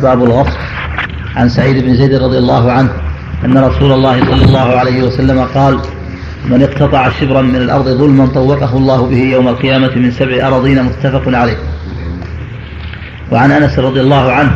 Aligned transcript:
باب 0.00 0.24
الغصب 0.24 0.58
عن 1.36 1.48
سعيد 1.48 1.84
بن 1.84 1.94
زيد 1.94 2.14
رضي 2.14 2.38
الله 2.38 2.72
عنه 2.72 2.90
أن 3.44 3.58
رسول 3.58 3.92
الله 3.92 4.24
صلى 4.24 4.44
الله 4.44 4.78
عليه 4.78 5.02
وسلم 5.02 5.44
قال 5.54 5.80
من 6.48 6.62
اقتطع 6.62 7.10
شبرا 7.20 7.42
من 7.42 7.56
الأرض 7.56 7.88
ظلما 7.88 8.26
طوقه 8.26 8.76
الله 8.76 9.06
به 9.06 9.16
يوم 9.16 9.48
القيامة 9.48 9.96
من 9.96 10.10
سبع 10.10 10.46
أراضين 10.48 10.82
متفق 10.82 11.38
عليه. 11.38 11.56
وعن 13.32 13.50
أنس 13.50 13.78
رضي 13.78 14.00
الله 14.00 14.32
عنه 14.32 14.52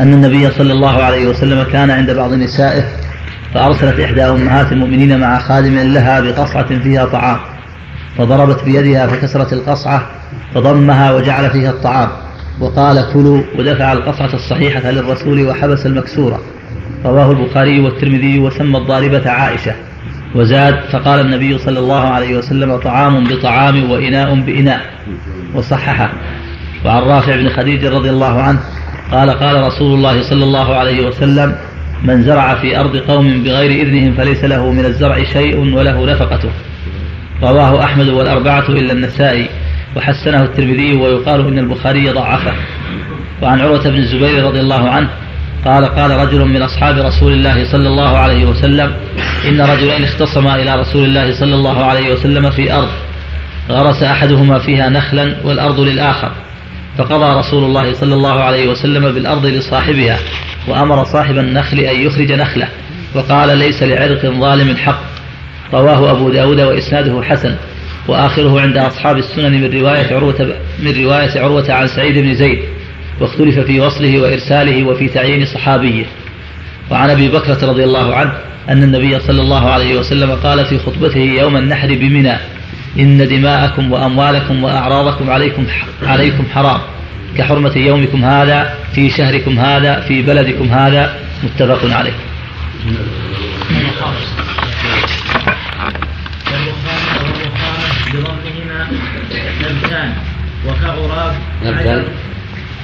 أن 0.00 0.12
النبي 0.12 0.50
صلى 0.50 0.72
الله 0.72 1.02
عليه 1.02 1.28
وسلم 1.28 1.62
كان 1.62 1.90
عند 1.90 2.10
بعض 2.10 2.32
نسائه 2.32 2.84
فأرسلت 3.54 4.00
إحدى 4.00 4.24
أمهات 4.24 4.72
المؤمنين 4.72 5.20
مع 5.20 5.38
خادم 5.38 5.78
لها 5.78 6.20
بقصعة 6.20 6.78
فيها 6.78 7.04
طعام 7.04 7.38
فضربت 8.18 8.64
بيدها 8.64 9.06
فكسرت 9.06 9.52
القصعة 9.52 10.06
فضمها 10.54 11.12
وجعل 11.12 11.50
فيها 11.50 11.70
الطعام. 11.70 12.08
وقال 12.60 13.12
كلوا 13.12 13.42
ودفع 13.58 13.92
القصعة 13.92 14.34
الصحيحة 14.34 14.90
للرسول 14.90 15.46
وحبس 15.48 15.86
المكسورة. 15.86 16.40
رواه 17.04 17.30
البخاري 17.30 17.80
والترمذي 17.80 18.38
وسمى 18.38 18.78
الضاربة 18.78 19.30
عائشة. 19.30 19.72
وزاد 20.34 20.74
فقال 20.92 21.20
النبي 21.20 21.58
صلى 21.58 21.78
الله 21.78 22.00
عليه 22.00 22.36
وسلم 22.38 22.76
طعام 22.76 23.24
بطعام 23.24 23.90
وإناء 23.90 24.34
بإناء. 24.34 24.80
وصححه. 25.54 26.12
وعن 26.84 27.02
رافع 27.02 27.36
بن 27.36 27.48
خديج 27.48 27.84
رضي 27.84 28.10
الله 28.10 28.42
عنه 28.42 28.60
قال 29.12 29.30
قال 29.30 29.66
رسول 29.66 29.94
الله 29.94 30.22
صلى 30.22 30.44
الله 30.44 30.74
عليه 30.74 31.06
وسلم 31.06 31.56
من 32.04 32.22
زرع 32.22 32.54
في 32.54 32.80
أرض 32.80 32.96
قوم 32.96 33.42
بغير 33.42 33.86
إذنهم 33.86 34.14
فليس 34.14 34.44
له 34.44 34.72
من 34.72 34.84
الزرع 34.84 35.24
شيء 35.24 35.58
وله 35.76 36.12
نفقته. 36.12 36.50
رواه 37.42 37.84
أحمد 37.84 38.08
والأربعة 38.08 38.68
إلا 38.68 38.92
النسائي. 38.92 39.48
وحسنه 39.96 40.42
الترمذي 40.42 40.94
ويقال 40.94 41.46
إن 41.46 41.58
البخاري 41.58 42.10
ضعفه. 42.10 42.52
وعن 43.42 43.60
عروة 43.60 43.82
بن 43.90 43.98
الزبير 43.98 44.44
رضي 44.44 44.60
الله 44.60 44.88
عنه 44.88 45.08
قال 45.64 45.84
قال 45.84 46.10
رجل 46.10 46.44
من 46.44 46.62
أصحاب 46.62 46.98
رسول 46.98 47.32
الله 47.32 47.72
صلى 47.72 47.88
الله 47.88 48.18
عليه 48.18 48.44
وسلم 48.44 48.94
إن 49.48 49.60
رجلين 49.60 50.04
اختصما 50.04 50.54
إلى 50.62 50.80
رسول 50.80 51.04
الله 51.04 51.34
صلى 51.34 51.54
الله 51.54 51.84
عليه 51.84 52.12
وسلم 52.12 52.50
في 52.50 52.72
أرض 52.72 52.88
غرس 53.70 54.02
أحدهما 54.02 54.58
فيها 54.58 54.88
نخلا 54.88 55.34
والأرض 55.44 55.80
للآخر 55.80 56.30
فقضى 56.98 57.38
رسول 57.38 57.64
الله 57.64 57.94
صلى 57.94 58.14
الله 58.14 58.40
عليه 58.40 58.68
وسلم 58.68 59.12
بالأرض 59.12 59.46
لصاحبها 59.46 60.18
وأمر 60.68 61.04
صاحب 61.04 61.38
النخل 61.38 61.78
أن 61.78 62.00
يخرج 62.00 62.32
نخله 62.32 62.68
وقال 63.14 63.58
ليس 63.58 63.82
لعرق 63.82 64.26
ظالم 64.26 64.76
حق. 64.76 65.02
رواه 65.74 66.10
أبو 66.10 66.30
داود 66.30 66.60
وإسناده 66.60 67.22
حسن. 67.22 67.56
وآخره 68.08 68.60
عند 68.60 68.76
أصحاب 68.76 69.18
السنن 69.18 69.60
من 69.60 69.80
رواية 69.80 70.14
عروة 70.14 70.56
من 70.78 71.04
رواية 71.04 71.40
عروة 71.40 71.72
عن 71.72 71.86
سعيد 71.86 72.18
بن 72.18 72.34
زيد 72.34 72.58
واختلف 73.20 73.58
في 73.58 73.80
وصله 73.80 74.20
وإرساله 74.20 74.84
وفي 74.84 75.08
تعيين 75.08 75.46
صحابيه 75.46 76.04
وعن 76.90 77.10
أبي 77.10 77.28
بكرة 77.28 77.66
رضي 77.70 77.84
الله 77.84 78.14
عنه 78.14 78.32
أن 78.68 78.82
النبي 78.82 79.20
صلى 79.20 79.40
الله 79.40 79.70
عليه 79.70 79.98
وسلم 79.98 80.30
قال 80.30 80.64
في 80.64 80.78
خطبته 80.78 81.20
يوم 81.20 81.56
النحر 81.56 81.88
بمنى 81.88 82.36
إن 82.98 83.28
دماءكم 83.28 83.92
وأموالكم 83.92 84.64
وأعراضكم 84.64 85.30
عليكم 85.30 85.66
عليكم 86.02 86.44
حرام 86.54 86.80
كحرمة 87.38 87.76
يومكم 87.76 88.24
هذا 88.24 88.74
في 88.94 89.10
شهركم 89.10 89.58
هذا 89.58 90.00
في 90.00 90.22
بلدكم 90.22 90.68
هذا 90.68 91.14
متفق 91.44 91.96
عليه. 91.96 92.12
وكغراب 100.82 101.34
نبتان. 101.64 102.04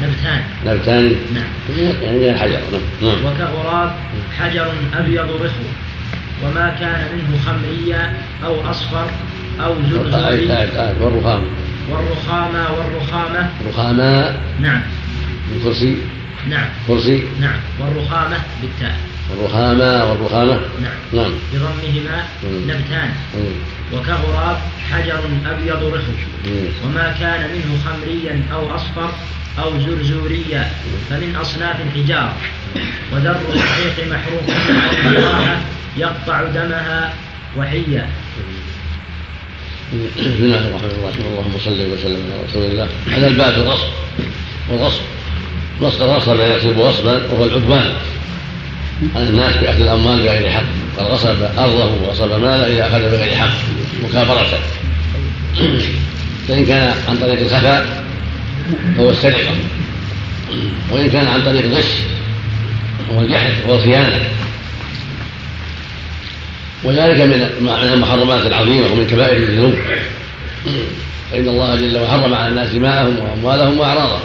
نبتان. 0.03 0.43
نبتان. 0.67 1.17
نعم. 1.35 1.93
يعني 2.03 2.39
حجر. 2.39 2.61
نعم. 3.03 3.25
وكغراب 3.27 3.93
حجر 4.39 4.73
أبيض 4.95 5.31
رخو. 5.31 5.65
وما 6.45 6.77
كان 6.81 7.01
منه 7.13 7.39
خمريا 7.47 8.13
أو 8.45 8.71
أصفر 8.71 9.07
أو 9.65 9.75
زرزري 9.91 10.47
والرخام. 11.01 11.43
والرخامة 11.91 12.67
والرخامة. 12.79 13.51
رخامة. 13.69 14.37
نعم. 14.61 14.81
الكرسي 15.57 15.97
نعم. 16.49 16.67
كرسي. 16.89 17.23
نعم. 17.41 17.61
والرخامة 17.81 18.37
بالتاء. 18.63 18.97
والرخامة 19.31 20.11
والرخامة. 20.11 20.61
نعم. 20.83 20.99
نعم. 21.13 21.33
بضمهما 21.53 22.23
مم. 22.45 22.71
نبتان. 22.71 23.11
مم. 23.35 23.78
وكغراب 23.93 24.59
حجر 24.91 25.21
أبيض 25.47 25.83
رخو. 25.95 26.13
وما 26.85 27.17
كان 27.21 27.51
منه 27.55 27.79
خمريا 27.85 28.43
أو 28.53 28.77
أصفر 28.77 29.11
أو 29.59 29.81
زرزوريا 29.81 30.71
فمن 31.11 31.37
أصناف 31.37 31.77
الحجار. 31.81 32.33
وذر 33.13 33.41
الصحيح 33.55 33.95
محروق 34.11 34.47
يقطع 35.97 36.43
دمها 36.43 37.15
وحيا. 37.57 38.09
بسم 39.93 40.45
الله 40.45 40.69
الرحمن 40.69 40.91
الرحيم. 41.01 41.25
اللهم 41.31 41.55
صل 41.65 41.81
وسلم 41.93 42.23
على 42.33 42.43
رسول 42.49 42.65
الله. 42.71 42.89
هذا 43.11 43.27
الباب 43.27 43.55
الغصب 43.55 43.89
والغصب 44.71 45.03
غصب 45.81 46.03
غصب 46.03 46.41
يغصب 46.41 46.79
غصبا 46.79 47.27
وهو 47.33 47.45
العدوان 47.45 47.93
على 49.17 49.29
الناس 49.29 49.57
بأخذ 49.57 49.81
الأموال 49.81 50.23
بغير 50.23 50.51
حق. 50.51 50.63
قد 50.99 51.05
غصب 51.05 51.43
أرضه 51.59 52.03
وغصب 52.03 52.31
ماله 52.31 52.67
إذا 52.67 52.87
أخذ 52.87 53.01
بغير 53.01 53.37
حق 53.37 53.55
مكابرة. 54.05 54.47
فإن 56.49 56.67
كان 56.67 56.95
عن 57.09 57.17
طريق 57.17 57.41
الخفاء 57.41 58.05
فهو 58.97 59.11
السرقة. 59.11 59.55
وإن 60.91 61.11
كان 61.11 61.27
عن 61.27 61.43
طريق 61.43 61.65
الغش 61.65 61.85
وهو 63.11 63.21
الجحد 63.21 63.53
والخيانه 63.69 64.21
وذلك 66.85 67.21
من 67.21 67.51
المحرمات 67.93 68.47
العظيمة 68.47 68.93
ومن 68.93 69.07
كبائر 69.07 69.37
الذنوب. 69.37 69.75
فإن 71.33 71.49
الله 71.49 71.77
جل 71.77 71.99
وعلا 71.99 72.09
حرم 72.09 72.35
على 72.35 72.49
الناس 72.49 72.69
دماءهم 72.69 73.19
وأموالهم 73.19 73.79
وأعراضهم. 73.79 74.21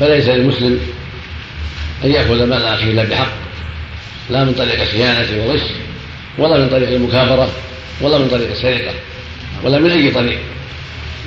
فليس 0.00 0.28
للمسلم 0.28 0.80
أن 2.04 2.10
يأخذ 2.10 2.46
مال 2.46 2.64
أخيه 2.64 2.92
إلا 2.92 3.04
بحق. 3.04 3.41
لا 4.30 4.44
من 4.44 4.52
طريق 4.52 4.80
الخيانه 4.80 5.26
والغش 5.42 5.60
ولا 6.38 6.58
من 6.58 6.68
طريق 6.68 6.88
المكابرة 6.88 7.48
ولا 8.00 8.18
من 8.18 8.28
طريق 8.28 8.50
السرقه 8.50 8.94
ولا 9.64 9.78
من 9.78 9.90
أي 9.90 10.10
طريق 10.10 10.38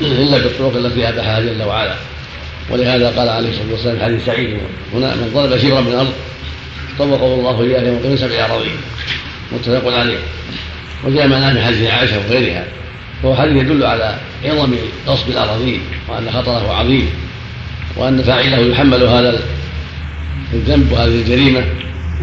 إلا 0.02 0.38
بالطرق 0.38 0.76
التي 0.76 1.10
اباحها 1.10 1.40
جل 1.40 1.64
وعلا. 1.64 1.96
ولهذا 2.70 3.10
قال 3.10 3.30
عليه 3.30 3.50
الصلاة 3.50 3.72
والسلام 3.72 3.98
في 3.98 4.04
حديث 4.04 4.26
سعيد 4.26 4.58
هنا 4.94 5.16
من 5.16 5.32
ضرب 5.34 5.58
شبرا 5.58 5.82
من 5.82 5.88
الأرض 5.88 6.14
طوقه 7.00 7.34
الله 7.34 7.62
إياه 7.62 7.88
يوم 7.88 7.96
القيامة 7.96 8.16
سبع 8.16 8.46
أراضين 8.46 8.78
متفق 9.52 9.94
عليه. 9.94 10.18
وجاء 11.04 11.28
معناه 11.28 11.54
من 11.54 11.62
حديث 11.62 11.90
عائشة 11.90 12.20
وغيرها 12.20 12.66
فهو 13.24 13.36
حديث 13.36 13.64
يدل 13.64 13.86
على 13.86 14.16
عظم 14.46 14.76
غصب 15.08 15.30
الأراضين 15.30 15.82
وأن 16.08 16.32
خطره 16.32 16.74
عظيم 16.74 17.10
وأن 17.96 18.24
فاعله 18.24 18.58
يحمل 18.58 19.04
هذا 19.04 19.40
الذنب 20.54 20.92
وهذه 20.92 21.22
الجريمة. 21.22 21.66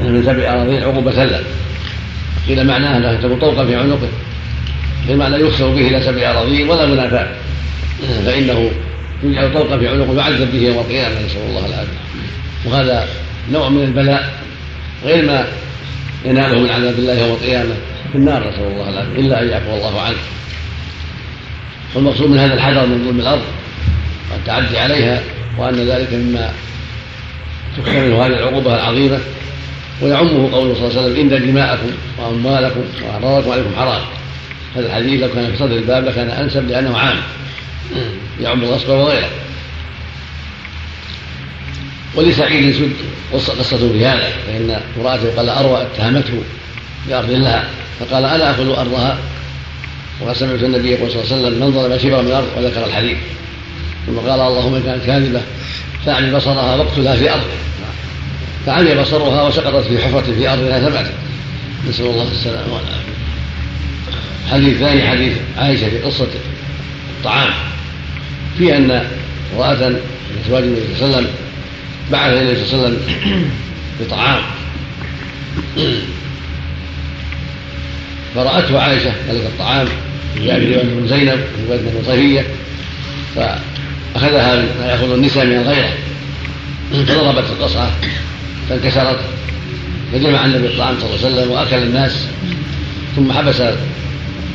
من 0.07 0.23
سبع 0.27 0.53
اراضين 0.53 0.83
عقوبة 0.83 1.25
له 1.25 1.41
قيل 2.49 2.67
معناه 2.67 2.97
أنها 2.97 3.17
تكون 3.17 3.39
طوقا 3.39 3.67
في 3.67 3.77
عنقه. 3.77 4.09
قيل 5.09 5.17
معنى 5.17 5.37
يخسر 5.37 5.69
به 5.71 5.89
إلى 5.89 6.03
سبع 6.03 6.31
أراضين 6.31 6.69
ولا 6.69 6.87
منافاه 6.87 7.27
فإنه 8.25 8.71
يجعل 9.23 9.53
طوقا 9.53 9.79
في 9.79 9.89
عنقه 9.89 10.17
يعذب 10.17 10.53
به 10.53 10.59
يوم 10.59 10.79
القيامة 10.79 11.15
نسأل 11.15 11.41
الله 11.49 11.67
العافية. 11.67 11.99
وهذا 12.65 13.09
نوع 13.53 13.69
من 13.69 13.85
البلاء 13.85 14.33
غير 15.05 15.27
ما 15.27 15.47
يناله 16.25 16.61
من 16.61 16.71
عذاب 16.71 16.99
الله 16.99 17.15
يوم 17.15 17.31
القيامة 17.31 17.75
في 18.13 18.19
النار 18.19 18.41
نسأل 18.41 18.65
الله 18.65 18.89
العافية 18.89 19.21
إلا 19.21 19.43
أن 19.43 19.49
يعفو 19.49 19.75
الله 19.75 20.01
عنه. 20.01 20.17
والمقصود 21.95 22.31
من 22.31 22.39
هذا 22.39 22.55
الحذر 22.55 22.87
من 22.87 23.05
ظلم 23.05 23.21
الأرض 23.21 23.43
والتعدي 24.33 24.79
عليها 24.79 25.21
وأن 25.59 25.75
ذلك 25.75 26.13
مما 26.13 26.53
منه 27.87 28.27
هذه 28.27 28.27
العقوبة 28.27 28.75
العظيمة. 28.75 29.19
ويعمه 30.03 30.53
قوله 30.53 30.75
صلى 30.75 30.89
الله 30.89 31.01
عليه 31.01 31.13
وسلم 31.13 31.21
إن 31.21 31.51
دماءكم 31.51 31.91
وأموالكم 32.19 32.81
وأعراضكم 33.03 33.53
عليكم 33.53 33.71
حرام. 33.77 34.03
هذا 34.77 34.87
الحديث 34.87 35.22
لو 35.22 35.28
كان 35.28 35.53
في 35.53 35.59
صدر 35.59 35.77
الباب 35.77 36.04
لكان 36.04 36.31
أنسب 36.31 36.69
لأنه 36.69 36.99
عام. 36.99 37.16
يعم 38.41 38.63
الغصب 38.63 38.89
وغيره 38.89 39.28
ولسعيد 42.15 42.75
سد 42.75 42.93
قصة 43.33 43.93
في 43.93 44.07
هذا 44.07 44.33
فإن 44.47 44.81
امرأته 44.99 45.37
قال 45.37 45.49
أروى 45.49 45.83
اتهمته 45.83 46.43
بأرض 47.09 47.31
لها 47.31 47.65
فقال 48.01 48.25
أنا 48.25 48.51
أخذ 48.51 48.69
أرضها؟ 48.78 49.19
وقد 50.21 50.37
سمعت 50.37 50.63
النبي 50.63 50.97
صلى 50.97 51.07
الله 51.07 51.16
عليه 51.16 51.48
وسلم 51.48 51.60
من 51.60 51.72
ظلم 51.72 51.98
شبرا 51.98 52.22
من 52.22 52.28
الأرض 52.28 52.47
وذكر 52.57 52.87
الحديث. 52.87 53.16
ثم 54.07 54.19
قال 54.19 54.41
اللهم 54.41 54.75
إن 54.75 54.83
كانت 54.83 55.05
كاذبة 55.07 55.41
فأعمي 56.07 56.31
بصرها 56.31 56.77
واقتلها 56.77 57.16
في 57.16 57.31
أرض. 57.33 57.45
فعمي 58.66 58.94
بصرها 58.94 59.42
وسقطت 59.42 59.86
في 59.86 59.98
حفرة 59.98 60.20
في 60.20 60.48
أرضها 60.48 60.80
ثبتت 60.80 61.12
نسأل 61.88 62.06
الله 62.06 62.28
السلامة 62.32 62.74
والعافية. 62.74 63.12
حديث 64.50 64.78
ثاني 64.78 65.09
حديث 65.09 65.32
عائشة 65.59 65.91
في 65.91 65.98
قصة 65.98 66.28
الطعام. 67.18 67.50
في 68.59 68.76
أن 68.76 68.91
امرأة 69.54 69.88
من 69.88 70.00
أزواج 70.47 70.62
النبي 70.62 70.80
صلى 70.98 71.06
الله 71.06 71.16
عليه 71.16 71.26
وسلم 71.26 71.34
بعث 72.12 72.32
النبي 72.32 72.64
صلى 72.64 72.74
الله 72.74 72.86
عليه 72.86 72.97
وسلم 72.97 73.50
بطعام. 74.00 74.42
فرأته 78.34 78.80
عائشة 78.80 79.12
ذلك 79.28 79.42
الطعام 79.47 79.88
جاء 80.44 80.60
في 80.60 80.74
رواية 80.74 80.82
بن 80.82 81.09
زينب 81.09 81.38
في 81.56 81.66
رواية 81.66 81.80
بن 81.80 82.03
صفية 82.06 82.47
فأخذها 83.36 84.56
ما 84.80 84.86
يأخذ 84.86 85.12
النساء 85.12 85.47
من 85.47 85.56
الغيرة 85.56 85.92
فضربت 86.92 87.50
القصعة. 87.50 87.91
فانكسرت 88.72 89.19
فجمع 90.13 90.45
النبي 90.45 90.66
الطعام 90.66 90.95
صلى 91.01 91.10
الله 91.10 91.27
عليه 91.27 91.36
وسلم 91.36 91.51
وأكل 91.51 91.77
الناس 91.77 92.27
ثم 93.16 93.33
حبس 93.33 93.63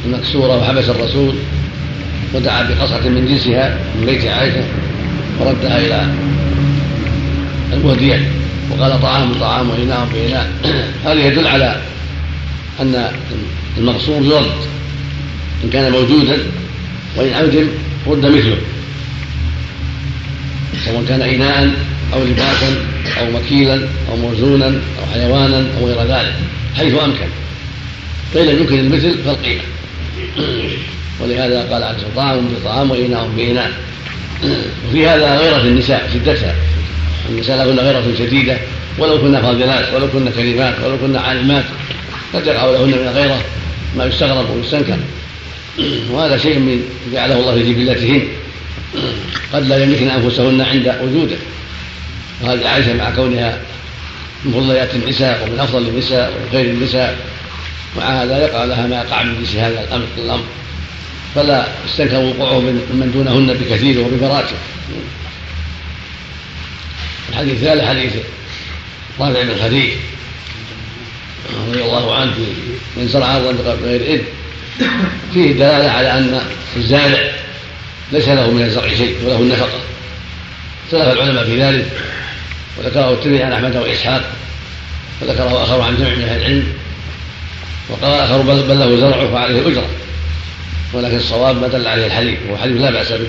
المكسورة 0.05 0.57
وحبس 0.57 0.89
الرسول 0.89 1.35
ودعا 2.33 2.63
بقصعة 2.63 3.07
من 3.07 3.27
جنسها 3.27 3.77
من 3.99 4.05
بيت 4.05 4.25
عائشة 4.25 4.63
وردها 5.39 5.77
إلى 5.77 6.07
المهدية 7.73 8.31
وقال 8.71 9.01
طعام 9.01 9.33
طعام 9.33 9.69
وإناء 9.69 10.07
بإناء 10.13 10.51
هذا 11.05 11.27
يدل 11.27 11.47
على 11.47 11.81
أن 12.79 13.11
المغصوب 13.77 14.23
يرد 14.25 14.51
إن 15.63 15.69
كان 15.69 15.91
موجودا 15.91 16.37
وإن 17.15 17.33
عدم 17.33 17.67
رد 18.07 18.25
مثله 18.25 18.57
سواء 20.85 21.03
كان 21.07 21.21
إناء 21.21 21.71
أو 22.13 22.23
لباسا. 22.23 22.96
أو 23.19 23.31
مكيلا 23.31 23.87
أو 24.11 24.15
موزونا 24.15 24.67
أو 24.67 25.13
حيوانا 25.13 25.65
أو 25.79 25.87
غير 25.87 26.01
ذلك 26.01 26.33
حيث 26.77 26.93
أمكن. 26.93 27.27
فإن 28.33 28.45
لم 28.45 28.59
يمكن 28.59 28.79
المثل 28.79 29.17
فالقيمة 29.25 29.61
ولهذا 31.19 31.67
قال 31.71 31.83
عليه 31.83 31.95
الصلاة 31.95 32.15
طعام 32.15 32.47
بطعام 32.47 32.91
وإناء 32.91 33.29
بإناء 33.37 33.71
وفي 34.89 35.07
هذا 35.07 35.37
غيرة 35.37 35.61
النساء 35.61 36.09
شدتها. 36.13 36.55
النساء 37.29 37.57
لهن 37.57 37.79
غيرة 37.79 38.03
شديدة 38.19 38.57
ولو 38.99 39.21
كنا 39.21 39.41
فاضلات 39.41 39.93
ولو 39.93 40.07
كنا 40.07 40.31
كريمات 40.31 40.75
ولو 40.85 40.97
كنا 40.97 41.19
عالمات 41.19 41.63
قد 42.33 42.47
يقع 42.47 42.65
لهن 42.65 42.87
من 42.87 43.07
الغيرة 43.07 43.41
ما 43.97 44.05
يستغرب 44.05 44.49
ويستنكر. 44.49 44.97
وهذا 46.11 46.37
شيء 46.37 46.59
من 46.59 46.83
جعله 47.13 47.39
الله 47.39 47.53
في 47.53 47.73
جبلتهن. 47.73 48.21
قد 49.53 49.67
لا 49.67 49.83
يملكن 49.83 50.09
أنفسهن 50.09 50.61
عند 50.61 50.95
وجوده. 51.03 51.37
وهذه 52.41 52.67
عائشة 52.67 52.93
مع 52.93 53.09
كونها 53.09 53.61
من 54.45 54.53
فضليات 54.53 54.95
النساء 54.95 55.43
ومن 55.43 55.59
أفضل 55.59 55.87
النساء 55.87 56.29
ومن 56.29 56.49
خير 56.51 56.65
النساء 56.65 57.17
مع 57.97 58.03
هذا 58.23 58.37
يقع 58.37 58.63
لها 58.63 58.87
ما 58.87 58.95
يقع 58.95 59.23
من 59.23 59.39
جنس 59.39 59.55
هذا 59.55 59.83
الأمر 59.83 60.05
الأمر. 60.17 60.43
فلا 61.35 61.67
يستنكر 61.85 62.19
وقوعه 62.19 62.59
من 62.59 63.11
دونهن 63.13 63.53
بكثير 63.53 63.99
وبمراتب 63.99 64.55
الحديث 67.29 67.53
الثالث 67.53 67.83
حديث 67.83 68.13
رافع 69.19 69.41
بن 69.43 69.55
خديج 69.63 69.89
رضي 71.67 71.83
الله 71.83 72.15
عنه 72.15 72.33
من 72.97 73.07
زرع 73.07 73.35
ارضا 73.35 73.75
بغير 73.75 74.01
إذن. 74.01 74.23
فيه 75.33 75.53
دلالة 75.53 75.91
على 75.91 76.11
أن 76.11 76.41
الزارع 76.77 77.31
ليس 78.11 78.27
له 78.27 78.51
من 78.51 78.61
الزرع 78.61 78.89
شيء 78.89 79.15
وله 79.25 79.37
النفقة. 79.37 79.79
اختلف 80.85 81.13
العلماء 81.13 81.45
في 81.45 81.63
ذلك. 81.63 81.91
وذكره 82.79 83.11
الترمذي 83.11 83.43
عن 83.43 83.53
أحمد 83.53 83.75
وإسحاق 83.75 84.21
وذكره 85.21 85.63
آخر 85.63 85.81
عن 85.81 85.97
جمع 85.97 86.09
من 86.09 86.23
أهل 86.23 86.41
العلم 86.41 86.73
وقال 87.89 88.13
آخر 88.13 88.41
بل 88.41 88.79
له 88.79 88.99
زرع 88.99 89.31
فعليه 89.31 89.67
أجرة 89.67 89.87
ولكن 90.93 91.15
الصواب 91.15 91.61
ما 91.61 91.67
دل 91.67 91.87
عليه 91.87 92.05
الحديث 92.05 92.37
وهو 92.47 92.57
حديث 92.57 92.81
لا 92.81 92.91
بأس 92.91 93.11
به. 93.11 93.27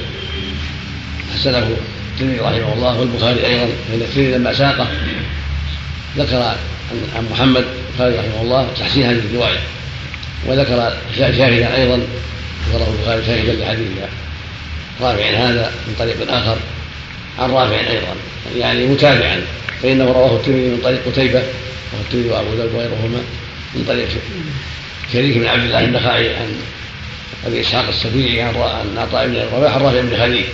حسنه 1.34 1.76
الترمذي 2.14 2.38
رحمه 2.40 2.72
الله 2.74 3.00
والبخاري 3.00 3.46
أيضا 3.46 3.66
فإن 3.88 4.00
الترمذي 4.00 4.32
لما 4.32 4.52
ساقه 4.54 4.86
ذكر 6.16 6.42
عن 7.16 7.28
محمد 7.32 7.64
البخاري 7.90 8.18
رحمه 8.18 8.42
الله 8.42 8.68
تحسين 8.78 9.06
هذه 9.06 9.18
الرواية 9.30 9.58
وذكر 10.46 10.92
شاهدا 11.18 11.76
أيضا 11.76 12.00
ذكره 12.68 12.94
البخاري 12.98 13.22
شاهدا 13.26 13.64
لحديث 13.64 13.88
رافع 15.00 15.30
هذا 15.30 15.72
من 15.86 15.94
طريق 15.98 16.32
آخر. 16.32 16.56
عن 17.38 17.50
رافع 17.50 17.80
أيضا. 17.80 18.14
يعني 18.56 18.86
متابعا. 18.86 19.40
فإنه 19.82 20.04
رواه 20.04 20.36
الترمذي 20.36 20.68
من 20.68 20.80
طريق 20.84 21.00
قتيبة 21.06 21.38
وهو 21.92 22.02
الترمذي 22.02 22.28
وأبو 22.28 22.54
داود 22.54 22.74
وغيرهما 22.74 23.20
من 23.74 23.84
طريق 23.88 24.08
شريك 25.12 25.38
بن 25.38 25.46
عبد 25.46 25.64
الله 25.64 25.84
النخعي 25.84 26.34
عن 26.34 26.60
أبي 27.46 27.60
إسحاق 27.60 27.88
السبيعي 27.88 28.42
عن 28.42 28.54
عطاء 28.96 29.26
بن 29.26 29.36
الرباح 29.36 29.74
عن 29.74 29.80
رافع 29.80 30.00
بن 30.00 30.16
خليل. 30.16 30.44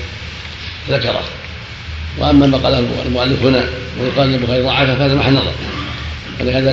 ذكره. 0.90 1.24
وأما 2.18 2.46
ما 2.46 2.58
قاله 2.58 2.86
المؤلف 3.06 3.42
هنا 3.42 3.68
ويقال 4.00 4.34
البخاري 4.34 4.62
ضعفه 4.62 4.94
فهذا 4.94 5.14
محل 5.14 5.32
نظر. 5.32 5.52
ولهذا 6.40 6.72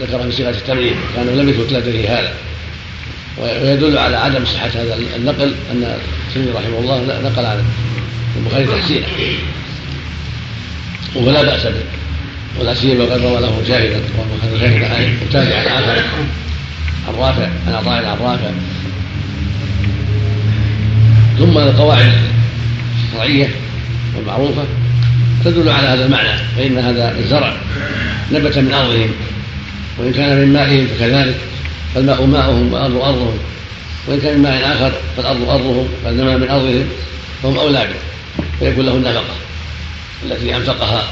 ذكر 0.00 0.22
في 0.22 0.32
صيغة 0.32 0.50
التمرين 0.50 0.94
كانه 1.16 1.32
لم 1.32 1.48
يثبت 1.48 1.72
لديه 1.72 2.18
هذا. 2.18 2.32
ويدل 3.38 3.98
على 3.98 4.16
عدم 4.16 4.44
صحة 4.44 4.68
هذا 4.68 4.98
النقل 5.16 5.54
أن 5.72 5.98
الترمذي 6.28 6.50
رحمه 6.50 6.78
الله 6.78 7.20
نقل 7.22 7.46
عن 7.46 7.64
البخاري 8.36 8.66
تحسينه 8.66 9.06
ولا 11.14 11.42
بأس 11.42 11.66
به. 11.66 11.84
ولا 12.60 12.74
سيما 12.74 13.04
قد 13.04 13.22
روى 13.22 13.40
له 13.40 13.62
شاهدا 13.68 14.00
وهذا 14.18 14.58
شاهد 14.60 15.14
متابعا 15.26 15.62
آخر. 15.62 16.02
عن 17.08 17.14
رافع 17.14 17.48
عن 17.66 17.74
عطاء 17.74 18.04
عن 18.04 18.16
رافع 18.20 18.50
ثم 21.38 21.58
القواعد 21.58 22.12
الشرعية 23.04 23.48
والمعروفة 24.16 24.62
تدل 25.44 25.68
على 25.68 25.88
هذا 25.88 26.04
المعنى 26.06 26.38
فإن 26.56 26.78
هذا 26.78 27.14
الزرع 27.18 27.56
نبت 28.32 28.58
من 28.58 28.74
أرضهم 28.74 29.10
وإن 29.98 30.12
كان 30.12 30.38
من 30.38 30.52
مائهم 30.52 30.86
فكذلك 30.86 31.34
فالماء 31.94 32.26
ماؤهم 32.26 32.72
والأرض 32.72 32.96
أرضهم. 32.96 33.38
وإن 34.06 34.20
كان 34.20 34.38
من 34.38 34.42
ماء 34.42 34.72
آخر 34.72 34.92
فالأرض 35.16 35.48
أرضهم 35.50 35.88
فإنما 36.04 36.36
من 36.36 36.48
أرضهم 36.48 36.84
فهم 37.42 37.56
أولى 37.56 37.78
به. 37.78 38.00
فيكون 38.60 38.86
له 38.86 38.94
النفقة 38.94 39.34
التي 40.24 40.56
أنفقها 40.56 41.04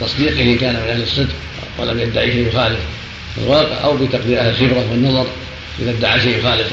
بتصديقه 0.00 0.42
إن 0.42 0.58
كان 0.58 0.74
من 0.74 0.88
أهل 0.88 1.02
الصدق 1.02 1.34
ولم 1.78 2.00
يدعي 2.00 2.32
شيء 2.32 2.48
يخالف 2.48 2.78
الواقع 3.38 3.84
أو 3.84 3.96
بتقدير 3.96 4.40
أهل 4.40 4.48
الخبرة 4.48 4.90
والنظر 4.90 5.26
إذا 5.78 5.90
ادعى 5.90 6.20
شيء 6.20 6.38
يخالف 6.38 6.72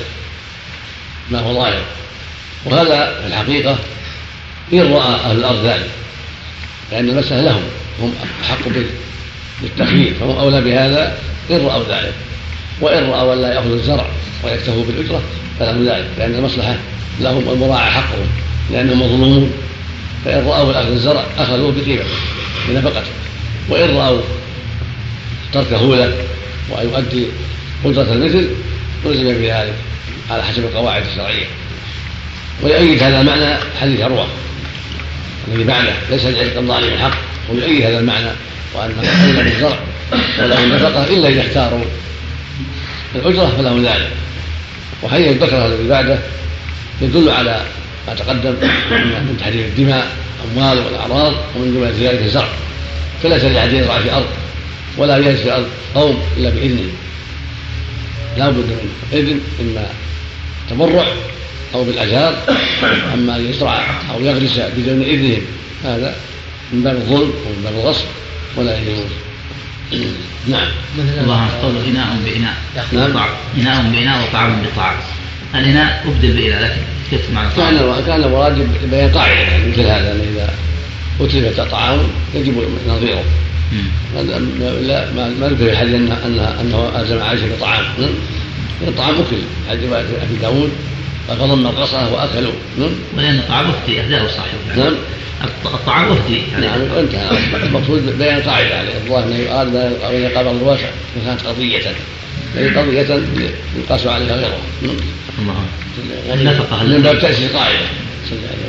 ما 1.31 1.39
هو 1.39 1.53
ظاهر. 1.53 1.81
وهذا 2.65 3.21
في 3.21 3.27
الحقيقة 3.27 3.77
إن 4.73 4.93
رأى 4.93 5.15
أهل 5.15 5.37
الأرض 5.37 5.65
ذلك 5.65 5.89
لأن 6.91 7.09
المسألة 7.09 7.41
لهم 7.41 7.63
هم 7.99 8.13
أحق 8.43 8.59
بالتخفيف 9.61 10.19
فهم 10.19 10.37
أولى 10.37 10.61
بهذا 10.61 11.17
إن 11.51 11.65
رأوا 11.65 11.83
ذلك. 11.89 12.13
وإن 12.81 13.09
رأوا 13.09 13.33
أن 13.33 13.41
لا 13.41 13.53
يأخذوا 13.53 13.75
الزرع 13.75 14.05
ويكتفوا 14.43 14.83
بالأجرة 14.83 15.21
فلهم 15.59 15.85
ذلك 15.85 16.07
لأن 16.17 16.35
المصلحة 16.35 16.75
لهم 17.19 17.47
والمراعاة 17.47 17.89
حقهم. 17.89 18.27
لأنهم 18.71 19.01
مظلومون 19.01 19.51
فإن 20.25 20.45
رأوا 20.47 20.81
أخذ 20.81 20.91
الزرع 20.91 21.25
أخذوه 21.37 21.71
بقيمته 21.71 22.05
بنفقته. 22.69 23.11
وإن 23.69 23.97
رأوا 23.97 24.21
تركه 25.53 25.95
له 25.95 26.13
وأن 26.69 26.89
يؤدي 26.89 27.25
قدرة 27.85 28.13
المثل 28.13 28.49
نزل 29.05 29.35
في 29.35 29.51
ذلك 29.51 29.73
على 30.31 30.43
حسب 30.43 30.63
القواعد 30.63 31.03
الشرعية. 31.05 31.45
ويؤيد 32.63 33.03
هذا 33.03 33.21
المعنى؟ 33.21 33.57
حديث 33.81 34.01
عروة 34.01 34.27
الذي 35.47 35.63
بعده 35.63 35.93
ليس 36.09 36.25
لعلق 36.25 36.57
الظالم 36.57 36.93
الحق 36.93 37.17
ويؤيد 37.49 37.85
هذا 37.85 37.99
المعنى؟ 37.99 38.31
وأن 38.75 38.89
من 38.89 39.43
بالزرع 39.43 39.79
وله 40.39 40.63
النفقة 40.63 41.03
إلا 41.03 41.29
إذا 41.29 41.41
اختاروا. 41.41 41.83
الأجرة 43.15 43.53
فلهم 43.57 43.85
ذلك. 43.85 44.09
وحديث 45.03 45.27
البكرة 45.27 45.65
الذي 45.65 45.87
بعده 45.87 46.19
يدل 47.01 47.29
على 47.29 47.61
ما 48.07 48.13
تقدم 48.13 48.51
من 48.91 49.37
تحرير 49.39 49.65
الدماء 49.65 50.07
أموال 50.51 50.79
والأعراض 50.79 51.33
ومن 51.55 51.73
جملة 51.73 52.11
ذلك 52.11 52.23
الزرع 52.23 52.47
فليس 53.23 53.43
لأحد 53.43 53.73
يزرع 53.73 53.99
في 53.99 54.13
أرض 54.13 54.27
ولا 54.97 55.17
يجلس 55.17 55.41
في 55.41 55.51
أرض 55.51 55.67
قوم 55.95 56.21
إلا 56.37 56.49
بإذنه. 56.49 56.91
لا 58.37 58.49
بد 58.49 58.57
من 58.57 58.89
إذن 59.13 59.39
إما 59.61 59.87
تبرع 60.69 61.07
أو 61.73 61.83
بالأجار 61.83 62.35
أما 63.13 63.35
أن 63.35 63.49
يزرع 63.49 63.85
أو 64.13 64.21
يغرس 64.21 64.59
بدون 64.77 65.01
إذنهم. 65.01 65.41
هذا 65.83 66.15
من 66.73 66.83
باب 66.83 66.95
الظلم 66.95 67.33
ومن 67.45 67.61
باب 67.63 67.73
الغصب 67.73 68.05
ولا 68.55 68.77
يجوز. 68.77 69.11
نعم. 70.47 70.67
الله 71.23 71.49
قول 71.61 71.75
إناء 71.87 72.17
بإناء. 72.25 72.55
نعم. 72.93 73.29
إناء 73.57 73.91
بإناء 73.91 74.23
وطعام 74.23 74.63
بطعام. 74.63 74.97
الإناء 75.55 76.03
أبدل 76.07 76.31
بإناء 76.31 76.63
لكن 76.63 76.81
كيف 77.11 77.31
معنى 77.31 77.49
كان 77.55 78.03
كان 78.07 78.23
المراد 78.23 78.67
بيان 78.91 79.11
قاعدة 79.11 79.33
يعني 79.33 79.71
مثل 79.71 79.81
هذا 79.81 80.11
أن 80.11 80.21
إذا 80.33 80.53
أتلفت 81.21 81.71
طعام 81.71 81.99
يجب 82.35 82.53
نظيره. 82.87 83.23
لا 84.81 85.11
ما 85.11 85.29
ما 85.39 85.47
ذكر 85.47 85.55
في 85.55 85.71
الحديث 85.71 85.95
انه 85.95 86.61
أنه 86.61 86.91
ألزم 87.01 87.21
عائشه 87.21 87.55
بطعام 87.57 87.83
الطعام 88.87 89.15
أكل. 89.15 89.37
حديث 89.69 89.91
أبي 89.93 90.35
داود 90.41 90.69
فضم 91.27 91.67
القصعة 91.67 92.13
وأكلوا 92.13 92.53
نعم 92.79 92.91
ولأن 93.17 93.37
الطعام 93.39 93.69
أفتي 93.69 94.01
أهداه 94.01 94.25
الصحيح 94.25 94.53
نعم. 94.77 94.93
الطعام 95.65 96.11
أفتي. 96.11 96.41
نعم 96.61 96.81
انتهى 96.99 97.37
المقصود 97.63 98.17
بيان 98.17 98.41
قاعدة 98.41 98.77
عليه 98.77 98.93
الله 99.07 99.23
أنه 99.23 99.35
يقال 99.35 99.75
إذا 100.11 100.39
قبل 100.39 100.57
الواسع 100.57 100.89
كانت 101.25 101.41
قضية. 101.41 101.91
هذه 102.55 102.79
قضية 102.79 103.21
يقاس 103.77 104.07
عليها 104.07 104.35
غيره. 104.35 104.59
نعم 104.81 104.95
الله 105.39 106.33
النفقة 106.33 106.83
من 106.83 107.01
باب 107.01 107.19
تأسيس 107.19 107.51
قاعدة. 107.51 107.77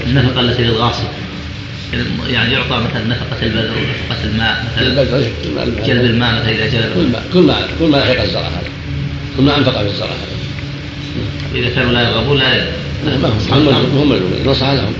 النفقة 0.06 0.40
التي 0.40 0.62
للغاصب. 0.62 1.04
يعني 2.28 2.54
يعطى 2.54 2.84
مثلا 2.90 3.06
نفقة 3.06 3.42
البذر 3.42 3.70
ونفقة 3.76 4.24
الماء 4.24 4.64
مثلا 4.72 5.04
جلب 5.86 6.04
الماء 6.04 6.34
مثلا 6.34 6.50
إذا 6.50 6.66
جلب. 6.66 6.92
كل 6.94 7.08
ما 7.12 7.22
كل 7.32 7.40
ما 7.40 7.56
كل 7.78 7.86
ما 7.86 7.96
لحق 7.96 8.22
الزرع 8.22 8.48
هذا. 8.48 8.70
كل 9.36 9.42
ما 9.42 9.58
أنفق 9.58 9.82
في 9.82 9.88
الزرع 9.88 10.06
هذا. 10.06 10.40
إذا 11.54 11.74
كانوا 11.74 11.92
لا 11.92 12.02
يرغبون 12.02 12.38
لا 12.38 12.66
ما 13.04 13.28
هم 13.50 13.68
هم 13.68 14.08
ملزومين 14.08 14.46
نصح 14.46 14.70
لهم 14.70 14.92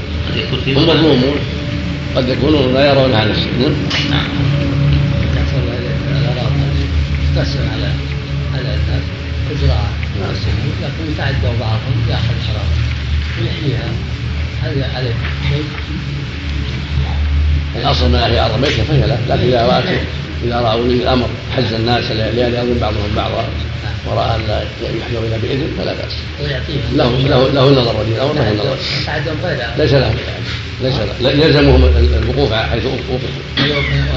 هم 0.67 0.77
مظلومون. 0.77 1.37
قد 2.17 2.29
يكونون 2.29 2.75
لا 2.75 2.91
يرون 2.91 3.13
هذا 3.13 3.31
الشيء 3.31 3.53
نعم, 3.59 3.75
نعم. 4.11 4.29
على 7.73 7.93
لكن 10.83 11.13
يتعدوا 11.13 11.59
بعضهم 11.61 12.05
يأخذ 12.09 12.35
حرام 12.49 12.69
ويحييها 13.41 13.89
هل 14.63 14.85
عليه 14.97 15.15
شيء؟ 15.51 15.65
الأصل 17.77 18.07
فهي 18.85 19.07
لا 19.07 19.17
لكن 19.29 19.43
إذا 19.43 19.67
إذا 20.45 20.61
رأوا 20.61 20.83
ولي 20.83 20.95
الأمر 20.95 21.29
حز 21.57 21.73
الناس 21.73 22.11
لأن 22.11 22.55
يظلم 22.55 22.79
بعضهم 22.81 23.13
بعضا 23.17 23.45
وراى 24.07 24.37
أن 24.37 24.41
لا 24.49 24.63
إلا 25.13 25.37
بإذن 25.37 25.69
فلا 25.79 25.95
بأس. 25.95 26.13
له 26.95 27.19
له 27.29 27.49
له 27.49 27.69
النظر 27.69 27.97
ولي 27.97 28.17
الامر 28.17 28.35
له 28.35 28.51
النظر 28.51 28.77
ليس 29.79 29.93
له 29.93 30.15
ليس 30.83 30.95
له. 30.95 31.31
يلزمهم 31.31 31.85
الوقوف 32.23 32.53
حيث 32.53 32.85
وقفوا 32.85 33.19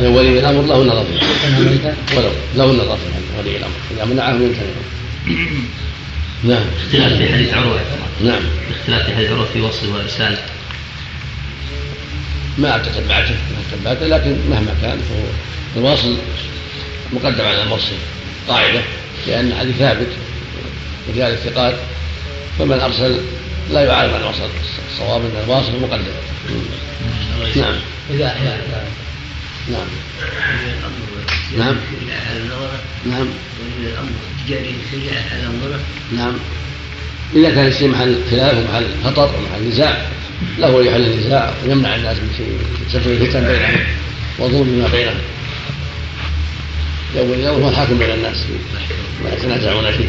ولي 0.01 0.39
الأمر 0.39 0.62
له 0.62 0.82
النظر 0.82 1.06
ولو 2.18 2.30
له 2.56 2.72
النظر 2.72 2.98
في 2.98 3.39
ولي 3.39 3.58
الأمر. 3.58 3.74
إذا 3.98 4.06
منعهم 4.06 4.44
يمتنعون 4.44 4.84
نعم. 6.44 6.63
اختلاف 6.86 7.13
في 7.13 7.34
حديث 7.34 7.53
عروة. 7.53 7.80
نعم. 8.24 8.42
اختلاف 8.80 9.06
في 9.06 9.15
حديث 9.15 9.32
عروة 9.32 9.46
في 9.53 9.62
وصل 9.62 9.88
وارسال 9.88 10.38
ما 12.58 12.77
تتبعته 12.77 13.32
ما 13.32 13.63
تتبعته 13.72 14.06
لكن 14.08 14.38
مهما 14.50 14.75
كان 14.82 14.98
فهو 14.98 15.24
الواصل 15.77 16.18
مقدم 17.13 17.46
على 17.46 17.63
المرسل 17.63 17.96
قاعدة 18.48 18.82
لأن 19.27 19.48
الحديث 19.48 19.75
ثابت 19.75 20.08
رجال 21.10 21.32
الثقات 21.32 21.75
فمن 22.60 22.80
أرسل 22.80 23.20
لا 23.72 23.82
يعارض 23.82 24.13
عن 24.13 24.24
وصل 24.24 24.50
الصواب 24.92 25.22
أن 25.22 25.44
الواصل 25.44 25.80
مقدم. 25.82 26.03
نعم. 27.56 27.75
إذا 28.10 28.36
نعم. 29.72 29.88
نعم. 31.58 31.75
نعم. 33.06 33.27
نعم. 36.15 36.34
إذا 37.36 37.50
كان 37.50 37.68
الشيء 37.68 37.88
محل 37.88 38.15
خلاف 38.32 38.58
ومحل 38.58 38.86
خطر 39.03 39.24
ومحل 39.25 39.68
نزاع 39.68 40.06
له 40.58 40.84
يحل 40.86 41.01
النزاع 41.01 41.53
ويمنع 41.65 41.96
الناس 41.96 42.18
من 42.18 42.34
شيء 42.38 42.58
سفك 42.92 43.08
الفتن 43.08 43.48
بينهم 43.48 43.80
وظلم 44.39 44.80
ما 44.80 44.88
بينهم. 44.88 45.18
يوم 47.15 47.34
اليوم 47.34 47.62
هو 47.63 47.70
الحاكم 47.70 47.98
بين 47.98 48.10
الناس 48.12 48.46
ما 49.24 49.34
يتنازعون 49.34 49.91
فيه. 49.91 50.05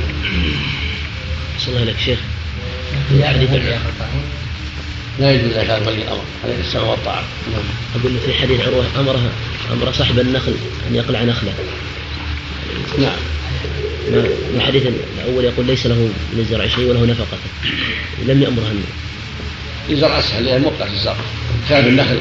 صلى 1.58 1.68
الله 1.68 1.80
عليك 1.80 1.96
شيخ. 2.04 2.18
لا 5.18 5.32
يجوز 5.32 5.52
كان 5.52 5.86
ولي 5.86 6.02
الامر 6.02 6.22
عليه 6.44 6.60
السمع 6.60 6.82
والطاعة 6.82 7.24
نعم. 7.52 7.62
أقول 8.00 8.12
في 8.26 8.34
حديث 8.34 8.60
عروة 8.60 8.84
امرها 8.98 9.30
أمر 9.72 9.92
صاحب 9.92 10.18
النخل 10.18 10.54
أن 10.90 10.94
يقلع 10.94 11.22
نخله. 11.22 11.52
نعم. 12.98 13.16
الحديث 14.56 14.82
الأول 15.18 15.44
يقول 15.44 15.66
ليس 15.66 15.86
له 15.86 15.94
من 16.32 16.38
الزرع 16.38 16.68
شيء 16.68 16.84
وله 16.84 17.06
نفقة. 17.06 17.38
لم 18.26 18.42
يأمرها 18.42 18.72
يزرع 19.88 20.18
اسهل 20.18 20.44
لأن 20.44 20.60
موقع 20.62 20.86
الزرع 20.86 21.16
خلاف 21.68 21.86
النخل 21.86 22.20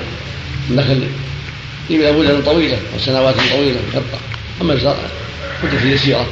النخل 0.70 1.04
يبقى 1.90 2.14
مدة 2.14 2.42
طويلة 2.42 2.80
وسنوات 2.96 3.36
طويلة 3.36 3.80
يبقى 3.90 4.20
أما 4.62 4.74
الزرع 4.74 4.96
مدة 5.64 5.82
يسيرة 5.82 6.28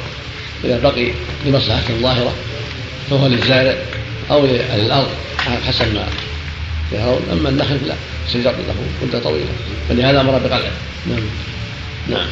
إذا 0.64 0.78
بقي 0.78 1.12
لمصلحة 1.46 1.82
ظاهرة 2.00 2.34
فهو 3.10 3.26
للزارع 3.26 3.74
أو 4.30 4.46
لأهل 4.46 4.80
الأرض 4.80 5.08
حسب 5.66 5.94
ما 5.94 6.06
يرون. 6.92 7.22
أما 7.32 7.48
النخل 7.48 7.78
لا 7.86 7.94
شجر 8.32 8.50
له 8.50 8.74
مدة 9.02 9.18
طويلة. 9.18 9.46
فلهذا 9.88 10.20
أمر 10.20 10.38
بقلعه 10.38 10.70
نعم. 11.06 11.22
نعم. 12.08 12.26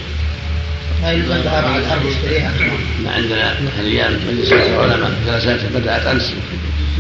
ما 3.04 3.12
عندنا 3.12 3.54
حاليا 3.76 4.20
مجلس 4.28 4.52
العلماء. 4.52 5.10
جلسات 5.26 5.60
بدأت 5.74 6.06
امس 6.06 6.32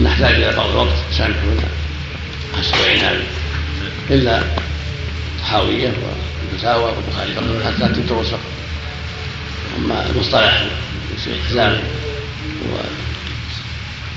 نحتاج 0.02 0.34
إلى 0.34 0.56
بعض 0.56 0.70
الوقت. 0.70 0.96
سامحوا 1.18 1.42
لنا 1.42 1.68
أسبوعين 2.60 2.98
هذه. 2.98 3.26
إلا 4.10 4.42
الطحاويه 5.36 5.92
والفتاوى 6.52 6.92
والبخاري 6.92 7.34
فقط 7.34 7.62
حتى 7.66 8.00
تدرس 8.00 8.34
المصطلح 9.76 10.64
الشيخ 11.18 11.36
حزام 11.48 11.80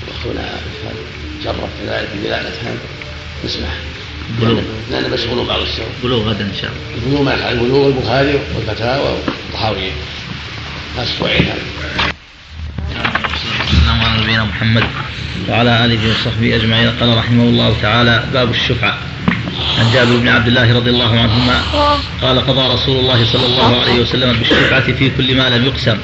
وأخونا 0.08 0.60
جرب 1.44 1.68
كذلك 1.80 2.08
في 2.12 2.18
بلاد 2.28 2.46
هذا 2.46 2.78
نسمح 3.44 3.74
بلوغ. 4.40 4.60
لأن 4.90 5.10
مشغولون 5.10 5.46
بعض 5.46 5.60
الشغل 5.60 5.86
بلوغ 6.02 6.28
غدا 6.28 6.44
إن 6.44 6.54
شاء 6.60 6.70
الله. 6.70 7.04
البلوغ 7.04 7.22
ما 7.22 7.50
البلوغ 7.50 7.86
البخاري 7.86 8.38
والفتاوى 8.54 9.08
والطحاويه 9.08 9.92
أسبوعين 10.98 11.42
هذا 11.42 11.58
والسلام 13.60 14.00
على 14.02 14.22
نبينا 14.22 14.44
محمد 14.44 14.84
وعلى 15.48 15.84
آله 15.84 16.10
وصحبه 16.10 16.56
أجمعين. 16.56 16.90
قال 17.00 17.18
رحمه 17.18 17.42
الله 17.42 17.76
تعالى 17.82 18.24
باب 18.32 18.50
الشفعة. 18.50 18.98
عن 19.78 19.92
جابر 19.92 20.16
بن 20.16 20.28
عبد 20.28 20.46
الله 20.46 20.74
رضي 20.74 20.90
الله 20.90 21.20
عنهما 21.20 21.62
قال 22.22 22.46
قضى 22.46 22.74
رسول 22.74 22.96
الله 23.00 23.24
صلى 23.24 23.46
الله 23.46 23.80
عليه 23.80 24.00
وسلم 24.00 24.32
بالشفعة 24.32 24.92
في 24.92 25.10
كل 25.10 25.36
ما 25.36 25.48
لم 25.48 25.64
يقسم. 25.64 25.96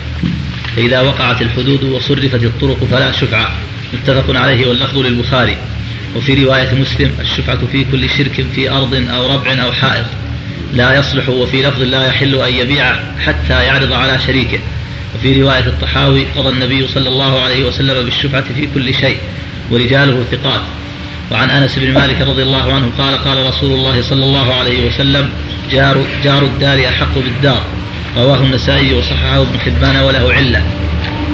فإذا 0.77 1.01
وقعت 1.01 1.43
الحدود 1.43 1.85
وصرفت 1.85 2.45
الطرق 2.45 2.85
فلا 2.91 3.13
شفعة. 3.13 3.55
متفق 3.93 4.37
عليه 4.37 4.67
واللفظ 4.67 4.99
للبخاري. 4.99 5.57
وفي 6.17 6.45
رواية 6.45 6.75
مسلم 6.75 7.13
الشفعة 7.21 7.59
في 7.73 7.85
كل 7.85 8.11
شرك 8.11 8.47
في 8.55 8.71
أرض 8.71 8.95
أو 9.11 9.35
ربع 9.35 9.63
أو 9.63 9.73
حائط. 9.73 10.07
لا 10.73 10.99
يصلح 10.99 11.29
وفي 11.29 11.63
لفظ 11.63 11.83
لا 11.83 12.07
يحل 12.07 12.35
أن 12.35 12.55
يبيع 12.55 12.97
حتى 13.27 13.65
يعرض 13.65 13.93
على 13.93 14.19
شريكه. 14.27 14.59
وفي 15.15 15.43
رواية 15.43 15.67
الطحاوي 15.67 16.27
قضى 16.37 16.49
النبي 16.49 16.89
صلى 16.89 17.09
الله 17.09 17.41
عليه 17.41 17.65
وسلم 17.65 18.05
بالشفعة 18.05 18.45
في 18.55 18.69
كل 18.75 18.95
شيء. 18.95 19.19
ورجاله 19.71 20.25
ثقات. 20.33 20.61
وعن 21.31 21.51
أنس 21.51 21.79
بن 21.79 21.95
مالك 21.95 22.21
رضي 22.21 22.43
الله 22.43 22.73
عنه 22.73 22.91
قال 22.99 23.25
قال 23.25 23.47
رسول 23.47 23.73
الله 23.73 24.03
صلى 24.03 24.25
الله 24.25 24.55
عليه 24.55 24.87
وسلم 24.87 25.31
جار 25.71 26.05
جار 26.25 26.43
الدار 26.43 26.89
أحق 26.89 27.15
بالدار 27.15 27.63
رواه 28.17 28.37
النسائي 28.37 28.95
وصححه 28.95 29.43
ابن 29.43 29.59
حبان 29.59 29.97
وله 29.97 30.33
علة. 30.33 30.63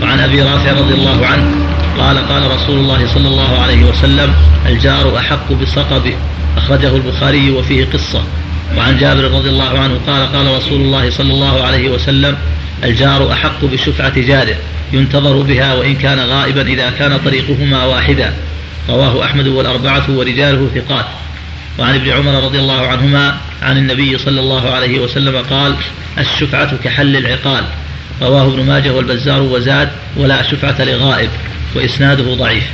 وعن 0.03 0.21
أبي 0.21 0.43
رافع 0.43 0.73
رضي 0.73 0.95
الله 0.95 1.27
عنه 1.27 1.45
قال 1.99 2.29
قال 2.29 2.51
رسول 2.51 2.79
الله 2.79 3.07
صلى 3.15 3.29
الله 3.29 3.59
عليه 3.59 3.85
وسلم 3.85 4.35
الجار 4.67 5.19
أحق 5.19 5.53
بصقبه 5.53 6.15
أخرجه 6.57 6.97
البخاري 6.97 7.51
وفيه 7.51 7.85
قصة. 7.85 8.25
وعن 8.77 8.99
جابر 8.99 9.25
رضي 9.25 9.49
الله 9.49 9.79
عنه 9.79 10.01
قال 10.07 10.33
قال 10.33 10.47
رسول 10.57 10.81
الله 10.81 11.11
صلى 11.11 11.33
الله 11.33 11.63
عليه 11.63 11.89
وسلم 11.89 12.37
الجار 12.85 13.33
أحق 13.33 13.65
بشفعة 13.65 14.21
جاره 14.21 14.57
ينتظر 14.93 15.37
بها 15.43 15.75
وإن 15.75 15.95
كان 15.95 16.19
غائبا 16.19 16.63
إذا 16.63 16.91
كان 16.91 17.19
طريقهما 17.25 17.85
واحدا. 17.85 18.33
رواه 18.89 19.25
أحمد 19.25 19.47
والأربعة 19.47 20.11
ورجاله 20.11 20.71
ثقات. 20.75 21.07
وعن 21.79 21.95
ابن 21.95 22.11
عمر 22.11 22.45
رضي 22.45 22.59
الله 22.59 22.87
عنهما 22.87 23.39
عن 23.63 23.79
النبي 23.79 24.19
صلى 24.19 24.41
الله 24.41 24.71
عليه 24.71 24.99
وسلم 25.01 25.37
قال 25.37 25.75
الشفعة 26.19 26.77
كحل 26.85 27.17
العقال. 27.17 27.65
رواه 28.23 28.47
ابن 28.47 28.67
ماجه 28.67 28.91
والبزار 28.91 29.43
وزاد 29.43 29.89
ولا 30.17 30.43
شفعة 30.43 30.85
لغائب 30.85 31.31
وإسناده 31.75 32.35
ضعيف. 32.35 32.65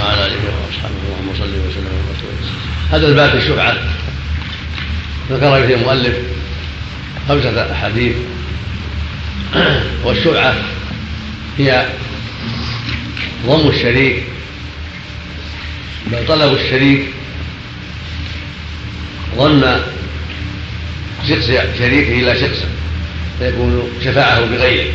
وعلى 0.00 0.20
واصحابه 0.20 0.94
اللهم 1.06 1.32
صل 1.38 1.52
وسلم 1.68 1.98
هذا 2.92 3.06
الباب 3.06 3.36
الشفعة. 3.36 3.76
ذكر 5.30 5.66
فيه 5.66 5.74
المؤلف 5.74 6.14
خمسة 7.28 7.72
أحاديث. 7.72 8.16
والشفعة 10.04 10.54
هي 11.58 11.86
ضم 13.46 13.68
الشريك. 13.68 14.22
بل 16.12 16.26
طلب 16.28 16.54
الشريك 16.54 17.00
ظن 19.36 19.80
شخص 21.28 21.46
شريكه 21.78 22.12
إلى 22.12 22.40
شخص 22.40 22.64
فيكون 23.38 23.90
شفاعه 24.04 24.44
بغيره. 24.44 24.92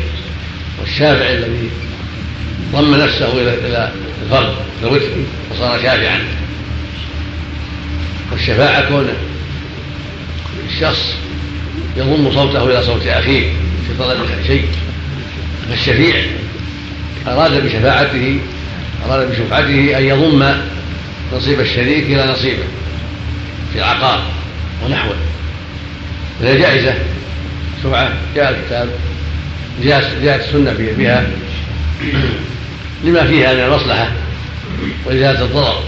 والشافع 0.80 1.30
الذي 1.30 1.70
ضم 2.72 2.94
نفسه 2.94 3.32
إلى 3.32 3.54
إلى 3.66 3.92
الفرد 4.24 4.54
الوتر 4.82 5.10
وصار 5.50 5.82
شافعا. 5.82 6.20
والشفاعة 8.32 8.88
كون 8.88 9.08
الشخص 10.68 11.14
يضم 11.96 12.32
صوته 12.32 12.64
إلى 12.64 12.82
صوت 12.82 13.06
أخيه 13.06 13.50
في 13.86 13.98
طلب 13.98 14.18
شيء. 14.46 14.68
فالشفيع 15.68 16.24
أراد 17.26 17.64
بشفاعته 17.64 18.38
أراد 19.06 19.30
بشفعته 19.30 19.98
أن 19.98 20.04
يضم 20.04 20.54
نصيب 21.32 21.60
الشريك 21.60 22.04
إلى 22.04 22.32
نصيبه 22.32 22.64
في 23.72 23.78
العقار 23.78 24.22
ونحوه. 24.84 25.16
وهي 26.40 26.58
جائزة 26.58 26.94
شفعه 27.82 28.12
جاء 28.36 28.50
الكتاب 28.50 28.88
جاءت 30.22 30.44
السنة 30.44 30.72
بها 30.72 31.26
لما 33.04 33.26
فيها 33.26 33.54
من 33.54 33.60
المصلحة 33.60 34.12
وإزالة 35.04 35.44
الضرر. 35.44 35.84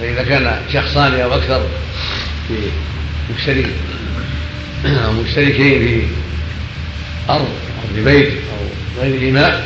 فإذا 0.00 0.22
كان 0.22 0.60
شخصان 0.72 1.20
أو 1.20 1.34
أكثر 1.34 1.62
في 2.48 2.54
مشترك 3.36 3.66
أو 4.86 5.12
مشتركين 5.12 5.78
في 5.78 6.00
أرض 7.30 7.40
أو 7.40 7.94
في 7.94 8.04
بيت 8.04 8.28
أو 8.28 9.02
غير 9.02 9.20
إيماء 9.22 9.64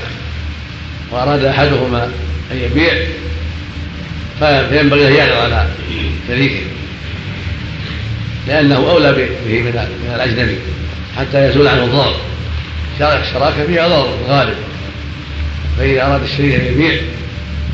وأراد 1.11 1.45
أحدهما 1.45 2.05
أن 2.53 2.57
يبيع 2.57 2.93
فينبغي 4.39 5.09
أن 5.09 5.15
يعرض 5.15 5.53
على 5.53 5.69
شريكه 6.29 6.61
لأنه 8.49 8.77
أولى 8.77 9.13
به 9.13 9.61
من 9.61 9.89
الأجنبي 10.15 10.57
حتى 11.17 11.49
يزول 11.49 11.69
عنه 11.69 11.85
الضرر. 11.85 12.17
الشراكة 13.01 13.67
فيها 13.67 13.89
ضرر 13.89 14.19
غالب 14.29 14.55
فإذا 15.79 16.07
أراد 16.07 16.23
الشريك 16.23 16.55
أن 16.55 16.67
يبيع 16.67 17.01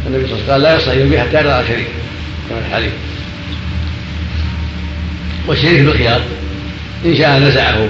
النبي 0.06 0.26
صلى 0.26 0.34
الله 0.34 0.34
عليه 0.34 0.44
وسلم 0.44 0.50
قال 0.50 0.62
لا 0.62 0.76
يصح 0.76 0.88
أن 0.88 1.00
يبيع 1.00 1.24
حتى 1.24 1.36
يرضى 1.36 1.50
على 1.50 1.66
شريك 1.66 1.86
كما 2.48 2.80
في 2.80 2.90
والشريك 5.46 5.80
بالخيار 5.80 6.20
إن 7.04 7.16
شاء 7.16 7.38
نزعه 7.38 7.88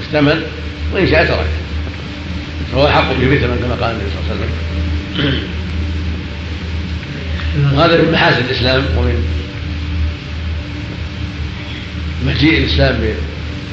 بالثمن 0.00 0.42
وإن 0.94 1.10
شاء 1.10 1.24
تركه. 1.24 1.67
فهو 2.72 2.88
حق 2.88 3.12
به 3.12 3.26
بثمن 3.26 3.58
كما 3.62 3.86
قال 3.86 3.94
النبي 3.94 4.10
صلى 4.10 4.20
الله 4.20 4.30
عليه 4.30 4.40
وسلم. 4.40 5.48
وهذا 7.74 8.02
من 8.02 8.12
محاسن 8.12 8.44
الإسلام 8.44 8.82
ومن 8.96 9.24
مجيء 12.26 12.58
الإسلام 12.58 13.00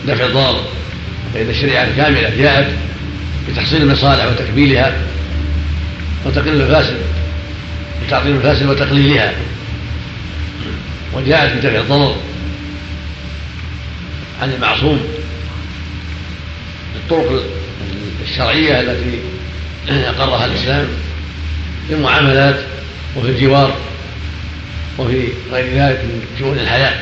بدفع 0.06 0.26
الضار 0.26 0.62
فإن 1.34 1.50
الشريعة 1.50 1.84
الكاملة 1.84 2.30
جاءت 2.38 2.68
بتحصيل 3.50 3.82
المصالح 3.82 4.26
وتكميلها 4.26 4.94
وتقليل 6.26 6.62
الفاسد 6.62 6.98
وتعطيل 8.06 8.36
الفاسد 8.36 8.66
وتقليلها. 8.70 9.34
وجاءت 11.14 11.58
بدفع 11.58 11.80
الضرر 11.80 12.16
عن 14.42 14.54
المعصوم 14.54 15.00
بالطرق 16.94 17.44
الشرعية 18.36 18.80
التي 18.80 19.20
أقرها 19.90 20.46
الإسلام 20.46 20.88
في 21.88 21.94
المعاملات 21.94 22.56
وفي 23.16 23.30
الجوار 23.30 23.76
وفي 24.98 25.28
غير 25.52 25.66
ذلك 25.66 26.00
من 26.00 26.26
شؤون 26.40 26.60
الحياة. 26.60 26.94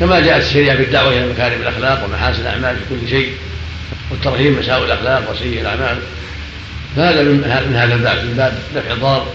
كما 0.00 0.20
جاءت 0.20 0.42
الشريعة 0.42 0.76
بالدعوة 0.76 1.12
إلى 1.12 1.32
مكارم 1.32 1.60
الأخلاق 1.62 2.04
ومحاسن 2.04 2.40
الأعمال 2.40 2.76
في 2.76 2.82
كل 2.90 3.10
شيء 3.10 3.32
والترهيب 4.10 4.58
مساوئ 4.58 4.86
الأخلاق 4.86 5.30
وسيء 5.30 5.60
الأعمال. 5.60 5.98
فهذا 6.96 7.22
من 7.22 7.74
هذا 7.76 7.94
الباب 7.94 8.24
من 8.24 8.34
باب 8.36 8.58
دفع 8.74 8.92
الضار 8.92 9.26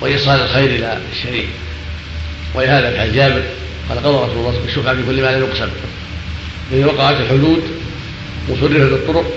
وإيصال 0.00 0.40
الخير 0.40 0.70
إلى 0.70 0.98
الشريك. 1.12 1.48
ولهذا 2.54 3.04
في 3.04 3.16
جابر 3.16 3.42
قال 3.88 3.98
قضى 3.98 4.24
رسول 4.24 4.38
الله 4.38 4.60
بالشفعة 4.64 4.94
في 4.94 5.02
كل 5.06 5.22
ما 5.22 5.26
لا 5.26 5.38
يقسم 5.38 5.68
إذا 6.72 6.86
وقعت 6.86 7.20
الحدود 7.20 7.85
وصرفت 8.48 8.92
الطرق 8.92 9.32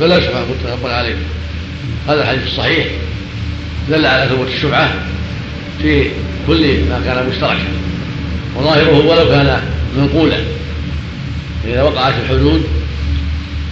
فلا 0.00 0.20
شفعة 0.20 0.44
متفق 0.44 0.90
عليه. 0.90 1.16
هذا 2.08 2.22
الحديث 2.22 2.46
الصحيح 2.46 2.86
دل 3.90 4.06
على 4.06 4.28
ثبوت 4.28 4.48
الشفعة 4.48 4.94
في 5.82 6.10
كل 6.46 6.84
ما 6.84 7.00
كان 7.04 7.28
مشتركا 7.28 7.68
وظاهره 8.56 9.06
ولو 9.06 9.28
كان 9.28 9.62
منقولا. 9.96 10.38
إذا 11.66 11.82
وقعت 11.82 12.14
الحدود 12.24 12.62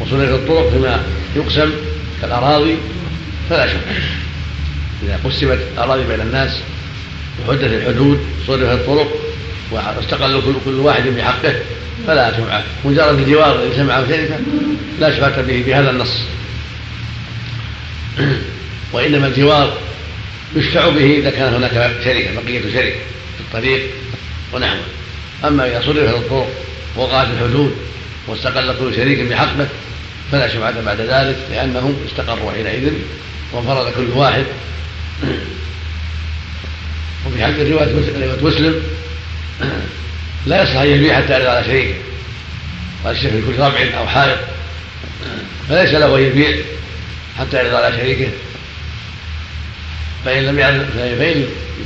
وصرفت 0.01 0.33
الطرق 0.33 0.71
فيما 0.71 1.03
يقسم 1.37 1.71
كالأراضي 2.23 2.77
فلا 3.51 3.67
شفعة 3.67 3.95
إذا 5.03 5.21
قسمت 5.25 5.59
الأراضي 5.75 6.05
بين 6.05 6.21
الناس 6.21 6.59
وحدت 7.49 7.63
الحدود 7.63 8.21
صرفت 8.47 8.73
الطرق 8.73 9.09
واستقل 9.71 10.43
كل 10.65 10.75
واحد 10.75 11.03
بحقه 11.03 11.55
فلا 12.07 12.33
شفعة 12.37 12.65
مجرد 12.85 13.19
الجوار 13.19 13.69
معه 13.79 14.09
شركة 14.09 14.39
لا 15.01 15.17
شفعة 15.17 15.43
به 15.43 15.63
بهذا 15.67 15.91
النص. 15.91 16.23
وإنما 18.93 19.27
الجوار 19.27 19.79
يشفع 20.57 20.89
به 20.89 21.19
إذا 21.19 21.31
كان 21.31 21.55
هناك 21.55 21.91
شركة 22.05 22.41
بقية 22.43 22.61
شركة 22.61 22.99
في 23.37 23.41
الطريق 23.41 23.83
ونحوه. 24.53 24.81
أما 25.45 25.67
إذا 25.67 25.83
صرفت 25.87 26.15
الطرق 26.15 26.49
ووقعت 26.97 27.27
الحدود 27.31 27.77
واستقل 28.27 28.75
كل 28.79 28.95
شريك 28.97 29.21
بحقه 29.21 29.69
فلا 30.33 30.49
شفعة 30.49 30.81
بعد 30.81 31.01
ذلك 31.01 31.37
لأنهم 31.51 31.97
استقروا 32.09 32.53
حينئذ 32.53 32.93
وانفرد 33.53 33.93
كل 33.93 34.09
واحد. 34.15 34.45
وفي 37.27 37.45
حديث 37.45 37.73
رواية 37.73 37.95
مسلم 38.43 38.83
لا 40.47 40.63
يصح 40.63 40.77
أن 40.77 40.87
يبيع 40.87 41.17
حتى 41.17 41.33
يعرض 41.33 41.47
على 41.47 41.65
شريكه 41.65 41.95
قال 43.05 43.17
الشيخ 43.17 43.31
في 43.31 43.43
كل 43.47 43.63
ربع 43.63 43.99
أو 43.99 44.07
حائط. 44.07 44.39
فليس 45.69 45.95
له 45.95 46.17
أن 46.17 46.23
يبيع 46.23 46.57
حتى 47.39 47.57
يعرض 47.57 47.75
على 47.75 47.97
شريكه. 47.97 48.29
فإن 50.25 50.43
لم 50.43 50.59
يعرض 50.59 50.87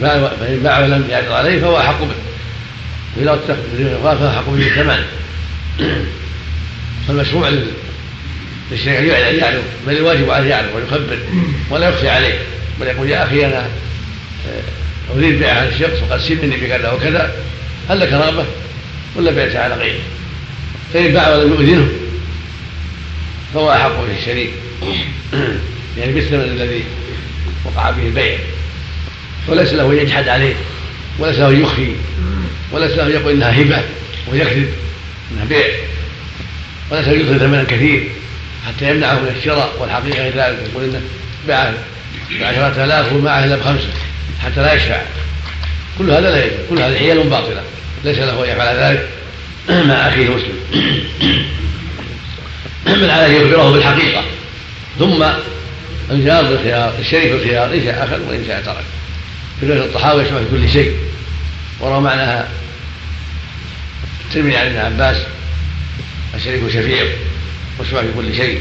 فإن 0.01 0.61
باع 0.63 0.79
ولم 0.79 1.09
يعرض 1.11 1.33
عليه 1.33 1.61
فهو 1.61 1.79
أحق 1.79 2.01
به. 2.03 2.15
فهو 4.03 4.29
أحق 4.29 4.47
به 4.47 4.65
بالثمن. 4.65 5.05
فالمشروع 7.09 7.49
للشيخ 8.71 8.99
أن 8.99 9.37
يعرض 9.39 9.63
بل 9.87 9.97
الواجب 9.97 10.31
عليه 10.31 10.51
يعرض 10.51 10.69
ويخبر 10.75 11.19
ولا 11.71 11.89
يخفي 11.89 12.09
عليه. 12.09 12.39
بل 12.81 12.87
يقول 12.87 13.11
يا 13.11 13.25
أخي 13.25 13.47
أنا 13.47 13.59
آه، 13.59 15.17
أريد 15.17 15.39
بيع 15.39 15.53
هذا 15.53 15.69
الشخص 15.69 16.03
وقد 16.03 16.21
سنني 16.21 16.57
بكذا 16.57 16.93
وكذا. 16.93 17.35
هل 17.91 18.13
رغبة 18.13 18.45
ولا 19.17 19.31
بعت 19.31 19.57
على 19.57 19.75
غيره 19.75 20.01
فإن 20.95 21.13
باع 21.13 21.29
ولم 21.29 21.53
يؤذنه 21.53 21.89
فهو 23.55 23.73
أحق 23.73 24.05
به 24.07 24.19
الشريك. 24.19 24.51
يعني 25.99 26.13
بالثمن 26.13 26.41
الذي 26.41 26.85
وقع 27.65 27.91
به 27.91 28.03
البيع. 28.03 28.39
وليس 29.49 29.73
له 29.73 29.93
أن 29.93 29.97
يجحد 29.97 30.29
عليه 30.29 30.55
وليس 31.19 31.39
له 31.39 31.49
أن 31.49 31.63
يخفي 31.63 31.93
وليس 32.73 32.93
له 32.93 33.07
أن 33.07 33.11
يقول 33.11 33.33
إنها 33.33 33.63
هبة 33.63 33.83
ويكذب 34.33 34.69
إنها 35.33 35.45
بيع. 35.45 35.69
وليس 36.91 37.09
له 37.09 37.13
يدخل 37.13 37.41
ثمنا 37.41 37.65
كثير 37.65 38.09
حتى 38.67 38.91
يمنعه 38.91 39.15
من 39.15 39.35
الشراء 39.39 39.73
والحقيقة 39.79 40.23
غير 40.23 40.33
ذلك 40.37 40.59
يقول 40.71 40.85
إنه 40.85 41.01
باع 41.49 41.73
بعشرة 42.41 42.85
آلاف 42.85 43.13
ومعه 43.13 43.45
إلا 43.45 43.57
بخمسة 43.57 43.89
حتى 44.45 44.63
لا 44.63 44.75
يشفع. 44.75 45.03
كل 45.99 46.11
هذا 46.11 46.31
لا 46.31 46.45
يجوز 46.45 46.59
كل 46.71 46.79
هذه 46.79 46.99
حيل 46.99 47.29
باطلة. 47.29 47.63
ليس 48.05 48.19
له 48.19 48.45
أن 48.45 48.51
يفعل 48.51 48.77
ذلك 48.77 49.09
مع 49.69 49.95
أخيه 49.95 50.27
المسلم. 50.27 50.61
بل 52.87 53.11
عليه 53.11 53.39
يخبره 53.39 53.71
بالحقيقة. 53.71 54.25
ثم 54.99 55.25
الجار 56.11 56.45
بالخيار 56.45 56.95
الشريك 56.99 57.33
بالخيار 57.33 57.75
إن 57.75 57.85
شاء 57.85 58.05
أخذ 58.05 58.29
وإن 58.29 58.45
شاء 58.47 58.63
ترك. 58.63 58.85
في 59.61 59.67
رواية 59.67 59.81
الطحاوي 59.81 60.23
يشمل 60.23 60.45
في 60.45 60.51
كل 60.51 60.73
شيء. 60.73 60.97
وروى 61.81 62.01
معناها 62.01 62.49
الترمذي 64.29 64.57
عن 64.57 64.67
ابن 64.67 64.79
عباس 64.79 65.17
الشريك 66.35 66.69
شفيع 66.69 67.05
ويشمل 67.79 68.01
في 68.01 68.13
كل 68.17 68.37
شيء. 68.37 68.61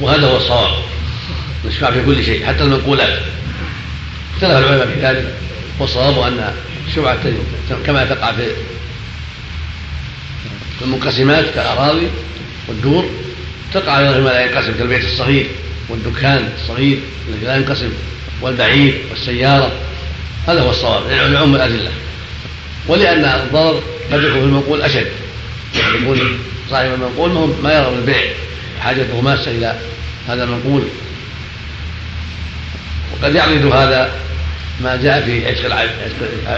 وهذا 0.00 0.26
هو 0.26 0.36
الصواب 0.36 0.72
يشفع 1.64 1.90
في 1.90 2.04
كل 2.04 2.24
شيء 2.24 2.46
حتى 2.46 2.62
المنقولات 2.62 3.18
اختلف 4.42 4.56
العلماء 4.56 4.86
في 4.86 5.00
ذلك 5.06 5.34
والصواب 5.78 6.18
أن 6.18 6.54
الشفعه 6.88 7.18
كما 7.86 8.04
تقع 8.04 8.32
في 8.32 8.44
المنقسمات 10.82 11.44
كالاراضي 11.54 12.06
والدور 12.68 13.10
تقع 13.74 13.98
أيضا 13.98 14.12
فيما 14.12 14.28
لا 14.28 14.44
ينقسم 14.44 14.72
كالبيت 14.78 15.04
الصغير 15.04 15.46
والدكان 15.88 16.48
الصغير 16.62 16.98
الذي 17.28 17.46
لا 17.46 17.56
ينقسم 17.56 17.90
والبعير 18.40 19.00
والسيارة 19.10 19.72
هذا 20.48 20.60
هو 20.60 20.70
الصواب 20.70 21.02
لعم 21.10 21.54
الأدلة. 21.54 21.90
ولأن 22.86 23.24
الضرر 23.24 23.82
قد 24.12 24.24
يكون 24.24 24.40
في 24.40 24.46
المنقول 24.46 24.82
أشد. 24.82 25.08
يقول 26.02 26.36
صاحب 26.70 26.92
المنقول 26.94 27.54
ما 27.62 27.72
يرغب 27.72 27.98
البيع 27.98 28.22
حاجته 28.80 29.20
ماسة 29.20 29.50
إلى 29.50 29.78
هذا 30.28 30.44
المنقول. 30.44 30.82
وقد 33.12 33.34
يعرض 33.34 33.72
هذا 33.72 34.10
ما 34.80 34.96
جاء 34.96 35.22
في 35.24 35.46
عشق 35.48 35.64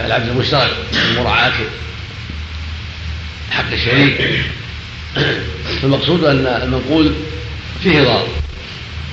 العبد 0.05 0.27
المشترك 0.27 0.71
ومراعاة 1.17 1.53
حق 3.51 3.71
الشريك. 3.71 4.41
فالمقصود 5.81 6.23
أن 6.23 6.45
المنقول 6.63 7.13
فيه 7.83 8.01
ضرر. 8.01 8.27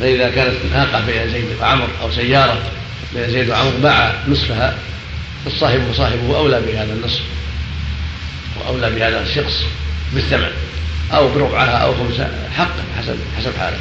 فإذا 0.01 0.31
كانت 0.31 0.55
ناقة 0.73 1.07
بين 1.07 1.31
زيد 1.31 1.47
وعمر 1.61 1.89
أو 2.03 2.11
سيارة 2.11 2.63
بين 3.15 3.31
زيد 3.31 3.51
وعمر 3.51 3.71
باع 3.83 4.23
نصفها 4.29 4.79
فالصاحب 5.45 5.89
وصاحبه 5.91 6.37
أولى 6.37 6.61
بهذا 6.61 6.93
النصف 6.93 7.21
وأولى 8.57 8.91
بهذا 8.91 9.23
الشخص 9.23 9.65
بالثمن 10.15 10.51
أو 11.13 11.29
بربعها 11.29 11.77
أو 11.77 11.95
خمسة 11.95 12.29
حقا 12.57 12.85
حسب 12.99 13.17
حسب 13.39 13.53
حاله. 13.59 13.79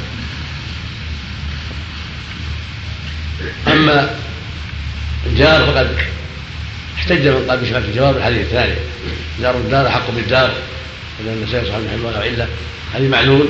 أما 3.66 4.16
الجار 5.28 5.66
فقد 5.66 5.96
احتج 6.96 7.28
من 7.28 7.46
قال 7.50 7.58
بشفاعة 7.58 7.80
الجواب 7.80 8.16
الحديث 8.16 8.40
الثاني. 8.40 8.74
جار 9.40 9.54
الدار 9.54 9.86
أحق 9.86 10.10
بالدار. 10.10 10.52
لأن 11.24 11.34
النسائي 11.34 11.66
صلى 11.66 11.76
الله 11.76 11.90
عليه 11.90 12.02
وسلم 12.02 12.22
علة 12.22 12.48
هذه 12.94 13.08
معلول. 13.08 13.48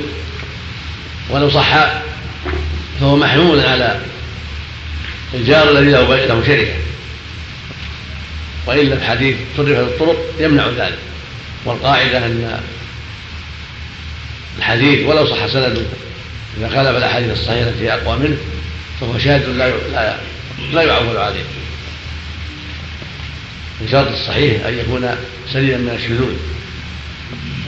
ولو 1.29 1.49
صح 1.49 1.91
فهو 2.99 3.15
محمول 3.15 3.59
على 3.59 3.99
الجار 5.33 5.69
الذي 5.69 5.91
له 5.91 6.25
له 6.25 6.43
شركة. 6.47 6.73
وإلا 8.65 8.95
الحديث 8.95 9.35
صرفت 9.57 9.79
الطرق 9.79 10.17
يمنع 10.39 10.67
ذلك. 10.67 10.99
والقاعدة 11.65 12.17
أن 12.17 12.61
الحديث 14.57 15.07
ولو 15.07 15.25
صح 15.25 15.47
سنده 15.47 15.81
إذا 16.57 16.69
خالف 16.69 16.97
الأحاديث 16.97 17.31
الصحيحة 17.31 17.69
التي 17.69 17.93
أقوى 17.93 18.17
منه 18.17 18.37
فهو 19.01 19.19
شاهد 19.19 19.49
لا 19.49 19.73
لا 20.73 20.81
يعول 20.83 21.17
عليه. 21.17 21.43
من 23.81 23.87
شرط 23.91 24.11
الصحيح 24.11 24.65
أن 24.65 24.77
يكون 24.77 25.15
سليما 25.53 25.77
من 25.77 25.89
الشذوذ. 25.95 26.33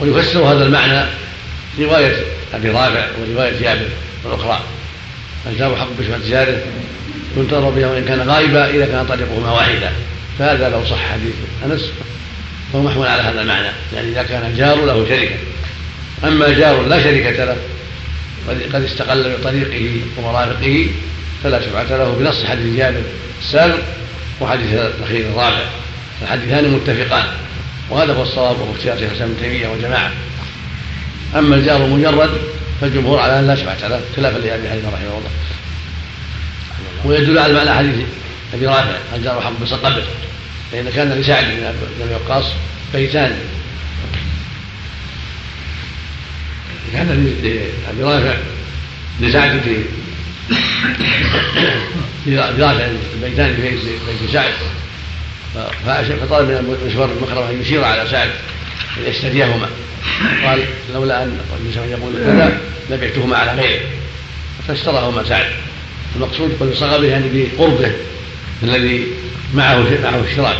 ويفسر 0.00 0.40
هذا 0.40 0.64
المعنى 0.64 1.06
رواية 1.78 2.16
أبي 2.54 2.70
رافع 2.70 3.06
ورواية 3.20 3.60
جابر 3.60 3.88
الأخرى. 4.26 4.60
الجار 5.46 5.76
حق 5.76 5.88
بشفعة 5.98 6.30
جاره 6.30 6.62
ينتظر 7.36 7.70
به 7.70 7.86
وإن 7.86 8.04
كان 8.04 8.20
غائبا 8.20 8.70
إذا 8.70 8.86
كان 8.86 9.06
طريقهما 9.06 9.52
واحدا. 9.52 9.92
فهذا 10.38 10.68
لو 10.68 10.84
صح 10.84 11.12
حديث 11.12 11.34
أنس 11.66 11.90
فهو 12.72 12.82
محمول 12.82 13.06
على 13.06 13.22
هذا 13.22 13.40
المعنى. 13.40 13.68
يعني 13.94 14.08
إذا 14.08 14.22
كان 14.22 14.50
الجار 14.50 14.84
له 14.84 15.08
شركة. 15.08 15.36
أما 16.24 16.48
جار 16.48 16.82
لا 16.82 17.02
شركة 17.02 17.44
له 17.44 17.56
قد 18.72 18.84
استقل 18.84 19.36
بطريقه 19.40 20.00
ومرافقه 20.18 20.86
فلا 21.44 21.60
شفعة 21.60 21.96
له. 21.96 22.16
بنص 22.20 22.44
حديث 22.44 22.76
جابر 22.76 23.02
السابق 23.42 23.78
وحديث 24.40 24.72
الأخير 24.72 25.26
الرابع. 25.28 25.81
الحديثان 26.22 26.70
متفقان 26.70 27.24
وهذا 27.90 28.12
هو 28.12 28.22
الصواب 28.22 28.60
وهو 28.60 28.72
اختيار 28.72 28.98
شيخ 28.98 29.08
الإسلام 29.10 29.30
ابن 29.30 29.40
تيمية 29.42 29.68
وجماعة. 29.68 30.12
أما 31.38 31.56
الجار 31.56 31.84
المجرد 31.84 32.30
فالجمهور 32.80 33.18
على 33.18 33.38
أن 33.38 33.46
لا 33.46 33.54
شفعة 33.56 33.88
له 33.88 34.00
خلافا 34.16 34.38
لأبي 34.38 34.68
حنيفة 34.70 34.88
رحمه 34.88 35.08
الله. 35.08 35.30
ويدل 37.04 37.38
على 37.38 37.52
معنى 37.52 37.70
حديث 37.70 37.94
أبي 38.54 38.66
رافع 38.66 38.96
الجار 39.16 39.40
حق 39.40 39.52
بصقبه 39.62 40.02
فإن 40.72 40.90
كان 40.94 41.12
لسعد 41.12 41.44
بن 41.44 41.64
ابي 42.02 42.14
وقاص 42.14 42.44
بيتان. 42.94 43.38
كان 46.92 47.36
لابي 47.86 48.02
رافع 48.02 48.34
لسعد 49.20 49.60
في 49.60 49.84
لرافع 52.26 52.88
البيتان 53.14 53.54
في 53.56 53.62
بيت 53.62 53.78
سعد 54.32 54.52
فطلب 55.54 56.48
من 56.48 56.86
مشوار 56.86 57.10
المكرم 57.10 57.42
أن 57.42 57.60
يشير 57.60 57.84
على 57.84 58.10
سعد 58.10 58.30
ان 58.98 59.10
يشتريهما 59.10 59.68
قال 60.44 60.64
لولا 60.94 61.22
أن 61.22 61.38
يقول 61.90 62.12
كذا 62.12 62.60
لبعتهما 62.90 63.36
على 63.36 63.62
غيره 63.62 63.80
فاشتراهما 64.68 65.24
سعد. 65.24 65.46
المقصود 66.16 66.56
قد 66.60 66.74
صغى 66.74 67.00
به 67.00 67.08
يعني 67.08 67.24
بقربه 67.32 67.92
الذي 68.62 69.06
معه 69.54 69.78
معه 70.02 70.24
اشتراك 70.28 70.56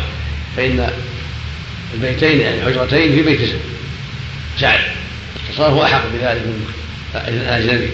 فإن 0.57 0.89
البيتين 1.93 2.41
يعني 2.41 2.61
حجرتين 2.61 3.15
في 3.15 3.21
بيت 3.21 3.39
سعد. 4.59 4.79
فصار 5.49 5.69
هو 5.69 5.83
أحق 5.83 6.03
بذلك 6.13 6.41
من 6.41 6.75
الأجنبي. 7.15 7.89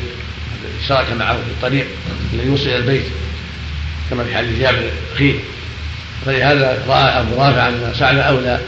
اشترك 0.81 1.11
معه 1.11 1.33
في 1.33 1.49
الطريق 1.57 1.85
الذي 2.33 2.47
يوصل 2.47 2.67
إلى 2.67 2.77
البيت. 2.77 3.03
كما 4.09 4.23
في 4.23 4.35
حديث 4.35 4.59
جابر 4.59 4.89
أخيه. 5.15 5.33
فلهذا 6.25 6.83
رأى 6.87 7.19
أبو 7.19 7.35
رافع 7.35 7.67
أن 7.67 7.93
سعد 7.99 8.17
أولى 8.17 8.59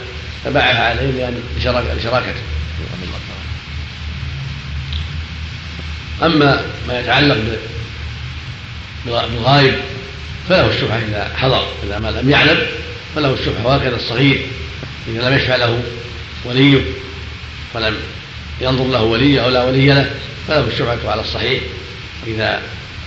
فباعها 0.44 0.88
عليه 0.88 1.10
لأن 1.10 1.42
لشراكته 1.96 2.40
أما 6.22 6.64
ما 6.88 7.00
يتعلق 7.00 7.38
بالغائب 9.06 9.74
فله 10.48 10.68
الشبهة 10.68 10.98
إذا 10.98 11.30
حضر 11.36 11.66
إذا 11.86 11.98
ما 11.98 12.08
لم 12.08 12.30
يعلم 12.30 12.58
فله 13.14 13.32
الشبهة 13.32 13.66
وهكذا 13.66 13.96
الصغير 13.96 14.46
إذا 15.08 15.28
لم 15.28 15.36
يشفع 15.36 15.56
له 15.56 15.82
وليه 16.44 16.80
ولم 17.74 17.96
ينظر 18.60 18.84
له 18.84 19.02
ولي 19.02 19.44
أو 19.44 19.48
لا 19.48 19.64
ولي 19.64 19.86
له 19.86 20.10
فله 20.48 20.66
الشبهة 20.66 21.10
على 21.10 21.20
الصحيح 21.20 21.60
إذا 22.26 22.62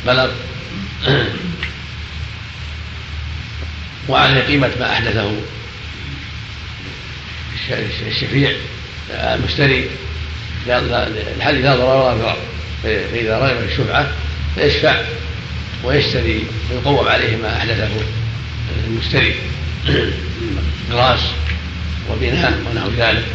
بلغ 0.05 0.29
وعليه 4.09 4.41
قيمة 4.41 4.71
ما 4.79 4.93
أحدثه. 4.93 5.31
الشفيع 8.07 8.51
المشتري 9.11 9.89
الحديث 11.37 11.65
لا 11.65 11.75
ضرر 11.75 12.05
ولا 12.05 12.13
ضرر. 12.13 12.37
فإذا 12.83 13.37
رغب 13.37 13.57
في 13.59 13.65
الشفعة 13.73 14.11
فيشفع 14.55 15.01
ويشتري 15.83 16.43
ويقوم 16.71 17.07
عليه 17.07 17.37
ما 17.37 17.57
أحدثه. 17.57 17.89
المشتري 18.87 19.35
غراس 20.91 21.19
وبناء 22.11 22.53
ونحو 22.71 22.89
ذلك. 22.97 23.25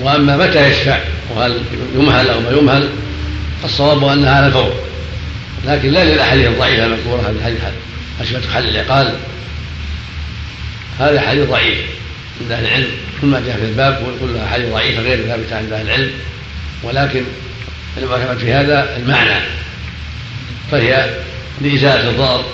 وأما 0.00 0.36
متى 0.36 0.70
يشفع 0.70 0.98
وهل 1.30 1.62
يمهل 1.94 2.28
أو 2.28 2.40
ما 2.40 2.50
يمهل 2.50 2.88
فالصواب 3.62 4.04
انها 4.04 4.30
على 4.36 4.46
الفور 4.46 4.74
لكن 5.66 5.90
لا 5.90 6.04
للأحاديث 6.04 6.46
الضعيفة 6.46 6.86
المذكوره 6.86 7.20
هذا 7.20 7.30
الحديث 7.30 7.58
اشبه 8.20 8.52
حل 8.54 8.68
العقال؟ 8.68 9.14
هذا 11.00 11.20
حديث 11.20 11.48
ضعيف 11.48 11.78
عند 12.40 12.52
أهل 12.52 12.64
العلم. 12.64 12.88
كل 13.20 13.26
ما 13.26 13.40
جاء 13.46 13.56
في 13.56 13.64
الباب 13.64 14.02
كلها 14.20 14.46
حديث 14.46 14.68
ضعيفة 14.68 15.02
غير 15.02 15.26
ثابته 15.26 15.56
عند 15.56 15.72
أهل 15.72 15.86
العلم. 15.86 16.10
ولكن 16.82 17.24
المعتمد 17.98 18.38
في 18.38 18.52
هذا 18.52 18.96
المعنى. 18.96 19.40
فهي 20.70 21.10
لإزالة 21.60 22.10
الضرر 22.10 22.44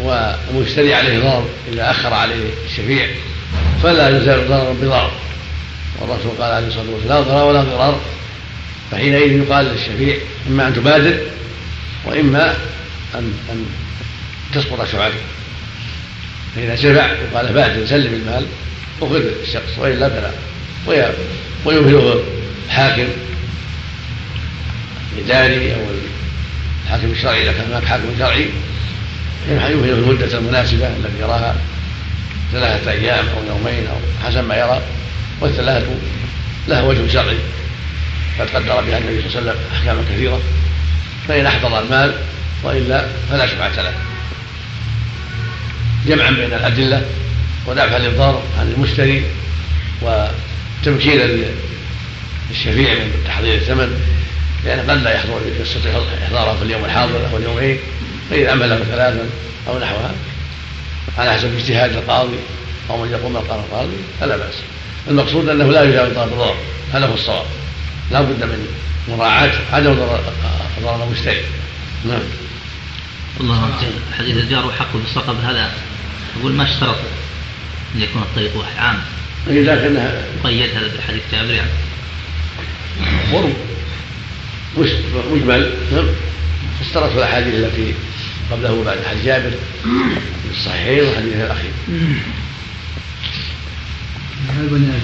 والمشتري 0.00 0.94
عليه 0.94 1.18
ضرر 1.18 1.48
إذا 1.72 1.90
أخر 1.90 2.14
عليه 2.14 2.50
الشفيع. 2.66 3.08
فلا 3.82 4.08
يزال 4.08 4.48
ضررا 4.48 4.72
بضرر. 4.72 5.12
والرسول 6.00 6.32
قال 6.40 6.52
عليه 6.52 6.66
الصلاة 6.66 6.90
والسلام 6.94 7.18
لا 7.18 7.20
ضرر 7.20 7.44
ولا 7.44 7.62
ضرر. 7.62 8.00
فحينئذ 8.90 9.32
يقال 9.32 9.66
للشفيع 9.66 10.16
إما 10.48 10.68
أن 10.68 10.74
تبادر 10.74 11.18
وإما 12.06 12.54
أن 13.14 13.32
أن 13.50 13.66
تسقط 14.54 14.86
شفعته 14.92 15.20
فإذا 16.56 16.76
شفع 16.76 17.06
يقال 17.06 17.52
بادر 17.52 17.86
سلم 17.86 18.14
المال 18.14 18.46
وخذ 19.00 19.22
الشخص 19.42 19.78
وإلا 19.78 20.08
فلا 20.08 20.30
ويمهله 21.64 22.22
الحاكم 22.66 23.06
الإداري 25.16 25.74
أو 25.74 25.80
الحاكم 26.84 27.12
الشرعي 27.12 27.42
إذا 27.42 27.52
كان 27.52 27.66
هناك 27.70 27.84
حاكم 27.84 28.04
شرعي 28.18 28.48
يمهله 29.48 29.94
المدة 29.94 30.38
المناسبة 30.38 30.86
التي 30.86 31.18
يراها 31.20 31.56
ثلاثة 32.52 32.90
أيام 32.90 33.24
أو 33.28 33.56
يومين 33.56 33.86
أو 33.86 34.26
حسب 34.26 34.44
ما 34.44 34.56
يرى 34.56 34.82
والثلاثة 35.40 35.86
لها 36.68 36.82
وجه 36.82 37.08
شرعي. 37.12 37.38
قد 38.38 38.48
قدر 38.50 38.80
بها 38.80 38.98
النبي 38.98 39.28
صلى 39.30 39.40
الله 39.40 39.50
عليه 39.50 39.50
وسلم 39.50 39.56
أحكاما 39.74 40.02
كثيرة. 40.10 40.40
فإن 41.28 41.46
أحفظ 41.46 41.74
المال 41.74 42.14
وإلا 42.62 43.06
فلا 43.30 43.46
شفعة 43.46 43.82
له. 43.82 43.92
جمعا 46.06 46.30
بين 46.30 46.52
الأدلة 46.52 47.02
ودفعا 47.66 47.98
للضرر 47.98 48.42
عن 48.58 48.72
المشتري 48.76 49.24
وتمكينا 50.02 51.22
للشفيع 52.50 52.94
من 52.94 53.24
تحضير 53.26 53.54
الثمن 53.54 54.00
لأن 54.64 54.90
قد 54.90 55.02
لا 55.02 55.14
يحضر 55.14 55.40
يستطيع 55.60 55.92
إحضاره 56.24 56.56
في 56.56 56.64
اليوم 56.64 56.84
الحاضر 56.84 57.28
أو 57.32 57.36
اليومين 57.36 57.78
فإذا 58.30 58.50
عمله 58.50 58.78
ثلاثا 58.78 59.26
أو 59.68 59.78
نحوها 59.78 60.14
على 61.18 61.32
حسب 61.32 61.56
اجتهاد 61.56 61.92
القاضي 61.92 62.38
أو 62.90 63.04
من 63.04 63.10
يقوم 63.10 63.32
مقام 63.32 63.60
القاضي 63.60 63.96
فلا 64.20 64.36
بأس. 64.36 64.54
المقصود 65.08 65.48
أنه 65.48 65.72
لا 65.72 65.82
يجاوز 65.82 66.12
طرف 66.14 66.32
الضرر 66.32 66.56
هذا 66.92 67.06
هو 67.06 67.14
الصواب. 67.14 67.46
لا 68.10 68.20
بد 68.20 68.44
من 68.44 68.68
مراعاة 69.08 69.52
عدم 69.72 69.94
ضرر 70.82 71.04
المشتري 71.04 71.42
نعم. 72.04 72.22
الله 73.40 73.72
حديث 74.18 74.36
الجار 74.36 74.66
وحقه 74.66 74.98
بالصقب 74.98 75.36
هذا 75.44 75.72
يقول 76.38 76.52
ما 76.52 76.64
اشترط 76.64 76.96
أن 77.94 78.00
يكون 78.00 78.22
الطريق 78.22 78.56
واحد 78.56 78.78
عام. 78.78 78.98
إذا 79.46 79.74
كان 79.74 80.24
قيد 80.44 80.70
هذا 80.76 80.96
بحديث 80.98 81.22
جابر 81.32 81.50
يعني. 81.50 81.70
قرب. 83.32 83.52
مجمل 85.32 85.74
نعم. 85.92 86.06
اشترط 86.80 87.12
الأحاديث 87.12 87.54
التي 87.54 87.94
قبله 88.50 88.84
بعد 88.84 88.98
حديث 89.10 89.24
جابر. 89.24 89.50
في 89.82 90.58
الصحيحين 90.58 91.04
وحديث 91.08 91.34
الاخير 91.34 91.70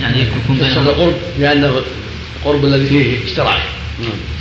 يعني 0.02 0.22
يكون 0.22 0.56
بينهم 0.56 0.88
القرب 0.88 1.16
لأنه 1.38 1.82
القرب 2.36 2.64
الذي 2.64 2.86
فيه 2.86 3.24
اشتراك. 3.24 3.62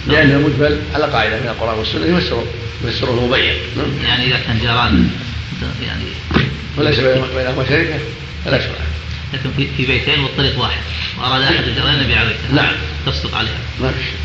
لأنه 0.08 0.38
مجمل 0.38 0.80
على 0.94 1.06
قاعدة 1.06 1.40
من 1.40 1.48
القرآن 1.48 1.80
والسنة 1.80 2.06
يفسره 2.06 2.46
يفسره 2.86 3.10
المبين. 3.10 3.54
يعني 4.04 4.28
إذا 4.28 4.40
كان 4.48 4.60
جيران 4.60 5.10
يعني 5.82 6.04
وليس 6.78 7.00
بينهما 7.00 7.66
شركه 7.70 8.00
فلا 8.46 8.60
شرع 8.60 8.76
لكن 9.34 9.50
في 9.58 9.68
في 9.78 9.86
بيتين 9.86 10.20
والطريق 10.20 10.60
واحد. 10.60 10.82
وأراد 11.20 11.42
أحد 11.42 11.64
الجيران 11.64 11.94
أن 11.94 12.04
يبيع 12.04 12.24
بيته. 12.24 12.56
نعم. 12.56 12.74
تصدق 13.06 13.36
عليها. 13.36 13.60
ما 13.82 13.92
في 13.92 14.20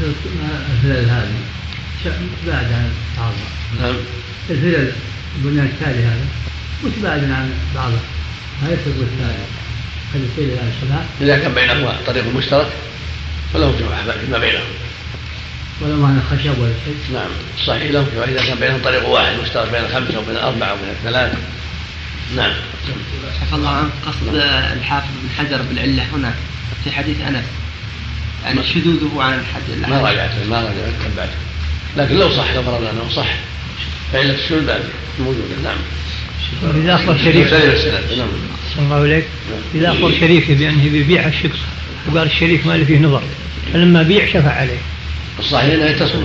الفلل 0.00 1.10
هذه 1.10 1.52
بعد 2.46 2.72
عن 2.72 2.90
بعضها 3.16 3.82
نعم. 3.82 3.94
الفلل 4.50 4.92
البنيان 5.36 5.66
التالي 5.66 6.04
هذا 6.04 6.26
متباعد 6.84 7.24
عن 7.24 7.50
بعضها 7.74 8.00
هذا 8.62 8.72
يسبب 8.72 9.02
الثاني 9.02 9.62
يصير 10.14 10.44
إلى 10.44 10.54
الصلاه 10.54 11.04
إذا 11.20 11.38
كان 11.38 11.54
بينهما 11.54 11.96
طريق 12.06 12.36
مشترك 12.36 12.66
فله 13.54 13.74
جمعه 13.80 14.20
فيما 14.20 14.38
بينهم. 14.38 14.64
ولا 15.80 15.96
معنى 15.96 16.20
خشب 16.30 16.58
ولا 16.58 16.72
شيء. 16.84 16.94
نعم 17.14 17.30
صحيح 17.66 17.90
له 17.90 18.06
جمعه 18.14 18.24
إذا 18.24 18.46
كان 18.46 18.58
بينهم 18.58 18.80
طريق 18.84 19.08
واحد 19.08 19.32
مشترك 19.42 19.70
بين 19.72 19.80
الخمسة 19.84 20.18
وبين 20.18 20.36
الأربعة 20.36 20.72
وبين 20.72 20.90
الثلاثة. 20.90 21.38
نعم. 22.36 22.52
عفى 23.42 23.54
الله 23.54 23.68
عنك 23.68 23.90
قصد 24.06 24.34
الحافظ 24.78 25.08
بن 25.22 25.28
حجر 25.38 25.62
بالعلة 25.62 26.06
هنا 26.14 26.34
في 26.84 26.90
حديث 26.90 27.20
أنس. 27.20 27.44
يعني 28.44 28.60
شذوذه 28.74 29.22
عن 29.22 29.38
الحديث 29.38 29.88
ما 29.88 30.00
راجعت 30.00 30.30
ما 30.50 30.56
راجعت 30.56 30.92
تبعته. 31.04 31.36
لكن 31.96 32.14
لو 32.14 32.36
صح 32.36 32.54
لو 32.54 32.62
فرضنا 32.62 32.90
أنه 32.90 33.08
صح 33.16 33.34
فعلة 34.12 34.34
الشذوذ 34.34 34.72
موجودة. 35.20 35.54
نعم. 35.64 35.78
إذا 36.74 36.94
أخبر 36.94 37.18
سلم 37.18 37.42
السند 37.42 38.18
نعم. 38.18 38.28
صلى 38.76 38.84
الله 38.84 38.96
عليك. 38.96 39.24
إذا 39.74 39.90
أخبر 39.90 40.12
شريكه 40.20 40.54
بأنه 40.54 40.82
بيبيع 40.82 41.26
الشخص 41.26 41.58
وقال 42.08 42.26
الشريك 42.26 42.66
ما 42.66 42.72
له 42.72 42.84
فيه 42.84 42.98
نظر. 42.98 43.22
فلما 43.72 44.02
بيع 44.02 44.26
شفع 44.26 44.50
عليه. 44.50 44.78
الصحيح 45.38 45.74
إنها 45.74 45.92
تسقط. 45.92 46.18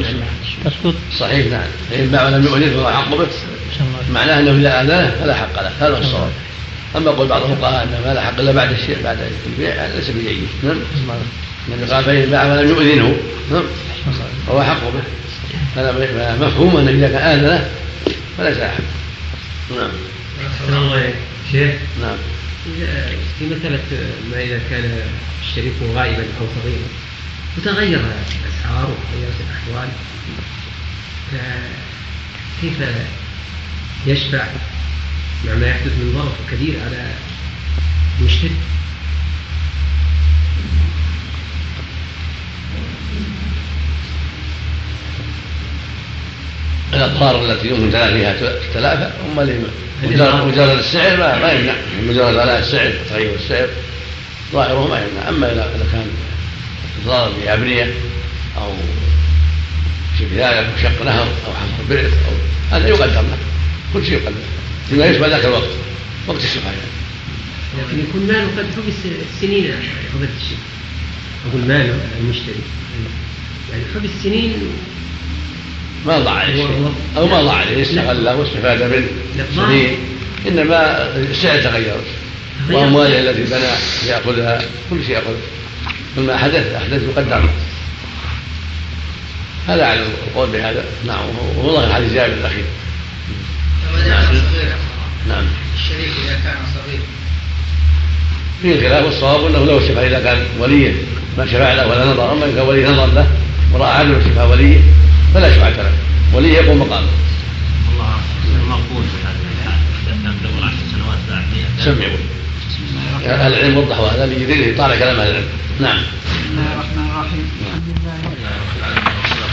تسقط؟ 0.66 0.94
صحيح 1.20 1.48
نعم. 1.52 1.68
فإن 1.90 2.08
باع 2.08 2.26
ولم 2.26 2.88
حق 2.88 3.16
به 3.16 3.28
معناه 4.14 4.40
إنه 4.40 4.52
إذا 4.52 4.82
اذاه 4.82 5.12
فلا 5.22 5.34
حق 5.34 5.62
له. 5.62 5.72
هذا 5.80 5.96
هو 5.96 5.98
الصواب. 5.98 6.32
أما 6.96 7.12
قول 7.12 7.28
بعض 7.28 7.52
الفقهاء 7.52 7.84
إنه 7.84 8.08
ما 8.08 8.14
لا 8.14 8.22
حق 8.22 8.40
إلا 8.40 8.52
بعد 8.52 8.72
الشيء 8.72 8.98
بعد 9.04 9.18
البيع 9.46 9.86
هذا 9.86 9.96
ليس 9.96 10.10
بجيد. 10.10 10.48
نعم. 10.64 10.78
النبي 11.68 11.92
قال 11.92 12.04
فإن 12.04 12.30
باع 12.30 12.46
ولم 12.46 12.70
يؤذنه 12.70 13.18
نعم. 13.52 13.64
فهو 14.48 14.64
حق 14.64 14.84
به. 14.84 15.02
هذا 15.76 16.38
مفهوم 16.42 16.78
أنه 16.78 16.92
إذا 16.92 17.08
كان 17.08 17.40
آذنه 17.40 17.70
فليس 18.38 18.58
احد 18.58 18.84
نعم. 19.76 19.90
الله 20.70 21.14
شيخ. 21.52 21.74
نعم. 22.02 22.18
في 23.40 23.46
مسألة 23.46 23.80
ما 24.32 24.44
إذا 24.44 24.62
كان 24.70 25.02
الشريك 25.42 25.74
غائبا 25.94 26.24
أو 26.40 26.48
صغيرا 26.62 26.88
وتغير 27.58 28.00
الأسعار 28.00 28.92
وتغيرت 28.92 29.36
الأحوال. 29.50 29.90
كيف 32.62 32.74
يشفع 34.08 34.48
مع 35.46 35.54
ما 35.54 35.68
يحدث 35.68 35.92
من 35.92 36.14
ضرر 36.14 36.36
كبير 36.52 36.80
على 36.86 37.14
المشتري 38.20 38.56
الاضرار 46.94 47.46
التي 47.46 47.68
يمكن 47.68 47.92
تلافيها 47.92 48.34
تتلافى 48.74 49.12
اما 49.26 50.46
مجرد 50.46 50.78
السعر 50.78 51.18
ما, 51.18 51.40
ما 51.40 51.52
يمنع. 51.52 51.74
مجرد 52.10 52.36
غلاء 52.36 52.60
السعر 52.60 52.94
تغير 53.10 53.36
السعر 53.36 53.68
ظاهره 54.54 54.88
ما 54.88 54.98
يمنع. 54.98 55.30
أما 55.30 55.52
اذا 55.52 55.86
كان 55.92 56.08
ضرر 57.06 57.32
بابنيه 57.46 57.94
أو 58.58 58.74
شبه 60.20 60.50
ذلك 60.50 60.68
شق 60.84 61.06
نهر 61.06 61.28
أو 61.48 61.54
حفر 61.54 61.84
بئر 61.90 62.06
أو 62.06 62.36
هذا 62.78 62.88
يقدر 62.88 63.06
له. 63.06 63.38
كل 63.94 64.06
شيء 64.06 64.14
يقدر 64.14 64.36
فيما 64.90 65.06
يشبه 65.06 65.28
ذاك 65.28 65.46
الوقت. 65.46 65.70
وقت 66.28 66.44
الشفاعة 66.44 66.74
لكن 67.78 68.00
يكون 68.00 68.28
ماله 68.28 68.48
قد 68.58 68.66
حبس 68.76 68.94
سنين 69.42 69.66
يا 69.66 69.80
فضيلة 70.14 70.32
الشيخ 70.42 70.58
أقول 71.50 71.62
ماله 71.62 72.00
المشتري. 72.20 72.62
يعني 73.72 73.84
حبس 73.96 74.10
سنين 74.24 74.54
ما 76.08 76.20
ضاع 76.20 76.34
عليه 76.34 76.54
شيء. 76.54 76.94
أو 77.18 77.28
ما 77.28 77.42
ضاع 77.42 77.56
عليه 77.56 77.82
استغله 77.82 78.36
واستفاد 78.36 78.84
منه؟ 78.84 79.08
إنما 80.48 81.10
السعر 81.16 81.62
تغيرت 81.62 82.06
وامواله 82.72 83.20
التي 83.20 83.44
بنى 83.44 84.10
يأخذها 84.10 84.62
كل 84.90 85.04
شيء 85.06 85.16
يأخذ. 85.16 85.36
كل 86.16 86.22
ما 86.22 86.38
حدث 86.38 86.76
أحدث 86.76 87.04
يقدر 87.04 87.50
هذا 89.68 89.86
على 89.86 90.00
القول 90.00 90.50
بهذا. 90.50 90.86
نعم 91.08 91.20
والله 91.58 91.88
الحديث 91.88 92.14
جابر 92.14 92.34
الاخير 92.34 92.66
نعم. 95.30 95.46
الشريك 95.76 96.12
إذا 96.26 96.40
كان 96.44 96.58
صغير. 96.76 97.00
فيه 98.62 98.88
خلاف 98.88 99.08
الصواب 99.08 99.46
أنه 99.46 99.66
لو 99.66 99.80
شفع 99.80 100.02
إذا 100.02 100.20
كان 100.20 100.46
وليا. 100.60 100.94
ما 101.38 101.46
شفع 101.46 101.74
له 101.74 101.88
ولا 101.88 102.06
نظر 102.06 102.32
أما 102.32 102.46
إذا 102.46 102.56
كان 102.56 102.68
ولي 102.68 102.84
نظر 102.84 103.06
له 103.06 103.28
ورأى 103.74 103.92
عدم 103.92 104.22
شفع 104.32 104.44
وليه 104.44 104.80
فلا 105.34 105.56
شفعة 105.56 105.70
له. 105.70 105.92
ولي 106.34 106.54
يقوم 106.54 106.80
مقامه. 106.80 107.08
الله 107.94 108.20
مقبول 108.70 109.04
في 109.04 109.18
هذا 109.28 109.38
كان 110.08 110.34
قبل 110.44 110.64
عشر 110.64 110.76
سنوات 110.92 111.18
بعد 111.30 111.44
100 111.54 111.86
سمعوا. 111.86 112.18
أهل 113.26 113.54
العلم 113.54 113.78
وضحوا 113.78 114.08
هذا 114.08 114.26
ليدل 114.26 114.78
طال 114.78 115.00
كلام 115.00 115.20
أهل 115.20 115.30
العلم. 115.30 115.48
نعم. 115.80 115.98
بسم 115.98 116.50
الله 116.52 116.74
الرحمن 116.74 117.08
الرحيم. 117.12 117.46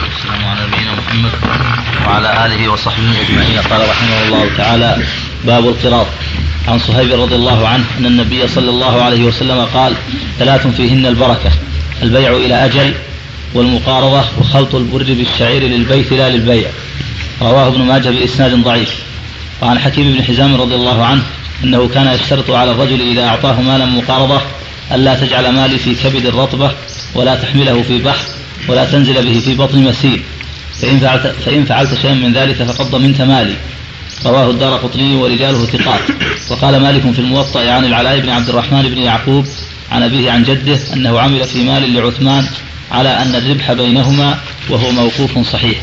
والسلام 0.03 0.45
على 0.45 0.61
نبينا 0.67 0.93
محمد 0.95 1.31
وعلى 2.07 2.47
آله 2.47 2.69
وصحبه 2.69 3.21
أجمعين. 3.21 3.59
قال 3.59 3.89
رحمه 3.89 4.23
الله 4.23 4.51
تعالى 4.57 4.97
باب 5.45 5.69
القراط. 5.69 6.07
عن 6.69 6.79
صهيب 6.79 7.13
رضي 7.13 7.35
الله 7.35 7.69
عنه 7.69 7.85
أن 7.99 8.07
النبي 8.07 8.49
صلى 8.49 8.71
الله 8.71 9.03
عليه 9.03 9.25
وسلم 9.25 9.65
قال 9.65 9.95
ثلاث 10.39 10.67
فيهن 10.67 11.07
البركة. 11.07 11.53
البيع 12.03 12.31
إلى 12.37 12.65
أجل 12.65 12.95
والمقارضه 13.55 14.25
وخلط 14.41 14.75
البر 14.75 15.03
بالشعير 15.03 15.63
للبيت 15.63 16.13
لا 16.13 16.31
للبيع. 16.31 16.69
رواه 17.43 17.69
ابن 17.69 17.83
ماجه 17.83 18.09
بإسناد 18.09 18.55
ضعيف. 18.55 18.95
وعن 19.63 19.79
حكيم 19.79 20.13
بن 20.13 20.25
حزام 20.25 20.55
رضي 20.55 20.75
الله 20.75 21.05
عنه 21.05 21.23
أنه 21.65 21.89
كان 21.89 22.07
يشترط 22.07 22.51
على 22.51 22.71
الرجل 22.71 23.01
إذا 23.01 23.25
أعطاه 23.25 23.61
مالا 23.61 23.85
مقارضه 23.85 24.41
الا 24.93 25.15
تجعل 25.15 25.49
مالي 25.49 25.79
في 25.79 25.95
كبد 25.95 26.27
الرطبة 26.27 26.71
ولا 27.15 27.35
تحمله 27.35 27.83
في 27.83 27.99
بحر 27.99 28.25
ولا 28.69 28.85
تنزل 28.85 29.25
به 29.25 29.41
في 29.41 29.55
بطن 29.55 29.79
مسير 29.79 30.23
فإن 30.81 30.99
فعلت, 30.99 31.35
فإن 31.47 31.65
فعلت 31.65 31.95
شيئا 32.03 32.15
من 32.15 32.33
ذلك 32.33 32.63
فقد 32.63 32.91
ضمنت 32.91 33.23
مالي. 33.23 33.55
رواه 34.27 34.51
الدار 34.51 34.77
قطني 34.77 35.17
ورجاله 35.17 35.67
ثقات. 35.67 36.01
وقال 36.51 36.81
مالك 36.83 37.13
في 37.13 37.19
الموطأ 37.19 37.71
عن 37.71 37.85
العلاء 37.85 38.21
بن 38.21 38.29
عبد 38.29 38.49
الرحمن 38.49 38.83
بن 38.83 38.99
يعقوب 38.99 39.47
عن 39.93 40.03
أبيه 40.03 40.31
عن 40.31 40.43
جده 40.43 40.79
أنه 40.95 41.21
عمل 41.21 41.45
في 41.45 41.65
مال 41.65 41.95
لعثمان 41.95 42.47
على 42.91 43.09
أن 43.09 43.35
الربح 43.35 43.73
بينهما 43.73 44.41
وهو 44.69 44.91
موقوف 44.91 45.39
صحيح. 45.53 45.81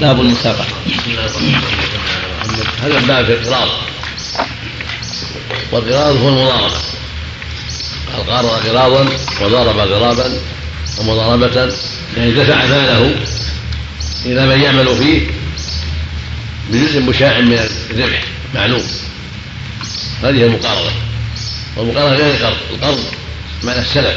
باب 0.00 0.20
المسابقة. 0.20 0.66
هذا 2.82 2.98
الباب 2.98 3.26
في 3.26 3.32
القراض 3.32 3.68
والقراض 5.72 6.16
هو 6.16 6.28
المضاربة. 6.28 6.76
القارض 8.18 8.48
قراضا 8.48 9.08
وضرب 9.40 9.78
غرابا 9.78 10.32
ومضاربة 10.98 11.72
يعني 12.16 12.32
دفع 12.32 12.66
ماله 12.66 13.16
إلى 14.26 14.46
من 14.46 14.60
يعمل 14.60 14.96
فيه 14.96 15.26
بجزء 16.70 17.00
مشاع 17.00 17.40
من 17.40 17.58
الربح 17.90 18.24
معلوم. 18.54 18.82
هذه 20.22 20.44
المقارضة 20.44 20.90
والمقارضة 21.76 22.14
غير 22.14 22.34
القرض. 22.34 22.56
القرض 22.72 23.04
معنى 23.64 23.80
السلف 23.80 24.16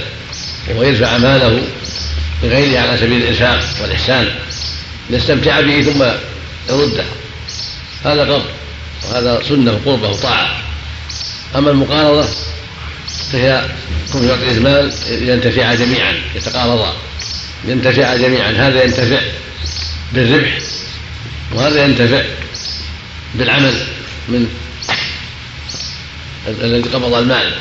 وهو 0.69 0.83
يدفع 0.83 1.17
ماله 1.17 1.61
لغيره 2.43 2.79
على 2.79 2.97
سبيل 2.97 3.21
الإنفاق 3.21 3.63
والإحسان. 3.81 4.29
ليستمتع 5.09 5.61
به 5.61 5.81
ثم 5.81 6.03
يرده. 6.73 7.03
هذا 8.05 8.21
قرض 8.21 8.45
وهذا 9.03 9.43
سنة 9.49 9.71
وقربة 9.71 10.09
وطاعة. 10.09 10.61
أما 11.55 11.71
المقارضة 11.71 12.27
فهي 13.31 13.65
كون 14.11 14.27
يعطيه 14.27 14.51
المال 14.51 14.93
ينتفع 15.09 15.73
جميعا 15.73 16.13
يتقارضا. 16.35 16.95
ينتفع 17.67 18.15
جميعا. 18.15 18.51
هذا 18.51 18.83
ينتفع 18.83 19.21
بالربح 20.13 20.57
وهذا 21.53 21.85
ينتفع 21.85 22.23
بالعمل 23.35 23.73
من 24.27 24.47
الذي 26.47 26.89
قبض 26.89 27.13
المال. 27.13 27.53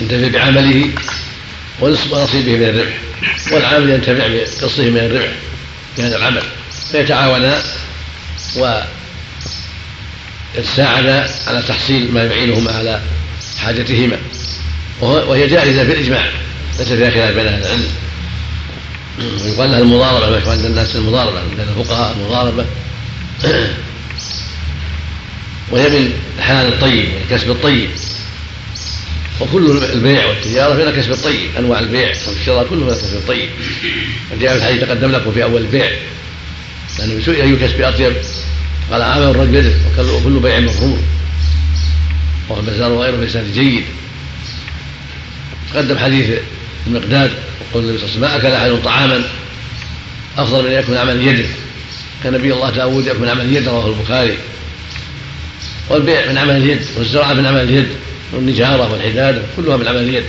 ينتفع 0.00 0.28
بعمله 0.28 0.90
ونصيبه 1.80 2.56
من 2.56 2.64
الربح 2.68 2.98
والعامل 3.52 3.90
ينتفع 3.90 4.26
بقصه 4.28 4.90
من 4.90 4.96
الربح 4.96 5.32
في 5.96 6.02
هذا 6.02 6.16
العمل. 6.16 6.42
فيتعاونا 6.92 7.62
ويتساعدا 10.56 11.30
على 11.46 11.62
تحصيل 11.68 12.12
ما 12.12 12.24
يعينهما 12.24 12.72
على 12.72 13.00
حاجتهما. 13.58 14.18
وهي 15.00 15.46
جائزة 15.46 15.82
بالإجماع 15.82 16.30
ليس 16.78 16.88
فيها 16.88 17.10
خلاف 17.10 17.34
بين 17.34 17.46
أهل 17.46 17.62
العلم. 17.62 17.88
ويقال 19.44 19.70
لها 19.70 19.78
المضاربة 19.78 20.46
ما 20.46 20.52
عند 20.52 20.64
الناس 20.64 20.96
المضاربة 20.96 21.40
عند 21.40 21.60
الفقهاء 21.60 22.16
المضاربة. 22.16 22.66
وهي 25.70 25.88
من 25.88 26.12
الحلال 26.38 26.72
الطيب 26.72 27.08
الكسب 27.22 27.50
الطيب. 27.50 27.90
وكل 29.40 29.84
البيع 29.92 30.26
والتجارة 30.26 30.74
فيها 30.74 30.90
كسب 30.90 31.12
الطيب 31.12 31.50
أنواع 31.58 31.78
البيع 31.78 32.12
والشراء 32.28 32.66
كله 32.66 32.86
فيها 32.86 32.94
كسب 32.94 33.16
الطيب 33.16 33.48
وجاء 34.32 34.52
في 34.52 34.58
الحديث 34.58 34.80
تقدم 34.80 35.12
لكم 35.12 35.32
في 35.32 35.42
أول 35.42 35.60
البيع. 35.60 35.90
لأنه 36.98 37.24
سئل 37.24 37.40
اي 37.40 37.56
كسب 37.56 37.80
أطيب. 37.80 38.12
قال 38.92 39.02
عمل 39.02 39.22
الرجل 39.22 39.72
وكل 39.98 40.38
بيع 40.38 40.60
مفروض 40.60 41.02
وهو 42.48 42.60
البزار 42.60 42.92
وغيره 42.92 43.16
بإسناد 43.16 43.52
جيد. 43.54 43.84
تقدم 45.74 45.98
حديث 45.98 46.38
المقداد 46.86 47.30
يقول 47.70 47.84
النبي 47.84 47.98
صلى 47.98 48.08
الله 48.08 48.08
عليه 48.08 48.12
وسلم 48.12 48.20
ما 48.20 48.36
أكل 48.36 48.46
أحد 48.46 48.82
طعاما 48.84 49.22
أفضل 50.38 50.64
من 50.64 50.72
يكون 50.72 50.96
عمل 50.96 51.28
يده. 51.28 51.48
كان 52.24 52.32
نبي 52.32 52.52
الله 52.52 52.70
داود 52.70 53.06
يكون 53.06 53.28
عمل 53.28 53.44
اليد 53.44 53.68
رواه 53.68 53.86
البخاري. 53.86 54.38
والبيع 55.88 56.28
من 56.30 56.38
عمل 56.38 56.56
اليد 56.56 56.80
والزراعة 56.96 57.32
من 57.32 57.46
عمل 57.46 57.60
اليد. 57.60 57.88
والنجارة 58.32 58.92
والحدادة 58.92 59.42
كلها 59.56 59.76
من 59.76 59.88
عمل 59.88 59.98
اليد 59.98 60.24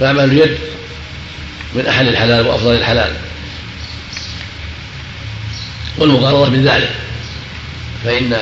فعمل 0.00 0.24
اليد 0.24 0.58
من 1.74 1.86
أحل 1.86 2.08
الحلال 2.08 2.46
وأفضل 2.46 2.74
الحلال. 2.74 3.12
والمقارضة 5.98 6.50
من 6.50 6.64
ذلك 6.64 6.90
فإن 8.04 8.36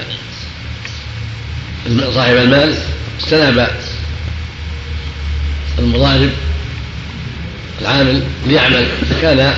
صاحب 2.14 2.36
المال 2.36 2.74
استناب 3.20 3.70
المضارب 5.78 6.30
العامل 7.82 8.22
ليعمل 8.46 8.86
كان 9.22 9.54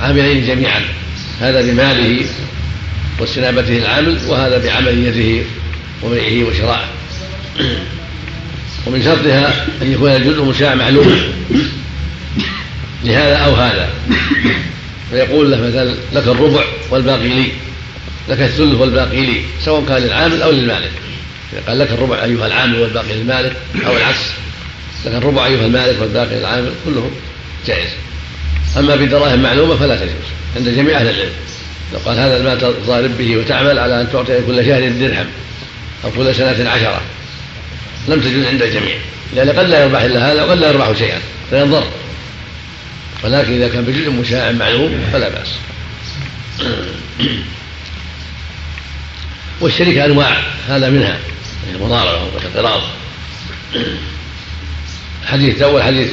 عاملين 0.00 0.46
جميعا 0.46 0.80
هذا 1.40 1.60
بماله 1.60 2.26
واستنابته 3.18 3.78
العامل 3.78 4.18
وهذا 4.28 4.58
بعمل 4.58 5.06
يده 5.06 5.44
وبيعه 6.02 6.48
وشرائه. 6.48 6.88
ومن 8.86 9.02
شرطها 9.02 9.66
أن 9.82 9.92
يكون 9.92 10.10
الجزء 10.10 10.44
مشاع 10.44 10.74
معلوم. 10.74 11.22
لهذا 13.04 13.36
أو 13.36 13.54
هذا. 13.54 13.88
فيقول 15.10 15.50
له 15.50 15.60
مثلا 15.60 15.94
لك 16.12 16.28
الربع 16.28 16.64
والباقي 16.90 17.28
لي 17.28 17.48
لك 18.28 18.40
الثلث 18.40 18.80
والباقي 18.80 19.20
لي 19.20 19.40
سواء 19.64 19.84
كان 19.88 20.02
للعامل 20.02 20.42
أو 20.42 20.50
للمالك. 20.50 20.90
قال 21.68 21.78
لك 21.78 21.90
الربع 21.90 22.24
أيها 22.24 22.46
العامل 22.46 22.80
والباقي 22.80 23.14
للمالك 23.14 23.56
أو 23.86 23.96
العكس 23.96 24.20
لك 25.06 25.14
الربع 25.14 25.46
أيها 25.46 25.66
المالك 25.66 25.96
والباقي 26.00 26.38
للعامل 26.38 26.72
كلهم 26.84 27.10
جائز. 27.66 27.90
أما 28.78 28.96
بدراهم 28.96 29.42
معلومة 29.42 29.76
فلا 29.76 29.96
تجوز 29.96 30.10
عند 30.56 30.68
جميع 30.68 30.96
أهل 30.96 31.08
العلم. 31.08 31.32
لو 31.92 31.98
قال 31.98 32.18
هذا 32.18 32.36
المال 32.36 32.58
تضارب 32.58 33.18
به 33.18 33.36
وتعمل 33.36 33.78
على 33.78 34.00
أن 34.00 34.08
تعطي 34.12 34.40
كل 34.46 34.66
شهر 34.66 34.88
درهم 34.88 35.26
أو 36.04 36.10
كل 36.10 36.34
سنة 36.34 36.70
عشرة. 36.70 37.00
لم 38.08 38.20
تجوز 38.20 38.46
عند 38.46 38.62
الجميع. 38.62 38.96
لأن 39.34 39.48
قد 39.48 39.68
لا 39.68 39.82
يربح 39.84 40.00
إلا 40.00 40.32
هذا 40.32 40.44
وقد 40.44 40.58
لا 40.58 40.68
يربح 40.68 40.92
شيئا 40.98 41.20
فينضر 41.50 41.84
ولكن 43.24 43.52
إذا 43.52 43.68
كان 43.68 43.84
بجزء 43.84 44.10
مشاع 44.10 44.52
معلوم 44.52 45.04
فلا 45.12 45.28
بأس. 45.28 45.48
والشركة 49.60 50.04
أنواع 50.04 50.36
هذا 50.68 50.90
منها. 50.90 51.18
المضاربة 51.72 52.24
والاقتراض 52.34 52.80
حديث 55.26 55.56
الأول 55.56 55.82
حديث 55.82 56.08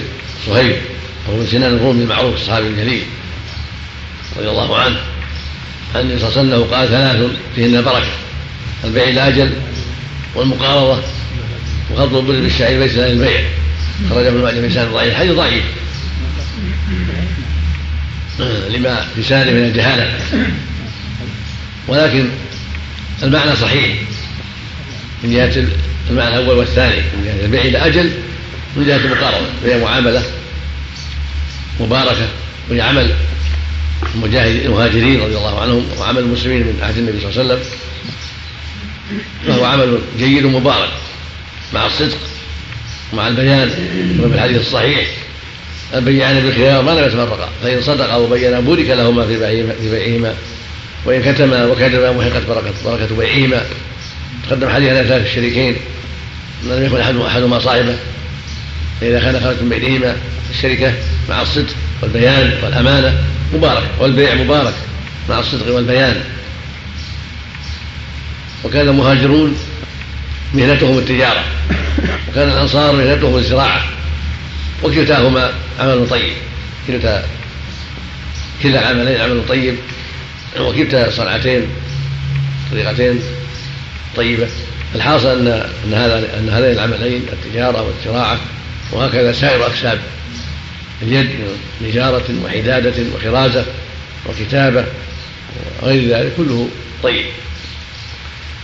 صهيب 0.46 0.76
وهو 1.28 1.38
من 1.38 1.48
سنان 1.48 1.74
الرومي 1.74 2.04
المعروف 2.04 2.36
الصحابي 2.36 2.68
الجليل 2.68 3.04
رضي 4.38 4.50
الله 4.50 4.78
عنه 4.78 5.00
أن 5.96 6.00
النبي 6.02 6.20
صلى 6.20 6.30
الله 6.30 6.40
عليه 6.40 6.64
وسلم 6.64 6.76
قال 6.76 6.88
ثلاث 6.88 7.32
فيهن 7.56 7.76
البركة 7.76 8.12
البيع 8.84 9.04
الآجل 9.04 9.54
والمقارضة. 10.36 11.04
وخلط 11.94 12.14
البر 12.14 12.40
بالشعير 12.42 12.80
ليس 12.80 12.94
للبيع 12.94 13.42
خرج 14.10 14.26
ابن 14.26 14.42
ماجه 14.42 14.60
بإسناد 14.60 14.88
ضعيف 14.88 15.12
الحديث 15.12 15.32
ضعيف. 15.32 15.64
لما 18.70 19.06
في 19.16 19.24
سنده 19.24 19.52
من 19.52 19.64
الجهالة. 19.64 20.20
ولكن 21.88 22.30
المعنى 23.24 23.56
صحيح. 23.56 23.98
من 25.24 25.32
جهة 25.32 25.66
المعنى 26.10 26.38
الأول 26.38 26.58
والثاني. 26.58 26.96
من 26.96 27.24
جهة 27.26 27.46
البيع 27.46 27.62
إلى 27.62 27.78
أجل 27.78 28.12
من 28.76 28.86
جهة 28.88 28.98
المقاربة 28.98 29.48
وهي 29.64 29.80
معاملة 29.80 30.24
مباركة 31.80 32.28
وهي 32.70 32.82
عمل 32.82 33.16
المهاجرين 34.16 35.22
رضي 35.22 35.38
الله 35.38 35.62
عنهم 35.62 35.86
وعمل 36.00 36.20
المسلمين 36.20 36.60
من 36.60 36.80
عهد 36.82 36.98
النبي 36.98 37.20
صلى 37.20 37.30
الله 37.30 37.54
عليه 37.54 37.54
وسلم. 37.54 37.72
فهو 39.48 39.66
عمل 39.66 40.00
جيد 40.20 40.46
مبارك. 40.46 40.90
مع 41.74 41.86
الصدق 41.86 42.18
ومع 43.14 43.28
البيان 43.28 43.70
كما 44.18 44.30
في 44.30 44.36
الحديث 44.36 44.62
الصحيح. 44.62 45.08
البيعان 45.94 46.40
بالخيار 46.40 46.82
ما 46.84 46.92
لم 46.92 47.06
يتفرقا. 47.06 47.50
فإن 47.64 47.82
صدقا 47.82 48.16
وبينا 48.16 48.60
بورك 48.60 48.90
لهما 48.90 49.26
في 49.26 49.38
بيعهما 49.90 50.36
وإن 51.06 51.22
كتما 51.22 51.66
وكذبا 51.66 52.12
محقت 52.12 52.46
بركة 52.48 52.74
بركة 52.86 53.16
بيعهما. 53.16 53.62
تقدم 54.50 54.70
حديث 54.70 54.90
عن 54.90 55.22
الشريكين. 55.22 55.76
لم 56.64 56.86
يكن 56.86 57.00
أحد 57.00 57.16
أحدهما 57.16 57.60
صاحبه. 57.60 57.96
فإذا 59.02 59.20
كان 59.20 59.40
خرج 59.44 59.62
من 59.62 59.70
بينهما 59.70 60.16
الشركة 60.50 60.94
مع 61.30 61.42
الصدق 61.42 61.76
والبيان 62.02 62.54
والأمانة 62.64 63.18
مبارك. 63.54 63.90
والبيع 64.00 64.36
مبارك 64.36 64.74
مع 65.30 65.40
الصدق 65.40 65.76
والبيان. 65.76 66.24
وكان 68.64 68.90
المهاجرون 68.90 69.58
مهنتهم 70.54 70.98
التجارة. 70.98 71.44
وكان 72.30 72.48
الأنصار 72.48 72.92
مهنتهم 72.92 73.36
الزراعة. 73.38 73.84
وكلتاهما 74.84 75.54
عمل 75.80 76.10
طيب. 76.10 76.34
كلتا 76.88 77.26
كلا 78.64 78.80
العملين 78.80 79.22
عمل 79.22 79.42
طيب. 79.50 79.76
وكلتا 80.60 81.12
صنعتين 81.12 81.68
طريقتين 82.72 83.20
طيبة. 84.16 84.48
الحاصل 84.96 85.28
أن 85.28 85.48
أن 85.86 85.94
هذا 85.94 86.40
أن 86.40 86.50
هذين 86.50 86.72
العملين 86.72 87.26
التجارة 87.34 87.82
والزراعة 87.82 88.40
وهكذا 88.92 89.32
سائر 89.32 89.68
أكساب 89.68 90.00
اليد 91.02 91.26
من 91.26 91.58
نجارة 91.88 92.24
وحدادة 92.46 92.94
وخرازة 93.16 93.66
وكتابة 94.30 94.86
وغير 95.82 96.18
ذلك 96.18 96.34
كله 96.38 96.70
طيب. 97.04 97.26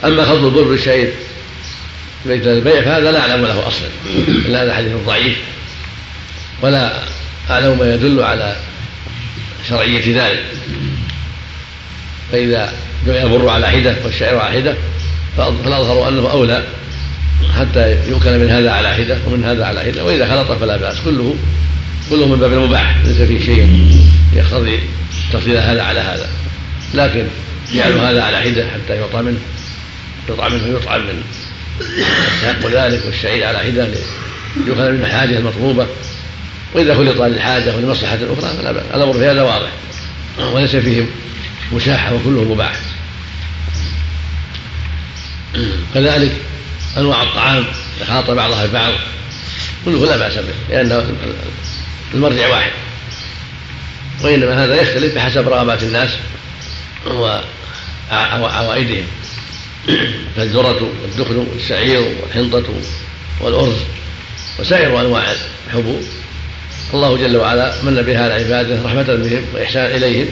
أما 0.05 0.25
خلط 0.25 0.43
البر 0.43 0.63
بالشعير 0.63 1.13
بيت 2.27 2.47
البيع 2.47 2.81
فهذا 2.81 3.11
لا 3.11 3.19
أعلم 3.19 3.45
له 3.45 3.67
أصلا 3.67 3.87
إلا 4.27 4.63
هذا 4.63 4.75
حديث 4.75 4.91
ضعيف. 5.05 5.37
ولا 6.61 6.99
أعلم 7.49 7.79
ما 7.79 7.93
يدل 7.93 8.23
على 8.23 8.55
شرعية 9.69 10.23
ذلك. 10.23 10.43
فإذا 12.31 12.73
بيع 13.05 13.23
البر 13.23 13.49
على 13.49 13.67
حدة 13.67 13.95
والشعير 14.05 14.39
على 14.39 14.61
حدة 14.61 14.75
فالأظهر 15.37 16.09
أنه 16.09 16.31
أولى 16.31 16.63
حتى 17.59 17.91
يؤكل 18.09 18.39
من 18.39 18.49
هذا 18.49 18.71
على 18.71 18.93
حدة 18.93 19.17
ومن 19.27 19.43
هذا 19.43 19.65
على 19.65 19.79
حدة 19.79 20.05
وإذا 20.05 20.27
خلط 20.27 20.51
فلا 20.51 20.77
بأس. 20.77 20.99
كله 21.05 21.35
كله 22.09 22.27
من 22.27 22.39
باب 22.39 22.53
المباح 22.53 22.97
ليس 23.05 23.21
فيه 23.21 23.45
شيء 23.45 23.91
يقتضي 24.33 24.79
تفضيل 25.33 25.57
هذا 25.57 25.83
على 25.83 25.99
هذا. 25.99 26.29
لكن 26.93 27.27
جعل 27.73 27.91
هذا 27.91 28.23
على 28.23 28.37
حدة 28.37 28.67
حتى 28.67 28.95
يعطى 28.95 29.21
منه 29.21 29.39
يطعم 30.29 30.53
منه 30.53 30.67
يطعم 30.67 31.01
منه. 31.01 31.23
يستحق 31.81 32.67
ذلك 32.67 33.05
والشعير 33.05 33.47
على 33.47 33.59
حدة 33.59 33.87
ليؤخذ 34.55 34.91
من 34.91 35.05
الحاجة 35.05 35.37
المطلوبة. 35.37 35.87
وإذا 36.73 36.95
خلط 36.95 37.21
للحاجة 37.21 37.75
ولمصلحة 37.75 38.15
أخرى 38.15 38.57
فلا 38.57 38.71
بأس. 38.71 38.83
الأمر 38.93 39.13
في 39.13 39.25
هذا 39.25 39.41
واضح. 39.41 39.69
وليس 40.53 40.75
فيه 40.75 41.05
مشاحة 41.73 42.13
وكله 42.13 42.43
مباح. 42.43 42.73
كذلك 45.93 46.31
أنواع 46.97 47.23
الطعام 47.23 47.65
يتخاطى 48.01 48.35
بعضها 48.35 48.65
ببعض 48.65 48.93
كله 49.85 50.05
لا 50.05 50.17
بأس 50.17 50.33
به 50.33 50.53
لأن 50.69 51.15
المرجع 52.13 52.47
واحد. 52.47 52.71
وإنما 54.21 54.65
هذا 54.65 54.81
يختلف 54.81 55.15
بحسب 55.15 55.49
رغبات 55.49 55.83
الناس 55.83 56.09
وعوائدهم 58.11 59.05
فالذرة 60.35 60.91
والدخن 61.03 61.47
والشعير 61.53 62.01
والحنطة 62.21 62.65
والأرز 63.41 63.75
وسائر 64.59 65.01
أنواع 65.01 65.23
الحبوب. 65.67 66.01
الله 66.93 67.17
جل 67.17 67.37
وعلا 67.37 67.73
من 67.83 68.01
بها 68.01 68.23
على 68.23 68.33
عباده 68.33 68.81
رحمة 68.83 69.03
بهم 69.03 69.41
وإحسان 69.53 69.85
إليهم 69.85 70.27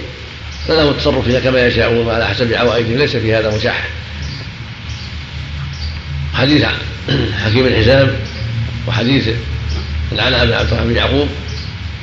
فله 0.68 0.90
التصرف 0.90 1.26
فيها 1.26 1.40
كما 1.40 1.68
يشاءون 1.68 2.08
وعلى 2.08 2.28
حسب 2.28 2.54
عوائدهم 2.54 2.98
ليس 2.98 3.16
في 3.16 3.34
هذا 3.36 3.58
مشاحة 3.58 3.88
حديث 6.34 6.66
حكيم 7.46 7.66
الحزام 7.66 8.16
وحديث 8.88 9.30
العلاء 10.12 10.46
بن 10.46 10.54
عبد 10.54 10.72
الرحمن 10.72 10.90
بن 10.90 10.96
يعقوب 10.96 11.28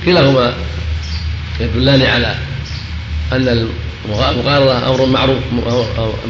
كلاهما 0.05 0.55
يدلان 1.61 2.03
على 2.03 2.34
أن 3.32 3.68
المقارنة 4.05 4.88
أمر 4.88 5.07
معروف 5.07 5.38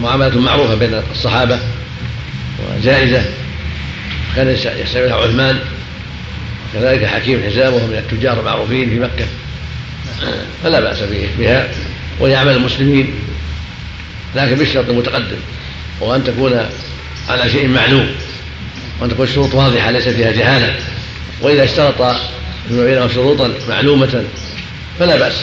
معاملة 0.02 0.40
معروفة 0.40 0.74
بين 0.74 1.02
الصحابة 1.12 1.58
وجائزة. 2.78 3.22
كان 4.36 4.48
يستعملها 4.82 5.14
عثمان. 5.14 5.58
كذلك 6.74 7.04
حكيم 7.04 7.38
الحزام 7.38 7.74
وهو 7.74 7.86
من 7.86 7.94
التجار 7.94 8.40
المعروفين 8.40 8.90
في 8.90 8.98
مكة. 8.98 9.26
فلا 10.62 10.80
بأس 10.80 10.98
بها 11.38 11.68
ويعمل 12.20 12.52
المسلمين. 12.52 13.14
لكن 14.36 14.54
بالشرط 14.54 14.88
المتقدم 14.88 15.36
وأن 16.00 16.24
تكون 16.24 16.66
على 17.28 17.50
شيء 17.50 17.68
معلوم 17.68 18.06
وأن 19.00 19.10
تكون 19.10 19.26
الشروط 19.26 19.54
واضحة 19.54 19.90
ليس 19.90 20.08
فيها 20.08 20.32
جهالة. 20.32 20.74
وإذا 21.40 21.64
اشترط 21.64 22.16
فيما 22.68 22.84
بينهم 22.84 23.08
شروطا 23.08 23.52
معلومة 23.68 24.24
فلا 24.98 25.16
بأس. 25.16 25.34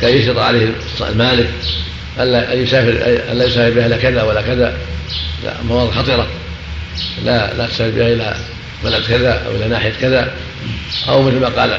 كان 0.00 0.16
يشترط 0.16 0.38
عليه 0.38 0.72
المالك 1.00 1.50
ألا 2.20 2.52
يسافر 2.52 2.88
ألا 3.32 3.44
يسافر 3.44 3.70
بها 3.70 3.86
إلى 3.86 3.96
كذا 3.96 4.22
ولا 4.22 4.42
كذا. 4.42 4.78
لا 5.44 5.54
مواضع 5.68 6.02
خطرة 6.02 6.28
لا 7.24 7.54
لا 7.54 7.66
تسافر 7.66 7.90
بها 7.90 8.12
إلى 8.12 8.36
بلد 8.84 9.04
كذا 9.08 9.46
أو 9.46 9.56
إلى 9.56 9.68
ناحية 9.68 9.92
كذا. 10.00 10.34
أو 11.08 11.22
مثل 11.22 11.40
ما 11.40 11.48
قال 11.48 11.78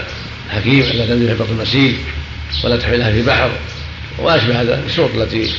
حكيم 0.50 0.82
ألا 0.82 1.06
تنزل 1.06 1.28
في 1.28 1.44
بطن 1.44 1.52
المسيل 1.52 1.98
ولا 2.64 2.78
تحملها 2.78 3.12
في 3.12 3.22
بحر 3.22 3.52
وأشبه 4.18 4.62
هذا 4.62 4.82
الشروط 4.86 5.10
التي 5.16 5.52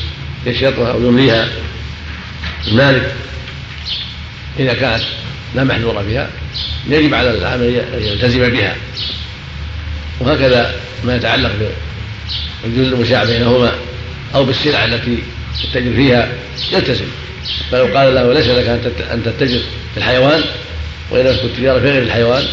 يشترطها 0.47 0.93
أو 0.93 1.07
يمليها 1.07 1.49
المالك. 2.69 3.13
إذا 4.59 4.75
كانت 4.75 5.03
لا 5.55 5.65
محذور 5.65 6.05
فيها 6.05 6.31
يجب 6.89 7.15
على 7.15 7.31
العامل 7.31 7.65
أن 7.65 8.03
يلتزم 8.03 8.49
بها. 8.49 8.77
وهكذا 10.21 10.75
ما 11.05 11.17
يتعلق 11.17 11.53
بالجزء 12.65 12.95
المشاع 12.95 13.25
بينهما 13.25 13.73
أو 14.35 14.45
بالسلع 14.45 14.85
التي 14.85 15.19
تتجر 15.63 15.93
فيها 15.93 16.33
يلتزم. 16.73 17.05
فلو 17.71 17.99
قال 17.99 18.15
له 18.15 18.33
ليس 18.33 18.47
لك 18.47 18.67
أن 19.13 19.23
تتجر 19.25 19.61
في 19.95 19.97
الحيوان 19.97 20.41
وإذا 21.11 21.37
تكون 21.37 21.51
التجارة 21.51 21.81
في 21.81 21.91
غير 21.91 22.03
الحيوان 22.03 22.45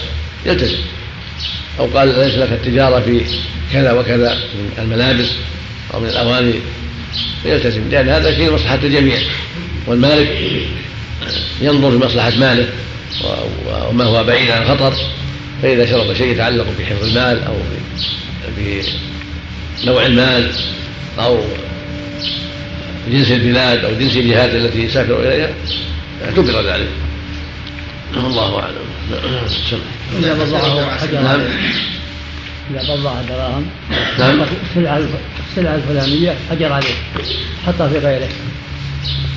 يلتزم. 0.46 0.78
أو 1.80 1.86
قال 1.86 2.08
ليس 2.08 2.36
لك 2.36 2.52
التجارة 2.52 3.00
في 3.00 3.22
كذا 3.74 3.92
وكذا 3.92 4.34
من 4.34 4.72
الملابس 4.78 5.30
أو 5.94 6.00
من 6.00 6.08
الأواني 6.08 6.54
فيلتزم 7.44 7.90
لأن 7.90 8.10
هذا 8.10 8.36
في 8.36 8.50
مصلحة 8.50 8.80
الجميع. 8.84 9.20
والمالك 9.88 10.30
ينظر 11.62 11.92
في 11.92 11.98
مصلحة 11.98 12.32
ماله 12.38 12.70
وما 13.90 14.04
هو 14.04 14.24
بعيد 14.24 14.52
عن 14.52 14.62
الخطر. 14.62 14.94
فإذا 15.62 15.86
شرط 15.86 16.18
شيء 16.18 16.28
يتعلق 16.28 16.66
بحفظ 16.80 17.04
المال 17.04 17.44
أو 17.44 17.56
بنوع 19.86 20.06
المال 20.06 20.52
أو 21.20 21.40
جنس 23.12 23.32
البلاد 23.32 23.86
أو 23.86 23.92
جنس 24.00 24.18
الجهات 24.18 24.56
التي 24.56 24.80
يسافر 24.80 25.20
إليها 25.20 25.50
اعتبر 26.26 26.62
ذلك. 26.62 26.88
الله 28.18 28.60
أعلم. 28.60 28.76
إذا 30.20 30.34
بضعه 30.34 30.98
حجر 30.98 31.22
نعم. 31.22 31.42
إذا 32.72 32.96
بضع 32.96 33.22
دراهم 33.30 33.66
نعم. 34.20 34.42
السلعة 34.76 35.76
الفلانية 35.76 36.36
حجر 36.52 36.74
عليه 36.74 36.94
حطها 37.68 37.90
في 37.90 37.98
غيره. 37.98 38.30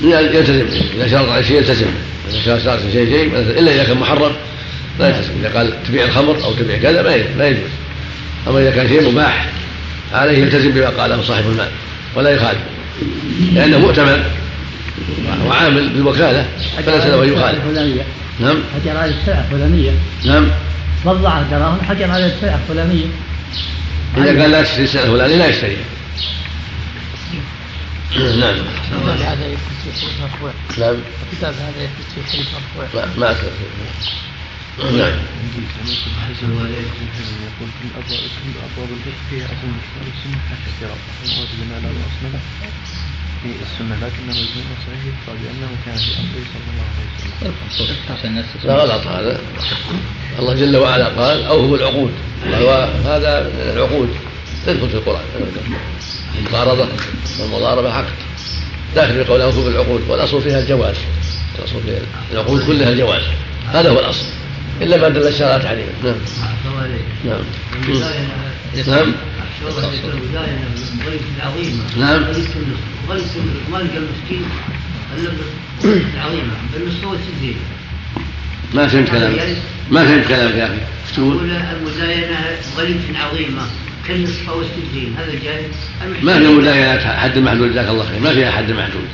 يلتزم. 0.02 0.66
إذا 0.96 1.08
شرط 1.08 1.28
على 1.28 1.44
شيء 1.44 1.56
يلتزم. 1.56 1.86
إذا 2.30 2.58
شرط 2.58 2.80
شيء 2.92 3.06
شيء 3.06 3.26
إلا 3.58 3.74
إذا 3.74 3.84
كان 3.84 3.96
محرم 3.96 4.32
لا 5.00 5.08
يلتزم. 5.08 5.32
إذا 5.40 5.58
قال 5.58 5.82
تبيع 5.88 6.04
الخمر 6.04 6.44
أو 6.44 6.52
تبيع 6.52 6.78
كذا 6.78 7.02
لا 7.38 7.46
يجوز. 7.46 7.70
أما 8.48 8.60
إذا 8.60 8.70
كان 8.70 8.88
شيء 8.88 9.10
مباح 9.10 9.48
عليه 10.12 10.38
يلتزم 10.38 10.70
بما 10.70 10.88
قاله 10.88 11.22
صاحب 11.22 11.44
المال 11.50 11.68
ولا 12.14 12.30
يخالف 12.30 12.60
لأنه 13.52 13.78
مؤتمن 13.78 14.24
وعامل 15.46 15.88
بالوكالة 15.88 16.46
فليس 16.86 17.04
له 17.04 17.24
أن 17.24 17.32
يخالف 17.32 17.64
نعم. 18.40 18.62
حجر 18.74 18.96
على 18.96 19.12
السلعة 19.20 19.44
الفلانية. 19.44 19.90
نعم. 20.24 20.48
بضع 21.06 21.42
دراهم 21.42 21.78
حجر 21.88 22.10
على 22.10 22.26
السلعة 22.26 22.58
الفلانية. 22.68 23.06
إذا 24.16 24.42
قال 24.42 24.50
لا 24.50 24.62
تشتري 24.62 24.84
السلعة 24.84 25.04
الفلانية 25.04 25.36
لا 25.36 25.46
يشتريها 25.46 25.84
نعم. 28.16 28.54
هذا 29.06 29.46
يكتب 29.46 29.94
في 29.94 30.06
مرفوع 30.22 30.50
نعم 30.78 30.96
الكتاب. 31.32 31.54
هذا 31.54 31.82
يكتب 31.82 32.22
في 32.24 32.32
حديث 32.32 32.46
مرفوع 32.54 33.04
ما 33.18 33.28
ما 33.28 33.36
نعم 34.78 35.18
ابواب 38.64 38.88
الفقه 38.90 39.22
فيها 39.30 39.46
المشروع 39.64 40.04
السنة 40.14 40.38
حتى 40.50 40.68
القراءه 40.70 40.98
ووجدنا 41.24 41.76
له 41.82 41.90
أصلا 41.90 42.38
في 43.42 43.48
السنة 43.62 43.96
لكنه 43.96 44.34
يجمع 44.36 44.74
صحيح 44.86 45.14
فلانه 45.26 45.70
كان 45.86 45.96
في 45.96 46.20
امره 46.20 46.44
صلى 46.54 46.62
الله 46.72 46.86
عليه 46.88 47.00
وسلم 47.00 48.44
لا 48.64 48.74
غلط 48.74 49.06
هذا. 49.06 49.40
الله 50.38 50.54
جل 50.54 50.76
وعلا 50.76 51.08
قال 51.08 51.44
اوفوا 51.44 51.76
العقود. 51.76 52.12
هذا 53.04 53.42
من 53.42 53.70
العقود. 53.76 54.16
تدخل 54.66 54.88
في 54.88 54.94
القرآن. 54.94 55.24
المقارضه 56.38 56.88
والمضاربه 57.40 57.92
عقد 57.92 58.12
داخل 58.94 59.14
في 59.14 59.24
قول 59.30 59.40
اوفوا 59.40 59.64
بالعقود 59.64 60.02
والأصل 60.08 60.42
فيها 60.42 60.60
الجواز. 60.60 60.96
الأصل 61.58 61.82
في 61.82 61.98
العقود 62.32 62.66
كلها 62.66 62.88
الجواز. 62.88 63.22
هذا 63.72 63.90
هو 63.90 63.98
الأصل. 64.00 64.37
إلا 64.82 64.96
ما 64.96 65.08
دل 65.08 65.26
الشرع 65.26 65.58
تعليمه 65.58 65.92
نعم. 66.04 66.14
نعم. 67.24 67.40
نعم. 68.86 69.14
نعم. 71.98 72.24
ما 78.74 78.86
فهمت 78.88 79.10
كلامك. 79.10 79.56
ما 79.90 80.04
فهمت 80.04 80.28
كلامك 80.28 80.54
يا 80.54 80.64
إيش 80.72 81.16
تقول؟ 81.16 81.50
المداينة 81.50 82.38
غريمة 82.78 83.18
عظيمة 83.18 83.62
كالنصف 84.08 84.50
أو 84.50 84.60
السجين 84.60 85.14
هذا 85.18 85.32
جائز 85.44 85.70
ما 86.22 86.38
في 86.38 86.46
مداينات 86.46 87.00
حد 87.00 87.38
محدود 87.38 87.70
جزاك 87.70 87.88
الله 87.88 88.04
خير. 88.06 88.20
ما 88.20 88.34
فيها 88.34 88.50
حد 88.50 88.70
محدود. 88.70 89.08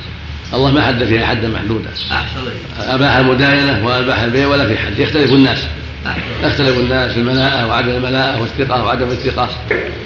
الله 0.53 0.71
ما 0.71 0.81
حد 0.81 1.03
فيها 1.03 1.25
حدا 1.25 1.47
محدودا 1.47 1.89
احسن 2.11 2.39
أباح 2.79 3.15
المداينة 3.15 3.85
وأباح 3.85 4.19
البيع 4.19 4.47
ولا 4.47 4.67
في 4.67 4.77
حد. 4.77 4.99
يختلف 4.99 5.31
الناس. 5.31 5.59
يختلف 6.43 6.79
الناس 6.79 7.11
في 7.11 7.19
الملاءه 7.19 7.67
وعدم 7.67 7.89
الملاءه 7.89 8.41
والثقة 8.41 8.83
وعدم 8.83 9.07
الثقة. 9.07 9.49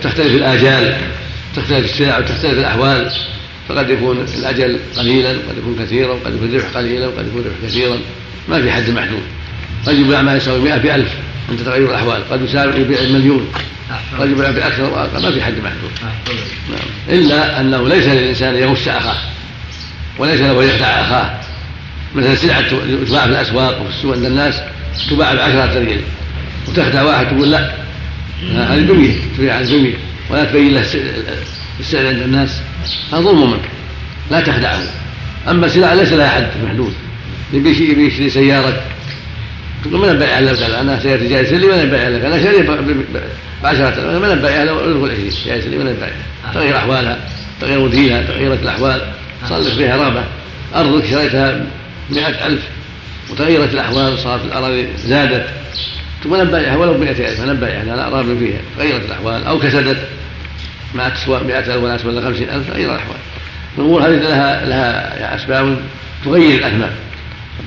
تختلف 0.04 0.36
الآجال 0.36 0.98
تختلف 1.56 1.86
السلع 1.86 2.18
وتختلف 2.18 2.60
الأحوال. 2.60 3.12
فقد 3.70 3.90
يكون 3.90 4.26
الأجل 4.38 4.80
قليلا 4.98 5.30
وقد 5.30 5.58
يكون 5.58 5.76
كثيرا 5.80 6.12
وقد 6.12 6.36
يكون 6.36 6.50
الربح 6.50 6.78
قليلا 6.78 7.08
وقد 7.08 7.28
يكون 7.28 7.42
الربح 7.42 7.58
كثيرا. 7.68 7.98
ما 8.50 8.62
في 8.62 8.72
حد 8.72 8.90
محدود. 8.90 9.24
قد 9.86 10.00
يبيع 10.00 10.22
ما 10.22 10.36
يساوي 10.38 10.60
100 10.60 10.78
بألف. 10.78 11.10
عند 11.50 11.60
تغير 11.66 11.90
الأحوال. 11.90 12.30
قد 12.32 12.42
يساوي 12.42 12.82
يبيع 12.82 13.02
مليون 13.02 13.48
قد 14.20 14.30
يبيع 14.30 14.52
بأكثر 14.52 14.84
وأقل. 14.84 15.22
ما 15.22 15.32
في 15.32 15.42
حد 15.42 15.54
محدود. 15.64 15.92
نعم. 16.02 17.20
إلا 17.20 17.60
أنه 17.62 17.88
ليس 17.88 18.06
للإنسان 18.06 18.56
ان 18.56 18.62
يغش 18.62 18.88
أخاه. 18.88 19.18
وليس 20.20 20.42
له 20.42 20.64
ان 20.64 20.68
يخدع 20.70 20.88
أخاه. 20.88 21.40
مثلا 22.16 22.36
سلعه 22.36 22.62
تباع 23.08 23.26
في 23.26 23.32
الأسواق 23.32 23.82
وفي 23.82 23.90
السوق 23.90 24.16
عند 24.16 24.26
الناس 24.26 24.62
تباع 25.10 25.34
بعشرة 25.34 25.80
ريال 25.80 26.02
وتخدع 26.68 27.04
واحد 27.04 27.28
تقول 27.28 27.52
لا. 27.52 27.74
هذه 28.54 28.80
دمية 28.80 29.14
تبيع 29.38 29.56
عن 29.56 29.64
دمية. 29.64 29.96
ولا 30.30 30.46
تبين 30.46 30.74
له 30.74 30.86
السعر 31.80 32.08
عند 32.08 32.22
الناس. 32.22 32.62
هذا 33.12 33.22
ظلم 33.22 33.52
منك. 33.52 33.70
لا 34.32 34.42
تخدعه. 34.42 34.80
أما 35.48 35.66
السلع 35.66 35.94
ليس 35.94 36.14
لها 36.14 36.30
حد 36.30 36.48
محدود 36.64 36.94
يبي 37.54 37.70
يشتري 38.08 38.30
سيارة. 38.30 38.82
تقول 39.84 40.00
من 40.00 40.10
البيع 40.10 40.40
لك 40.40 40.62
أنا 40.62 41.00
سيارتي 41.00 41.28
جاي 41.28 41.58
لي 41.58 41.68
من 41.68 41.74
البيع 41.74 42.08
لك 42.08 42.26
أنا 42.26 42.44
شاري 42.44 42.62
ب 42.62 42.72
10000 43.64 44.00
من 44.00 44.42
له 44.42 44.72
أدخل 44.72 45.12
20 45.12 45.30
جاي 45.46 45.62
لي 45.62 45.78
من 45.78 45.88
البيع 45.88 46.10
تغير 46.54 46.78
أحوالها 46.78 47.20
تغير 47.62 47.80
مديرها 47.80 48.22
تغيرت 48.22 48.64
الأحوال. 48.64 49.02
لك 49.44 49.74
فيها 49.74 49.98
رابه 49.98 50.24
أرضك 50.76 51.06
شريتها 51.06 51.66
مئة 52.10 52.48
ألف. 52.48 52.62
وتغيرت 53.30 53.74
الأحوال 53.74 54.20
صارت 54.20 54.46
الأراضي 54.46 54.88
زادت. 54.98 55.46
ثم 56.24 56.36
نبايعها 56.36 56.78
ولو 56.78 56.94
ب 56.94 57.00
100000 57.00 57.46
نبايعها 57.46 57.84
لا 57.84 58.08
أرى 58.08 58.38
فيها. 58.40 58.60
غيرت 58.80 59.06
الأحوال 59.06 59.44
أو 59.46 59.60
كسدت. 59.60 59.98
ما 60.96 61.10
تسوى 61.10 61.40
100000 61.44 61.84
ولا 61.84 61.98
تسوى 61.98 62.22
50000 62.22 62.72
غير 62.72 62.96
الأحوال. 62.96 63.18
الأمور 63.78 64.02
هذه 64.02 64.16
لها 64.16 64.66
لها 64.66 65.36
أسباب 65.36 65.78
تغير 66.26 66.60
الأثمان 66.60 66.92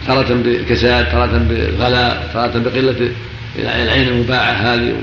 تارة 0.06 0.34
بالكساد 0.34 1.10
تارة 1.10 1.38
بالغلاء 1.38 2.30
تارة 2.34 2.58
بقلة 2.58 3.10
العين 3.58 4.08
المباعة 4.08 4.52
هذه 4.52 4.94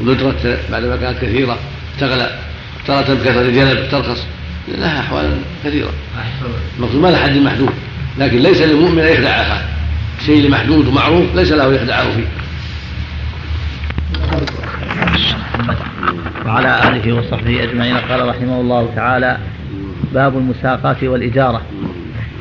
وندرة 0.00 0.58
بعدما 0.70 0.96
كانت 0.96 1.18
كثيرة 1.18 1.58
تغلى. 2.00 2.38
تارة 2.86 3.14
بكثرة 3.14 3.40
الجلب 3.40 3.88
ترخص. 3.90 4.26
لها 4.76 5.00
أحوال 5.00 5.40
كثيرة. 5.64 5.90
المقصود 6.78 7.02
ما 7.02 7.08
لها 7.08 7.18
حد 7.18 7.36
محدود 7.36 7.70
لكن 8.18 8.38
ليس 8.38 8.62
للمؤمن 8.62 8.98
أن 8.98 9.12
يخدع 9.12 9.28
أخاه 9.28 9.60
شيء 10.26 10.50
محدود 10.50 10.86
ومعروف 10.86 11.34
ليس 11.34 11.52
له 11.52 11.74
يخدعه 11.74 12.10
فيه. 12.16 12.26
وعلى 16.46 16.88
آله 16.88 17.12
وصحبه 17.12 17.62
أجمعين 17.62 17.96
قال 17.96 18.28
رحمه 18.28 18.60
الله 18.60 18.92
تعالى 18.96 19.38
باب 20.14 20.36
المساقاة 20.36 20.96
والإجارة. 21.02 21.62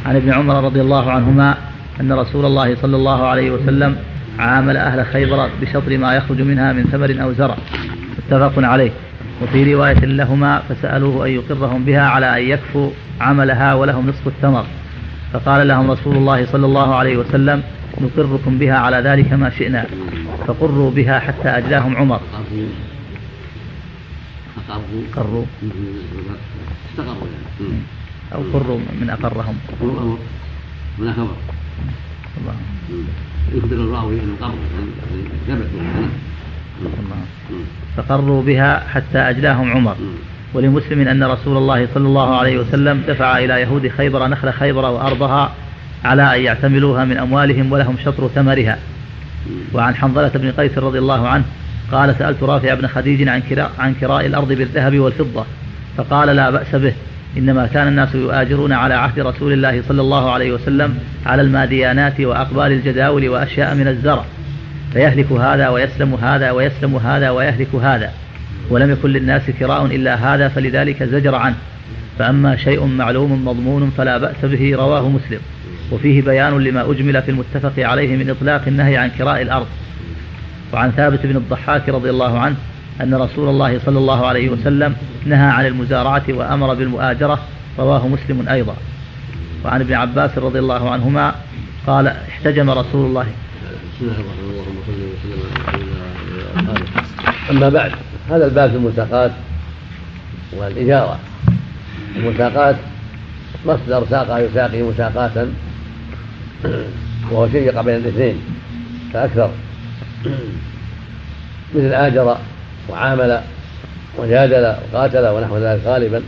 عن 0.05 0.15
ابن 0.15 0.33
عمر 0.33 0.63
رضي 0.63 0.81
الله 0.81 1.11
عنهما 1.11 1.57
أن 2.01 2.13
رسول 2.13 2.45
الله 2.45 2.75
صلى 2.81 2.95
الله 2.95 3.27
عليه 3.27 3.51
وسلم 3.51 3.97
عامل 4.39 4.77
أهل 4.77 5.05
خيبر 5.05 5.49
بشطر 5.61 5.97
ما 5.97 6.15
يخرج 6.15 6.41
منها 6.41 6.73
من 6.73 6.83
ثمر 6.83 7.23
أو 7.23 7.33
زرع. 7.33 7.57
متفق 8.17 8.53
عليه. 8.57 8.91
وفي 9.41 9.73
رواية 9.73 10.05
لهما 10.05 10.59
فسألوه 10.69 11.25
أن 11.25 11.31
يقرهم 11.31 11.83
بها 11.85 12.01
على 12.01 12.37
أن 12.37 12.49
يكفوا 12.49 12.91
عملها 13.21 13.73
ولهم 13.73 14.09
نصف 14.09 14.27
الثمر. 14.27 14.65
فقال 15.33 15.67
لهم 15.67 15.91
رسول 15.91 16.15
الله 16.15 16.45
صلى 16.45 16.65
الله 16.65 16.95
عليه 16.95 17.17
وسلم 17.17 17.63
نقركم 18.01 18.57
بها 18.57 18.77
على 18.77 18.97
ذلك 18.97 19.33
ما 19.33 19.49
شئنا 19.49 19.85
فقروا 20.47 20.91
بها 20.91 21.19
حتى 21.19 21.49
أجلاهم 21.49 21.95
عمر. 21.95 22.21
قروا. 25.15 25.45
استقروا 26.89 27.27
يعني 27.59 27.79
أو 28.35 28.41
قروا 28.53 28.79
من 29.01 29.09
أقرهم. 29.09 29.55
من 30.99 31.07
أقر 31.07 31.27
الله. 32.37 32.55
يخبر 33.55 33.75
الراوي 33.75 34.19
أنه 34.19 34.35
قر 34.41 34.53
يعني 35.47 35.59
ثبت 35.59 35.69
فقروا 37.97 38.43
بها 38.43 38.83
حتى 38.93 39.17
أجلاهم 39.17 39.71
عمر. 39.71 39.95
ولمسلم 40.53 41.07
أن 41.07 41.23
رسول 41.23 41.57
الله 41.57 41.87
صلى 41.93 42.07
الله 42.07 42.35
عليه 42.35 42.57
وسلم 42.57 43.03
دفع 43.07 43.37
إلى 43.37 43.61
يهود 43.61 43.87
خيبر 43.87 44.27
نخل 44.27 44.51
خيبر 44.53 44.85
وأرضها 44.85 45.51
على 46.05 46.35
أن 46.35 46.41
يعتملوها 46.41 47.05
من 47.05 47.17
أموالهم 47.17 47.71
ولهم 47.71 47.95
شطر 48.05 48.27
ثمرها. 48.27 48.77
وعن 49.73 49.95
حنظلة 49.95 50.31
بن 50.35 50.51
قيس 50.51 50.77
رضي 50.77 50.99
الله 50.99 51.27
عنه 51.27 51.43
قال 51.91 52.15
سألت 52.19 52.43
رافع 52.43 52.73
بن 52.73 52.87
خديج 52.87 53.27
عن 53.27 53.41
كراء, 53.41 53.71
عن 53.79 53.93
كراء 53.93 54.25
الأرض 54.25 54.47
بالذهب 54.47 54.99
والفضة 54.99 55.45
فقال 55.97 56.35
لا 56.35 56.49
بأس 56.49 56.75
به 56.75 56.93
إنما 57.37 57.67
كان 57.67 57.87
الناس 57.87 58.15
يؤاجرون 58.15 58.73
على 58.73 58.93
عهد 58.93 59.19
رسول 59.19 59.53
الله 59.53 59.83
صلى 59.87 60.01
الله 60.01 60.31
عليه 60.31 60.51
وسلم 60.51 60.99
على 61.25 61.41
الماديانات 61.41 62.21
وأقبال 62.21 62.71
الجداول 62.71 63.29
وأشياء 63.29 63.75
من 63.75 63.87
الزرع. 63.87 64.25
فيهلك 64.97 65.31
هذا 65.31 65.69
ويسلم 65.69 66.13
هذا 66.13 66.51
ويسلم 66.51 66.95
هذا 66.95 67.29
ويهلك 67.29 67.75
هذا. 67.75 68.11
ولم 68.69 68.91
يكن 68.91 69.09
للناس 69.09 69.41
كراء 69.59 69.85
إلا 69.85 70.15
هذا 70.15 70.47
فلذلك 70.47 71.03
زجر 71.03 71.35
عنه. 71.35 71.55
فأما 72.19 72.55
شيء 72.55 72.85
معلوم 72.85 73.45
مضمون 73.45 73.93
فلا 73.97 74.17
بأس 74.17 74.45
به 74.45 74.75
رواه 74.75 75.09
مسلم. 75.09 75.39
وفيه 75.91 76.21
بيان 76.21 76.63
لما 76.63 76.91
أجمل 76.91 77.21
في 77.21 77.31
المتفق 77.31 77.73
عليه 77.77 78.17
من 78.17 78.29
إطلاق 78.29 78.61
النهي 78.67 78.97
عن 78.97 79.09
كراء 79.09 79.41
الأرض. 79.41 79.67
وعن 80.73 80.91
ثابت 80.91 81.25
بن 81.25 81.35
الضحاك 81.35 81.89
رضي 81.89 82.09
الله 82.09 82.39
عنه 82.39 82.55
أن 83.01 83.15
رسول 83.15 83.49
الله 83.49 83.79
صلى 83.85 83.97
الله 83.97 84.27
عليه 84.27 84.49
وسلم 84.49 84.95
نهى 85.25 85.49
عن 85.49 85.65
المزارعة 85.65 86.23
وأمر 86.29 86.73
بالمؤاجرة 86.73 87.39
رواه 87.79 88.07
مسلم 88.07 88.49
أيضا. 88.49 88.75
وعن 89.65 89.81
ابن 89.81 89.93
عباس 89.93 90.37
رضي 90.37 90.59
الله 90.59 90.91
عنهما 90.91 91.35
قال 91.87 92.07
احتجم 92.07 92.69
رسول 92.69 93.05
الله 93.05 93.25
بسم 93.67 94.01
الله 94.01 94.11
الرحمن 94.11 94.75
الرحيم 94.77 95.09
وسلم 95.13 95.51
على 96.67 96.83
أما 97.49 97.69
بعد 97.69 97.91
هذا 98.29 98.45
الباب 98.45 98.69
في 98.69 98.75
المساقات 98.75 99.31
والإجارة. 100.53 101.19
المساقات 102.15 102.75
مصدر 103.65 104.05
ساقه 104.09 104.39
يساقي 104.39 104.81
مساقاة 104.81 105.47
وهو 107.31 107.49
شيق 107.49 107.81
بين 107.81 107.95
الاثنين 107.95 108.41
فأكثر. 109.13 109.49
مثل 111.75 111.93
آجر 111.93 112.37
وعامل 112.89 113.41
وجادل 114.17 114.75
وقاتل 114.93 115.27
ونحو 115.27 115.57
ذلك 115.57 115.81
غالبا. 115.85 116.21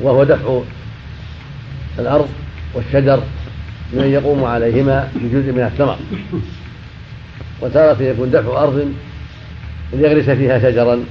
وهو 0.00 0.24
دفع 0.24 0.60
الأرض 1.98 2.28
والشجر 2.74 3.22
لمن 3.92 4.06
يقوم 4.06 4.44
عليهما 4.44 5.08
بجزء 5.14 5.52
من 5.52 5.62
الثمر. 5.62 5.96
وتارة 7.60 8.02
يكون 8.02 8.30
دفع 8.30 8.62
أرض 8.62 8.92
ليغرس 9.92 10.30
فيها 10.30 10.58
شجرا 10.58 11.04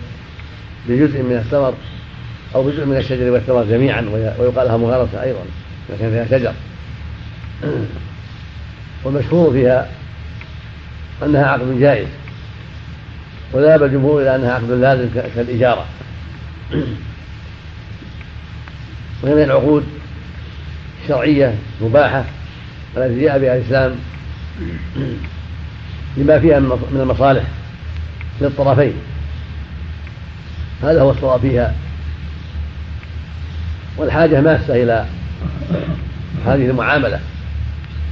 بجزء 0.89 1.23
من 1.23 1.36
الثمر 1.45 1.73
أو 2.55 2.63
بجزء 2.63 2.86
من 2.86 2.97
الشجر 2.97 3.32
والثمر 3.32 3.63
جميعا 3.63 4.01
ويقال 4.39 4.67
لها 4.67 4.77
مغارسة 4.77 5.23
أيضا 5.23 5.39
كان 5.99 6.11
فيها 6.11 6.39
شجر. 6.39 6.53
والمشهور 9.03 9.51
فيها 9.51 9.89
أنها 11.23 11.45
عقد 11.45 11.79
جائز 11.79 12.07
وذهب 13.53 13.84
الجمهور 13.84 14.21
إلى 14.21 14.36
أنها 14.36 14.53
عقد 14.53 14.71
لازم 14.71 15.09
كالإجارة. 15.36 15.86
وهي 19.23 19.36
من 19.36 19.43
العقود 19.43 19.84
الشرعية 21.03 21.55
مباحة 21.82 22.25
التي 22.97 23.21
جاء 23.21 23.39
بها 23.39 23.55
الإسلام 23.55 23.95
لما 26.17 26.39
فيها 26.39 26.59
من 26.59 26.99
المصالح 27.01 27.43
للطرفين 28.41 28.93
هذا 30.83 31.01
هو 31.01 31.11
الصواب 31.11 31.39
فيها. 31.41 31.75
والحاجة 33.97 34.41
ماسة 34.41 34.83
إلى 34.83 35.05
هذه 36.45 36.69
المعاملة. 36.69 37.19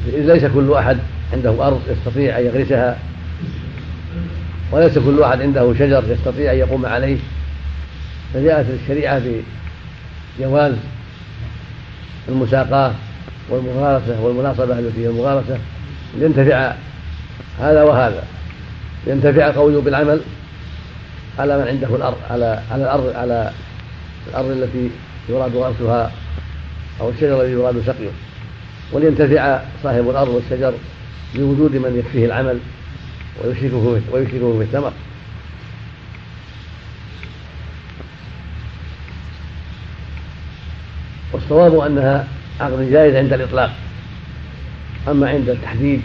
إذ 0.08 0.34
ليس 0.34 0.46
كل 0.46 0.74
أحد 0.74 0.98
عنده 1.34 1.68
أرض 1.68 1.82
يستطيع 1.90 2.40
أن 2.40 2.46
يغرسها 2.46 2.98
وليس 4.72 4.98
كل 4.98 5.20
واحد 5.20 5.42
عنده 5.42 5.74
شجر 5.74 6.04
يستطيع 6.10 6.52
أن 6.52 6.58
يقوم 6.58 6.86
عليه. 6.86 7.18
فجاءت 8.34 8.66
الشريعة 8.82 9.22
بجواز 10.40 10.74
المساقاة 12.30 12.94
والمغارسة 13.50 14.22
والمناصبة 14.22 14.80
التي 14.80 15.04
هي 15.04 15.08
المغارسة 15.08 15.58
لينتفع 16.18 16.74
هذا 17.60 17.84
وهذا. 17.84 18.24
ينتفع 19.08 19.48
القوي 19.48 19.82
بالعمل 19.82 20.22
على 21.40 21.58
من 21.58 21.68
عنده 21.68 21.96
الأرض 21.96 22.18
على 22.30 22.60
على 22.72 22.84
الأرض 22.84 23.16
على 23.16 23.52
الأرض 24.30 24.52
التي 24.52 24.90
يراد 25.30 25.56
غرسها 25.56 26.12
أو 27.02 27.10
الشجر 27.10 27.42
الذي 27.42 27.52
يراد 27.52 27.84
سقيه. 27.86 28.12
ولينتفع 28.92 29.60
صاحب 29.84 30.10
الأرض 30.10 30.30
والشجر 30.30 30.74
بوجود 31.36 31.76
من 31.76 32.00
يكفيه 32.00 32.26
العمل 32.26 32.60
ويشركه 33.44 34.02
ويشركه 34.12 34.60
بالثمر 34.60 34.92
والصواب 41.34 41.80
أنها 41.80 42.28
عقد 42.60 42.92
جائز 42.92 43.16
عند 43.16 43.34
الإطلاق. 43.34 43.72
أما 45.08 45.30
عند 45.30 45.50
التحديد 45.50 46.02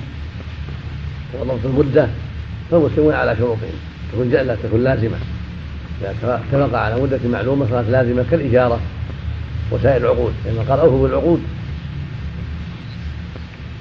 وضبط 1.40 1.64
المدة 1.64 2.08
فالمسلمون 2.70 3.14
على 3.14 3.36
شروطهم. 3.36 3.74
تكون 4.12 4.28
لا 4.28 4.56
تكون 4.62 4.84
لازمة. 4.84 5.16
إذا 6.00 6.14
اتفق 6.34 6.78
على 6.78 7.02
مدة 7.02 7.18
معلومة 7.32 7.66
صارت 7.70 7.88
لازمة 7.88 8.24
كالإجارة 8.30 8.80
وسائر 9.70 9.96
العقود 9.96 10.32
لأن 10.44 10.64
قال 10.68 10.80
أوفوا 10.80 11.02
بالعقود. 11.08 11.42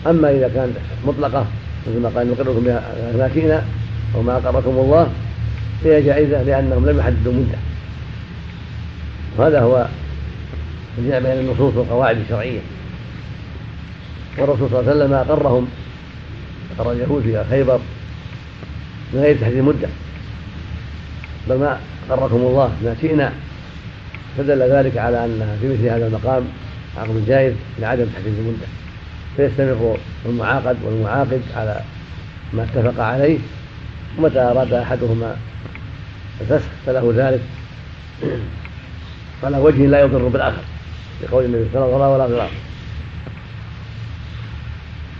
أما 0.07 0.32
إذا 0.32 0.51
كانت 0.55 0.74
مطلقة 1.07 1.45
مثل 1.88 1.99
ما 1.99 2.09
قال 2.09 2.32
نقركم 2.32 2.63
بها 2.63 2.82
ما 3.17 3.30
شئنا 3.34 3.63
وما 4.15 4.38
أقركم 4.38 4.69
الله 4.69 5.09
فهي 5.84 6.01
جائزة 6.01 6.43
لأنهم 6.43 6.89
لم 6.89 6.99
يحددوا 6.99 7.34
مدة. 7.34 7.57
وهذا 9.38 9.61
هو 9.61 9.88
الجمع 10.97 11.19
بين 11.19 11.39
النصوص 11.39 11.75
والقواعد 11.75 12.17
الشرعية. 12.17 12.59
والرسول 14.37 14.69
صلى 14.69 14.79
الله 14.79 14.91
عليه 14.91 15.03
وسلم 15.03 15.13
أقرهم. 15.13 15.67
أقر 16.79 16.91
اليهود 16.91 17.23
في 17.23 17.43
خيبر. 17.49 17.79
من 19.13 19.19
غير 19.19 19.37
تحديد 19.37 19.57
مدة 19.57 19.87
بل 21.49 21.57
ما 21.57 21.79
أقركم 22.09 22.35
الله 22.35 22.71
ما 22.83 22.95
شئنا. 23.01 23.33
فدل 24.37 24.61
ذلك 24.61 24.97
على 24.97 25.25
أنها 25.25 25.55
في 25.61 25.67
مثل 25.67 25.85
هذا 25.85 26.07
المقام 26.07 26.43
عقد 26.97 27.25
جائز 27.27 27.53
لعدم 27.79 28.05
تحديد 28.05 28.33
المدة. 28.39 28.67
فيستمر 29.37 29.97
المعاقد 30.25 30.77
والمعاقد 30.83 31.41
على 31.55 31.81
ما 32.53 32.63
اتفق 32.63 33.03
عليه. 33.03 33.39
ومتى 34.17 34.39
أراد 34.39 34.73
أحدهما 34.73 35.35
الفسخ 36.41 36.69
فله 36.85 37.13
ذلك. 37.15 37.41
على 39.43 39.57
وجه 39.57 39.85
لا 39.85 40.01
يضر 40.01 40.27
بالآخر. 40.27 40.61
لقول 41.24 41.45
النبي 41.45 41.65
صلى 41.74 41.86
الله 41.86 41.95
عليه 41.95 42.05
وسلم 42.05 42.13
ولا 42.13 42.28
ضرار 42.28 42.49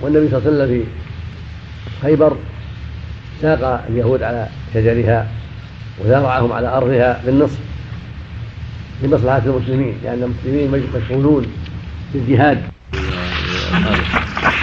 والنبي 0.02 0.30
صلى 0.30 0.38
الله 0.38 0.50
عليه 0.50 0.64
وسلم 0.64 0.68
في 0.68 0.86
خيبر 2.02 2.38
ساق 3.42 3.86
اليهود 3.90 4.24
على 4.24 4.48
شجرها 4.74 5.28
وزرعهم 6.00 6.54
على 6.54 6.68
أرضها 6.68 7.22
بالنصف 7.26 7.58
لمصلحة 9.04 9.42
المسلمين 9.46 9.98
لأن 10.04 10.24
المسلمين 10.24 10.90
مشغولون 10.96 11.46
بالجهاد. 12.14 12.62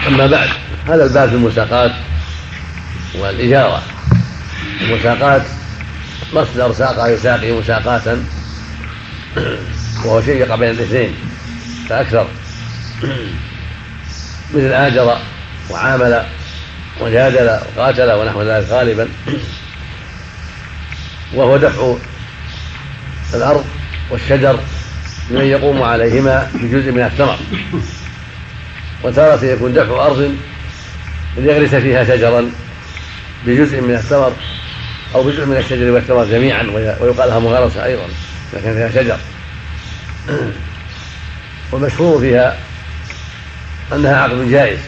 أما 0.07 0.27
بعد 0.27 0.49
هذا 0.87 1.03
الباب 1.03 1.29
في 1.29 1.35
المساقات 1.35 1.91
والإجارة. 3.19 3.81
المساقات 4.81 5.41
مصدر 6.33 6.73
ساقة 6.73 7.07
يساقي 7.07 7.51
مساقاة 7.51 8.17
وهو 10.05 10.21
شيء 10.21 10.35
يقع 10.35 10.55
بين 10.55 10.69
الاثنين. 10.69 11.13
فأكثر 11.91 12.27
مثل 14.53 14.73
آجر 14.73 15.17
وعامل 15.69 16.23
وجادل 17.01 17.59
وقاتل 17.75 18.11
ونحو 18.11 18.43
ذلك 18.43 18.67
غالبا. 18.69 19.07
وهو 21.33 21.57
دفع 21.57 21.95
الأرض 23.33 23.65
والشجر 24.09 24.59
لمن 25.29 25.45
يقوم 25.45 25.83
عليهما 25.83 26.51
بجزء 26.53 26.91
من 26.91 27.03
الثمر. 27.03 27.37
وتارة 29.03 29.45
يكون 29.45 29.73
دفع 29.73 30.05
أرض 30.05 30.35
ليغرس 31.37 31.75
فيها 31.75 32.03
شجرا 32.03 32.51
بجزء 33.45 33.81
من 33.81 33.93
الثمر 33.93 34.33
أو 35.15 35.23
بجزء 35.23 35.45
من 35.45 35.57
الشجر 35.57 35.91
والثمر 35.91 36.25
جميعا 36.25 36.63
ويقال 36.99 37.29
لها 37.29 37.39
مغارسة 37.39 37.85
أيضا 37.85 38.07
كان 38.63 38.73
فيها 38.73 39.03
شجر. 39.03 39.17
والمشهور 41.71 42.19
فيها 42.19 42.57
أنها 43.93 44.15
عقد 44.15 44.49
جائز 44.49 44.79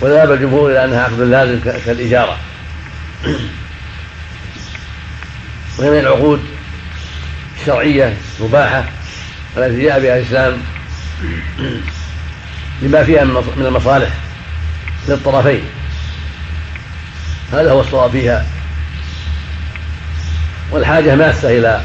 وذهب 0.00 0.32
الجمهور 0.32 0.70
إلى 0.70 0.84
أنها 0.84 1.02
عقد 1.02 1.20
لازم 1.20 1.60
كالإجارة. 1.60 2.38
وهي 5.78 5.90
من 5.90 5.98
العقود 5.98 6.44
الشرعية 7.60 8.16
مباحة 8.40 8.84
التي 9.56 9.82
جاء 9.82 10.00
بها 10.00 10.18
الإسلام 10.18 10.62
لما 12.82 13.04
فيها 13.04 13.24
من 13.24 13.66
المصالح 13.66 14.10
للطرفين 15.08 15.64
هذا 17.52 17.72
هو 17.72 17.80
الصواب 17.80 18.10
فيها. 18.10 18.46
والحاجة 20.70 21.14
ماسة 21.14 21.58
إلى 21.58 21.80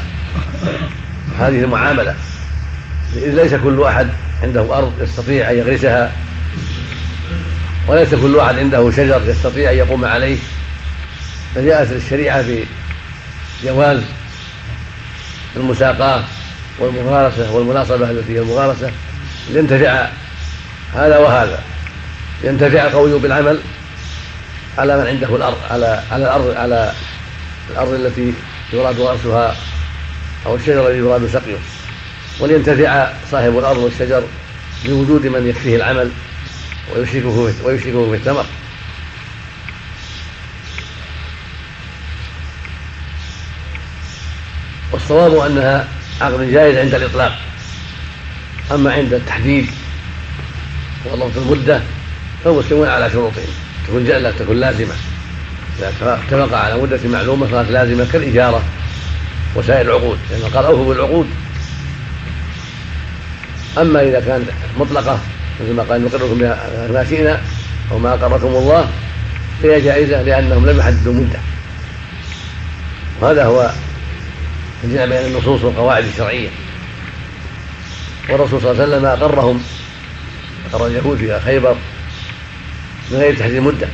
هذه 1.38 1.60
المعاملة. 1.60 2.14
ليس 3.14 3.54
كل 3.54 3.82
أحد 3.82 4.08
عنده 4.42 4.78
أرض 4.78 4.92
يستطيع 5.00 5.50
أن 5.50 5.58
يغرسها 5.58 6.12
وليس 7.88 8.14
كل 8.14 8.36
واحد 8.36 8.58
عنده 8.58 8.90
شجر 8.90 9.22
يستطيع 9.26 9.70
أن 9.70 9.76
يقوم 9.76 10.04
عليه. 10.04 10.36
فجاءت 11.54 11.92
الشريعة 11.92 12.42
في 12.42 12.64
جواز 13.64 14.00
المساقاة 15.56 16.24
والمغارسة 16.78 17.52
والمناصبة 17.52 18.10
التي 18.10 18.32
هي 18.32 18.38
المغارسة. 18.38 18.90
لينتفع 19.50 20.08
هذا 20.94 21.18
وهذا. 21.18 21.62
ينتفع 22.44 22.86
القوي 22.86 23.18
بالعمل 23.18 23.58
على 24.78 24.96
من 24.96 25.06
عنده 25.06 25.36
الأرض 25.36 25.58
على 25.70 26.02
على 26.10 26.24
الأرض 26.24 26.54
على 26.56 26.92
الأرض 27.70 27.92
التي 27.92 28.32
يراد 28.72 29.00
غرسها 29.00 29.56
أو 30.46 30.56
الشجر 30.56 30.88
الذي 30.88 30.98
يراد 30.98 31.26
سقيه. 31.26 31.58
ولينتفع 32.42 33.12
صاحب 33.30 33.58
الأرض 33.58 33.78
والشجر 33.78 34.22
بوجود 34.84 35.26
من 35.26 35.46
يكفيه 35.46 35.76
العمل 35.76 36.10
ويشركه 36.94 37.52
ويشركه 37.64 38.10
في 38.10 38.16
الثمر 38.16 38.44
والصواب 44.92 45.36
أنها 45.36 45.88
عقد 46.20 46.50
جائز 46.52 46.76
عند 46.76 46.94
الإطلاق. 46.94 47.38
أما 48.72 48.92
عند 48.92 49.14
التحديد 49.14 49.66
وضبط 51.04 51.36
المدة 51.36 51.80
فالمسلمون 52.44 52.88
على 52.88 53.10
شروطهم. 53.10 53.48
تكون 53.86 54.04
لا 54.04 54.30
تكون 54.30 54.60
لازمة. 54.60 54.94
إذا 55.78 55.88
اتفق 55.88 56.56
على 56.56 56.82
مدة 56.82 57.00
معلومة 57.04 57.46
فهذه 57.46 57.70
لازمة 57.70 58.06
كالإجارة 58.12 58.62
وسائر 59.54 59.80
العقود. 59.80 60.18
لأن 60.30 60.50
قال 60.54 60.64
أوفوا 60.64 60.94
بالعقود. 60.94 61.26
أما 63.78 64.02
إذا 64.02 64.20
كانت 64.20 64.44
مطلقة 64.78 65.18
مثل 65.60 65.72
ما 65.72 65.82
قال 65.82 66.04
نقركم 66.04 66.38
ما 66.94 67.06
شئنا 67.08 67.40
أو 67.92 67.98
ما 67.98 68.14
أقركم 68.14 68.46
الله 68.46 68.88
فهي 69.62 69.80
جائزة 69.80 70.22
لأنهم 70.22 70.66
لم 70.66 70.78
يحددوا 70.78 71.12
مدة. 71.12 71.38
وهذا 73.20 73.44
هو 73.44 73.70
الجمع 74.84 75.04
بين 75.04 75.26
النصوص 75.26 75.64
والقواعد 75.64 76.04
الشرعية. 76.04 76.48
والرسول 78.28 78.60
صلى 78.60 78.70
الله 78.70 78.82
عليه 78.82 78.92
وسلم 78.92 79.04
أقرهم. 79.04 79.62
أقر 80.72 80.86
اليهود 80.86 81.18
في 81.18 81.40
خيبر 81.40 81.76
من 83.10 83.18
غير 83.18 83.36
تحديد 83.36 83.60
مدة. 83.60 83.88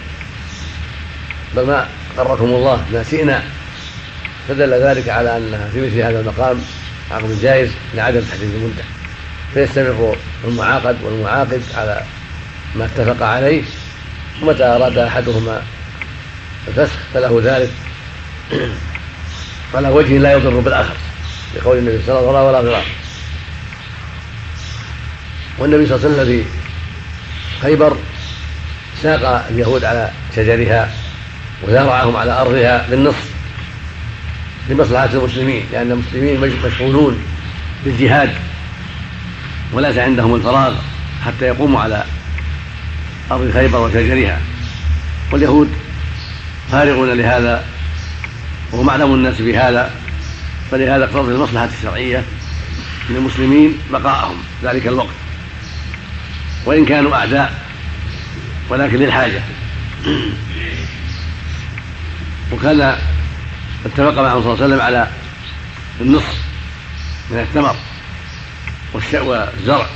بل 1.57 1.67
ما 1.67 1.89
أقركم 2.19 2.45
الله 2.45 2.85
ما 2.93 3.05
شئنا. 3.11 3.43
فدل 4.49 4.75
ذلك 4.75 5.09
على 5.09 5.37
أنها 5.37 5.69
في 5.73 5.81
مثل 5.81 6.01
هذا 6.01 6.21
المقام 6.21 6.61
عقد 7.11 7.39
جائز 7.43 7.71
لعدم 7.95 8.21
تحديد 8.21 8.55
المدة. 8.55 8.85
فيستمر 9.55 10.17
المعاقد 10.45 10.97
والمعاقد 11.03 11.63
على 11.75 12.03
ما 12.77 12.85
اتفق 12.85 13.27
عليه 13.27 13.63
ومتى 14.43 14.65
أراد 14.65 14.99
أحدهما 14.99 15.63
الفسخ 16.69 16.97
فله 17.15 17.41
ذلك. 17.45 17.71
على 19.75 19.89
وجه 19.89 20.19
لا 20.19 20.33
يضر 20.33 20.61
بالآخر 20.61 20.95
لقول 21.57 21.79
النبي 21.79 21.99
صلى 22.07 22.19
الله 22.19 22.39
عليه 22.39 22.59
وسلم. 22.59 22.69
ولا 22.69 22.83
والنبي 25.59 25.87
صلى 25.87 25.97
الله 25.97 26.09
عليه 26.09 26.15
وسلم 26.15 26.27
في 26.27 26.45
خيبر 27.63 27.97
ساق 29.03 29.47
اليهود 29.51 29.85
على 29.85 30.11
شجرها 30.37 30.91
وزرعهم 31.63 32.17
على 32.17 32.41
أرضها 32.41 32.87
بالنصف 32.91 33.29
لمصلحة 34.69 35.11
المسلمين 35.13 35.67
لأن 35.73 35.91
المسلمين 35.93 36.41
مشغولون 36.65 37.23
بالجهاد. 37.85 38.48
وليس 39.73 39.99
عندهم 39.99 40.35
الفراغ 40.35 40.75
حتى 41.27 41.45
يقوموا 41.45 41.81
على 41.81 42.05
أرض 43.31 43.51
خيبر 43.53 43.79
وشجرها. 43.79 44.41
واليهود 45.33 45.73
فارغون 46.73 47.13
لهذا 47.13 47.65
وهم 48.73 48.91
أعلم 48.91 49.15
الناس 49.15 49.41
بهذا 49.41 49.91
فلهذا 50.71 51.05
اقتضت 51.05 51.29
المصلحة 51.29 51.69
الشرعية 51.79 52.25
من 53.11 53.17
المسلمين 53.17 53.79
بقاءهم 53.93 54.37
ذلك 54.63 54.87
الوقت. 54.87 55.15
وإن 56.65 56.85
كانوا 56.85 57.15
أعداء 57.15 57.55
ولكن 58.69 58.97
للحاجة. 58.97 59.43
وكان 62.53 62.97
اتفق 63.87 64.23
معه 64.23 64.41
صلى 64.41 64.53
الله 64.53 64.63
عليه 64.63 64.65
وسلم 64.65 64.81
على 64.81 65.09
النصف 66.01 66.35
من 67.31 67.39
الثمر. 67.39 67.77
والزرع 68.95 69.87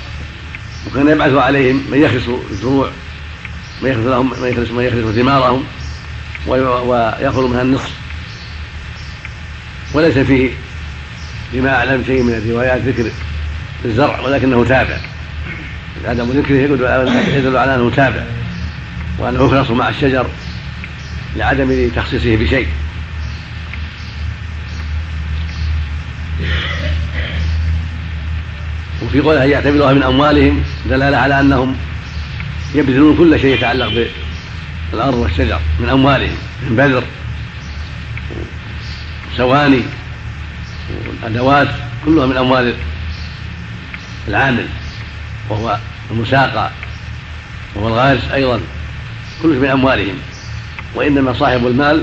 وكان 0.87 1.09
يبعث 1.09 1.33
عليهم 1.33 1.85
من 1.91 1.99
يخرس 1.99 2.29
الزروع 2.51 2.91
من 3.83 3.91
يخرس 3.91 4.07
لهم 4.07 4.33
من 4.43 4.49
يخرس 4.49 4.71
من 4.71 4.85
يخرس 4.85 5.15
ثمارهم 5.15 5.65
ويأخذ 6.47 7.49
منها 7.49 7.63
النصف. 7.63 7.91
وليس 9.95 10.19
فيه 10.19 10.51
لما 11.53 11.75
أعلم 11.75 12.05
شيء 12.07 12.23
من 12.23 12.35
الروايات 12.35 12.83
ذكر 12.83 13.11
الزرع 13.85 14.21
ولكنه 14.21 14.65
تابع. 14.65 14.97
عدم 16.05 16.31
ذكره 16.31 16.57
يدل 17.37 17.57
على 17.57 17.75
أنه 17.75 17.91
تابع 17.91 18.23
وأنه 19.19 19.45
يخلص 19.45 19.71
مع 19.71 19.89
الشجر 19.89 20.27
لعدم 21.37 21.89
تخصيصه 21.97 22.37
بشيء. 22.37 22.69
وفي 29.13 29.21
قوله 29.21 29.45
يعتبرها 29.45 29.93
من 29.93 30.03
أموالهم 30.03 30.63
دلالة 30.91 31.17
على 31.17 31.41
أنهم 31.41 31.77
يبذلون 32.75 33.17
كل 33.17 33.41
شيء 33.41 33.55
يتعلق 33.55 34.09
بالأرض 34.93 35.15
والشجر 35.15 35.61
من 35.81 35.89
أموالهم 35.89 36.37
من 36.63 36.77
بذر 36.77 37.05
سواني 39.37 39.83
والأدوات 41.07 41.69
كلها 42.05 42.27
من 42.27 42.37
أموال 42.37 42.75
العامل 44.29 44.67
وهو 45.51 45.79
المساقى 46.11 46.71
وهو 47.75 47.89
الغارس 47.89 48.31
أيضا 48.35 48.61
كله 49.43 49.59
من 49.59 49.69
أموالهم. 49.69 50.15
وإنما 50.95 51.33
صاحب 51.33 51.67
المال 51.67 52.03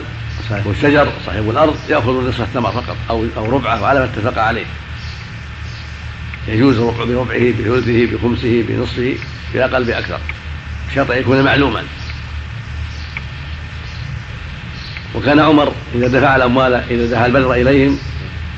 صاحب 0.49 0.72
الشجر 0.72 1.07
صاحب 1.26 1.49
الأرض 1.49 1.76
يأخذ 1.89 2.30
نصف 2.30 2.41
الثمر 2.41 2.72
فقط 2.72 2.95
أو 3.10 3.26
أو 3.38 3.49
ربعه 3.49 3.86
على 3.86 3.99
ما 3.99 4.05
اتفق 4.05 4.41
عليه. 4.41 4.66
يجوز 6.50 6.78
بربعه 6.78 7.52
بثلثه 7.52 8.06
بخمسه 8.06 8.64
بنصفه 8.68 9.16
بأقل 9.54 9.84
بأكثر. 9.84 10.20
بشرط 10.91 11.12
أن 11.12 11.18
يكون 11.18 11.41
معلوما. 11.41 11.84
وكان 15.16 15.39
عمر 15.39 15.74
إذا 15.95 16.08
دفع 16.08 16.36
الأموال 16.36 16.74
إذا 16.74 17.06
دفع 17.06 17.26
البذر 17.26 17.54
إليهم 17.54 17.97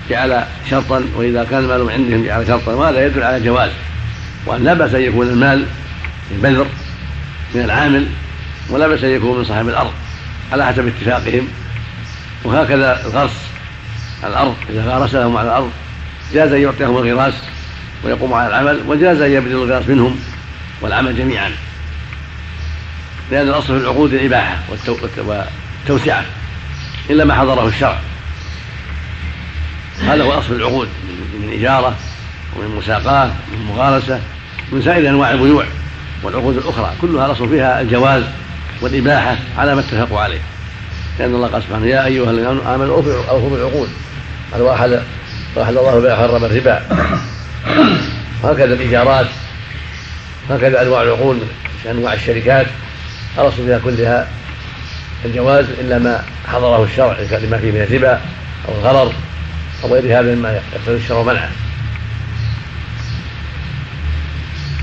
جعل 0.10 0.44
شرطا 0.70 1.04
وإذا 1.16 1.44
كان 1.44 1.60
المال 1.60 1.90
عندهم 1.90 2.26
جعل 2.26 2.48
شرطا. 2.48 2.74
وهذا 2.74 3.06
يدل 3.06 3.24
على 3.24 3.40
جواز. 3.40 3.72
وأن 4.46 4.64
لا 4.64 4.74
بأس 4.74 4.94
أن 4.94 5.02
يكون 5.02 5.28
المال 5.28 5.66
البذر 6.32 6.68
من 7.56 7.62
العامل 7.62 8.08
ولا 8.70 8.88
بأس 8.88 9.04
أن 9.04 9.10
يكون 9.10 9.38
من 9.38 9.46
صاحب 9.46 9.70
الأرض 9.70 9.94
على 10.52 10.66
حسب 10.66 10.88
اتفاقهم. 10.88 11.48
وهكذا 12.44 13.06
الغرس 13.06 13.32
على 14.24 14.34
الأرض 14.34 14.56
إذا 14.70 14.86
غارسهم 14.86 15.38
على 15.38 15.48
الأرض 15.48 15.72
جاز 16.34 16.52
أن 16.52 16.62
يعطيهم 16.62 16.98
الغراس. 16.98 17.34
ويقوم 18.04 18.34
على 18.34 18.48
العمل 18.48 18.80
وجاز 18.88 19.22
أن 19.22 19.32
يبذل 19.32 19.52
الغراس 19.52 19.88
منهم 19.88 20.20
والعمل 20.82 21.18
جميعا. 21.18 21.52
لأن 23.32 23.48
الأصل 23.48 23.68
في 23.68 23.84
العقود 23.84 24.14
الإباحة 24.14 24.58
والتوسعة 24.70 26.26
إلا 27.10 27.26
ما 27.26 27.34
حضره 27.36 27.68
الشرع. 27.68 28.00
هذا 30.02 30.24
هو 30.24 30.32
أصل 30.32 30.54
العقود 30.54 30.88
من 31.42 31.54
إجارة 31.60 31.96
ومن 32.56 32.76
مساقاة 32.76 33.32
ومن 33.54 33.66
مغارسة 33.66 34.20
من 34.72 34.82
سائر 34.82 35.10
أنواع 35.10 35.32
البيوع 35.32 35.66
والعقود 36.24 36.58
الأخرى. 36.58 36.94
كلها 37.02 37.26
الأصل 37.26 37.50
فيها 37.50 37.82
الجواز 37.82 38.24
والإباحة 38.82 39.38
على 39.58 39.76
ما 39.76 39.82
اتفقوا 39.82 40.20
عليه. 40.20 40.42
لأن 41.20 41.36
الله 41.36 41.48
قال 41.48 41.64
سبحانه 41.64 41.86
يا 41.86 42.06
أيها 42.06 42.32
الذين 42.32 42.48
آمنوا 42.68 42.96
أوفوا 43.30 43.50
بالعقود. 43.50 43.90
قال 44.52 44.62
واحد 44.62 45.04
واحد 45.56 45.78
الله 45.78 46.00
بها 46.00 46.16
حرم 46.16 46.46
الربا. 46.46 46.82
هكذا 48.44 48.74
الإيجارات 48.74 49.28
هكذا 50.50 50.82
أنواع 50.82 51.02
العقود 51.02 51.48
أنواع 51.90 52.14
الشركات. 52.14 52.68
الأصل 53.38 53.66
فيها 53.66 53.80
كلها 53.84 54.28
الجواز 55.26 55.66
إلا 55.80 56.00
ما 56.00 56.24
حضره 56.48 56.84
الشرع 56.84 57.18
لما 57.20 57.58
فيه 57.58 57.72
من 57.72 57.82
الربا 57.82 58.22
أو 58.68 58.74
الغرر 58.74 59.14
أو 59.84 59.94
غير 59.94 60.20
هذا 60.20 60.36
مما 60.36 60.62
يقتضي 60.76 60.96
الشرع 60.96 61.24
منعه 61.24 61.50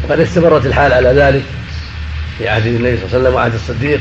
وقد 0.05 0.21
استمرت 0.21 0.67
الحال 0.67 0.93
على 0.93 1.09
ذلك 1.09 1.45
في 2.39 2.49
عهد 2.49 2.67
النبي 2.67 2.97
صلى 2.97 3.05
الله 3.05 3.09
عليه 3.09 3.19
وسلم 3.19 3.35
وعهد 3.35 3.55
الصديق 3.55 4.01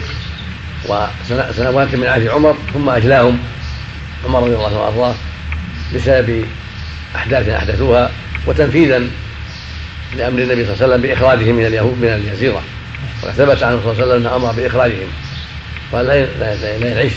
وسنوات 0.85 1.95
من 1.95 2.07
عهد 2.07 2.27
عمر 2.27 2.57
ثم 2.73 2.89
أجلاهم 2.89 3.39
عمر 4.25 4.39
رضي 4.39 4.55
الله 4.55 4.67
عنه 4.67 4.79
وأرضاه 4.79 5.15
بسبب 5.95 6.45
أحداث 7.15 7.49
أحدثوها. 7.49 8.11
وتنفيذا 8.47 9.03
لأمر 10.17 10.39
النبي 10.39 10.65
صلى 10.65 10.73
الله 10.73 10.83
عليه 10.83 10.93
وسلم 10.93 11.01
بإخراجهم 11.01 11.55
من 11.55 11.65
اليهود 11.65 11.97
من 12.01 12.07
الجزيرة 12.07 12.61
وثبت 13.23 13.63
عنه 13.63 13.81
صلى 13.83 13.91
الله 13.91 14.03
عليه 14.03 14.03
وسلم 14.03 14.27
أنه 14.27 14.35
أمر 14.35 14.51
بإخراجهم. 14.51 15.07
قال 15.91 16.05
لا 16.05 16.25
لا 16.55 16.87
يعيش. 16.87 17.13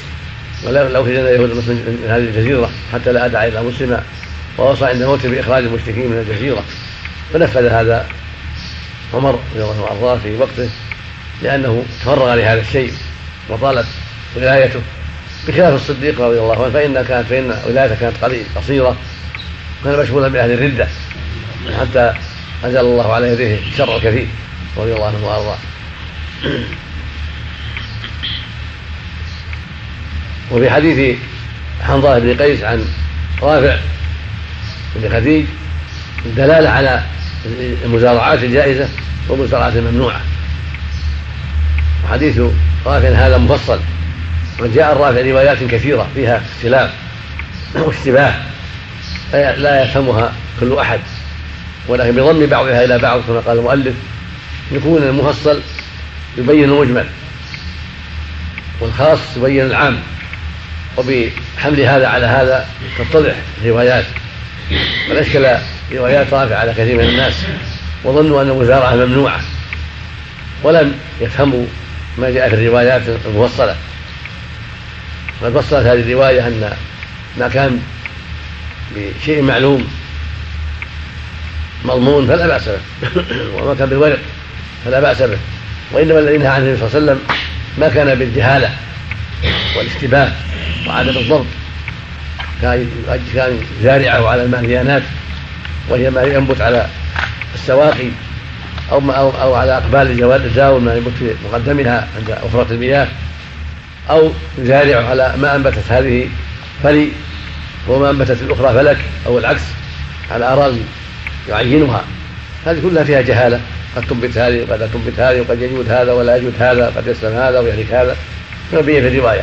ولا 0.65 0.89
لو 0.89 1.05
خرجنا 1.05 1.29
اليهود 1.29 1.51
من 1.51 2.07
هذه 2.09 2.21
الجزيرة 2.21 2.71
حتى 2.93 3.13
لا 3.13 3.27
أدعى 3.27 3.49
إلى 3.49 3.63
مسلما 3.63 4.03
ووصى 4.59 4.85
عند 4.85 5.03
موته 5.03 5.29
بإخراج 5.29 5.65
المشركين 5.65 6.11
من 6.11 6.19
الجزيرة. 6.29 6.65
فنفذ 7.33 7.67
هذا 7.67 8.07
عمر 9.15 9.31
رضي 9.31 9.63
الله 9.63 9.75
عنه 9.75 9.83
وأرضاه 9.83 10.19
في 10.19 10.37
وقته 10.37 10.69
لأنه 11.43 11.85
تفرغ 12.01 12.35
لهذا 12.35 12.61
الشيء 12.61 12.93
وطالت 13.49 13.87
ولايته. 14.37 14.81
بخلاف 15.49 15.75
الصديق 15.75 16.21
رضي 16.21 16.39
الله 16.39 16.65
عنه 16.65 16.73
فإن 16.73 17.03
كانت 17.03 17.27
فإن 17.27 17.57
ولايته 17.67 17.95
كانت 18.01 18.17
قليل 18.25 18.45
قصيرة 18.57 18.97
كان 19.85 19.99
مشغولا 19.99 20.29
بأهل 20.29 20.51
الردة. 20.53 20.89
حتى 21.81 22.15
أنزل 22.65 22.81
الله 22.81 23.13
على 23.15 23.33
يديه 23.33 23.59
الشر 23.73 23.97
الكثير 23.97 24.27
رضي 24.77 24.93
الله 24.93 25.07
عنه 25.07 25.27
وأرضاه. 25.27 25.59
وفي 30.51 30.71
حديث 30.71 31.17
حنظله 31.83 32.19
بن 32.19 32.43
قيس 32.43 32.63
عن 32.63 32.85
رافع 33.43 33.77
بن 34.97 35.09
خديج 35.13 35.45
الدلالة 36.27 36.69
على 36.69 37.03
المزارعات 37.85 38.45
الجائزة 38.45 38.89
والمزارعات 39.29 39.77
الممنوعة. 39.77 40.21
وحديث 42.05 42.41
رافع 42.87 43.09
هذا 43.09 43.39
مفصل. 43.39 43.81
وقد 44.59 44.75
جاء 44.75 44.93
الرافع 44.93 45.21
روايات 45.21 45.65
كثيرة 45.65 46.09
فيها 46.15 46.43
اختلاف 46.57 46.91
واشتباه 47.75 48.35
لا 49.33 49.85
يفهمها 49.85 50.33
كل 50.61 50.79
أحد. 50.79 51.01
ولكن 51.89 52.13
بضم 52.13 52.47
بعضها 52.47 52.85
إلى 52.85 52.99
بعض 52.99 53.21
كما 53.21 53.41
قال 53.41 53.59
المؤلف 53.59 53.95
يكون 54.73 55.03
المفصل 55.03 55.61
يبين 56.39 56.65
المجمل 56.65 57.07
والخاص 58.81 59.19
يبين 59.37 59.67
العام 59.67 59.99
وبحمل 60.97 61.81
هذا 61.81 62.09
على 62.09 62.27
هذا 62.27 62.67
تتضح 62.99 63.35
الروايات 63.63 64.05
اشكل 65.11 65.47
روايات 65.93 66.33
رافع 66.33 66.57
على 66.57 66.73
كثير 66.73 66.99
من 66.99 67.05
الناس 67.05 67.35
وظنوا 68.05 68.43
أن 68.43 68.49
المزارعة 68.49 68.95
ممنوعة 68.95 69.41
ولم 70.63 70.95
يفهموا 71.21 71.67
ما 72.19 72.31
جاء 72.31 72.49
في 72.49 72.55
الروايات 72.55 73.03
المفصلة 73.27 73.77
قد 75.43 75.53
فصلت 75.53 75.87
هذه 75.87 76.01
الرواية 76.01 76.47
أن 76.47 76.73
ما 77.39 77.49
كان 77.49 77.81
بشيء 78.97 79.43
معلوم 79.43 79.89
مضمون 81.85 82.27
فلا 82.27 82.47
بأس 82.47 82.69
به. 82.69 82.79
وما 83.55 83.75
كان 83.75 83.89
بالورق 83.89 84.19
فلا 84.85 85.01
بأس 85.01 85.23
به. 85.23 85.39
وإنما 85.93 86.19
الذي 86.19 86.39
نهى 86.39 86.49
عنه 86.49 86.65
النبي 86.65 86.77
صلى 86.77 86.87
الله 86.89 86.97
عليه 86.97 87.05
وسلم 87.05 87.37
ما 87.79 87.89
كان 87.89 88.19
بالجهالة 88.19 88.71
والاشتباه 89.77 90.33
وعدم 90.87 91.19
الضبط. 91.19 91.47
كان 92.63 92.91
كان 93.35 93.59
زارعه 93.83 94.29
على 94.29 94.43
الماليانات 94.43 95.03
وهي 95.89 96.11
ما 96.11 96.23
ينبت 96.23 96.61
على 96.61 96.87
السواقي 97.55 98.09
أو, 98.93 99.01
ما 99.01 99.13
أو, 99.13 99.31
أو 99.31 99.55
على 99.55 99.83
الجوال 100.03 100.45
الزاول 100.45 100.83
ما 100.83 100.95
ينبت 100.95 101.13
في 101.19 101.35
مقدمها 101.45 102.09
عند 102.17 102.31
أفرة 102.31 102.67
المياه 102.71 103.09
أو 104.11 104.33
يزارع 104.59 105.09
على 105.09 105.35
ما 105.39 105.57
أنبتت 105.57 105.85
هذه 105.89 106.29
فلي 106.83 107.09
وما 107.89 108.11
أنبتت 108.11 108.43
الأخرى 108.43 108.75
فلك 108.75 108.99
أو 109.27 109.39
العكس 109.39 109.63
على 110.31 110.45
أراضي 110.53 110.83
يعينها. 111.51 112.05
هذه 112.67 112.81
كلها 112.83 113.05
فيها 113.05 113.21
جهالة. 113.21 113.61
قد 113.97 114.03
تنبت 114.03 114.39
هذه 114.39 114.67
وقد 114.69 114.81
لا 114.81 114.87
تنبت 114.87 115.21
هذه 115.21 115.41
وقد 115.41 115.63
يجود 115.63 115.91
هذا 115.91 116.13
ولا 116.13 116.37
يجود 116.37 116.55
هذا 116.61 116.93
قد 116.97 117.07
يسلم 117.07 117.37
هذا 117.37 117.61
ويهلك 117.61 117.93
هذا. 117.93 118.17
بين 118.73 119.03
في 119.03 119.09
الرواية. 119.09 119.43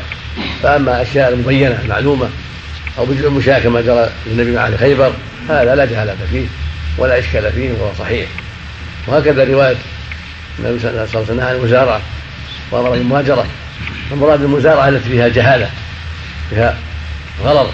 فأما 0.63 1.01
أشياء 1.01 1.33
المبينة 1.33 1.79
المعلومة 1.83 2.29
أو 2.97 3.05
بدء 3.05 3.27
المشاة 3.27 3.59
كما 3.59 3.81
جرى 3.81 4.09
للنبي 4.27 4.51
مع 4.55 4.65
أهل 4.65 4.79
خيبر 4.79 5.11
هذا 5.49 5.75
لا 5.75 5.85
جهالة 5.85 6.15
فيه 6.31 6.45
ولا 6.97 7.19
إشكال 7.19 7.51
فيه 7.51 7.71
وهو 7.71 7.91
صحيح. 7.99 8.27
وهكذا 9.07 9.43
رواية 9.43 9.75
النبي 10.59 10.79
صلى 10.79 10.89
الله 10.89 11.07
عليه 11.13 11.23
وسلم 11.23 11.41
عن 11.41 11.55
المزارعة 11.55 12.01
وأمر 12.71 12.89
بالمهاجرة 12.89 13.45
المراد 14.11 14.41
المزارعة 14.41 14.89
التي 14.89 15.09
فيها 15.09 15.27
جهالة 15.27 15.69
فيها 16.49 16.77
غلط 17.43 17.69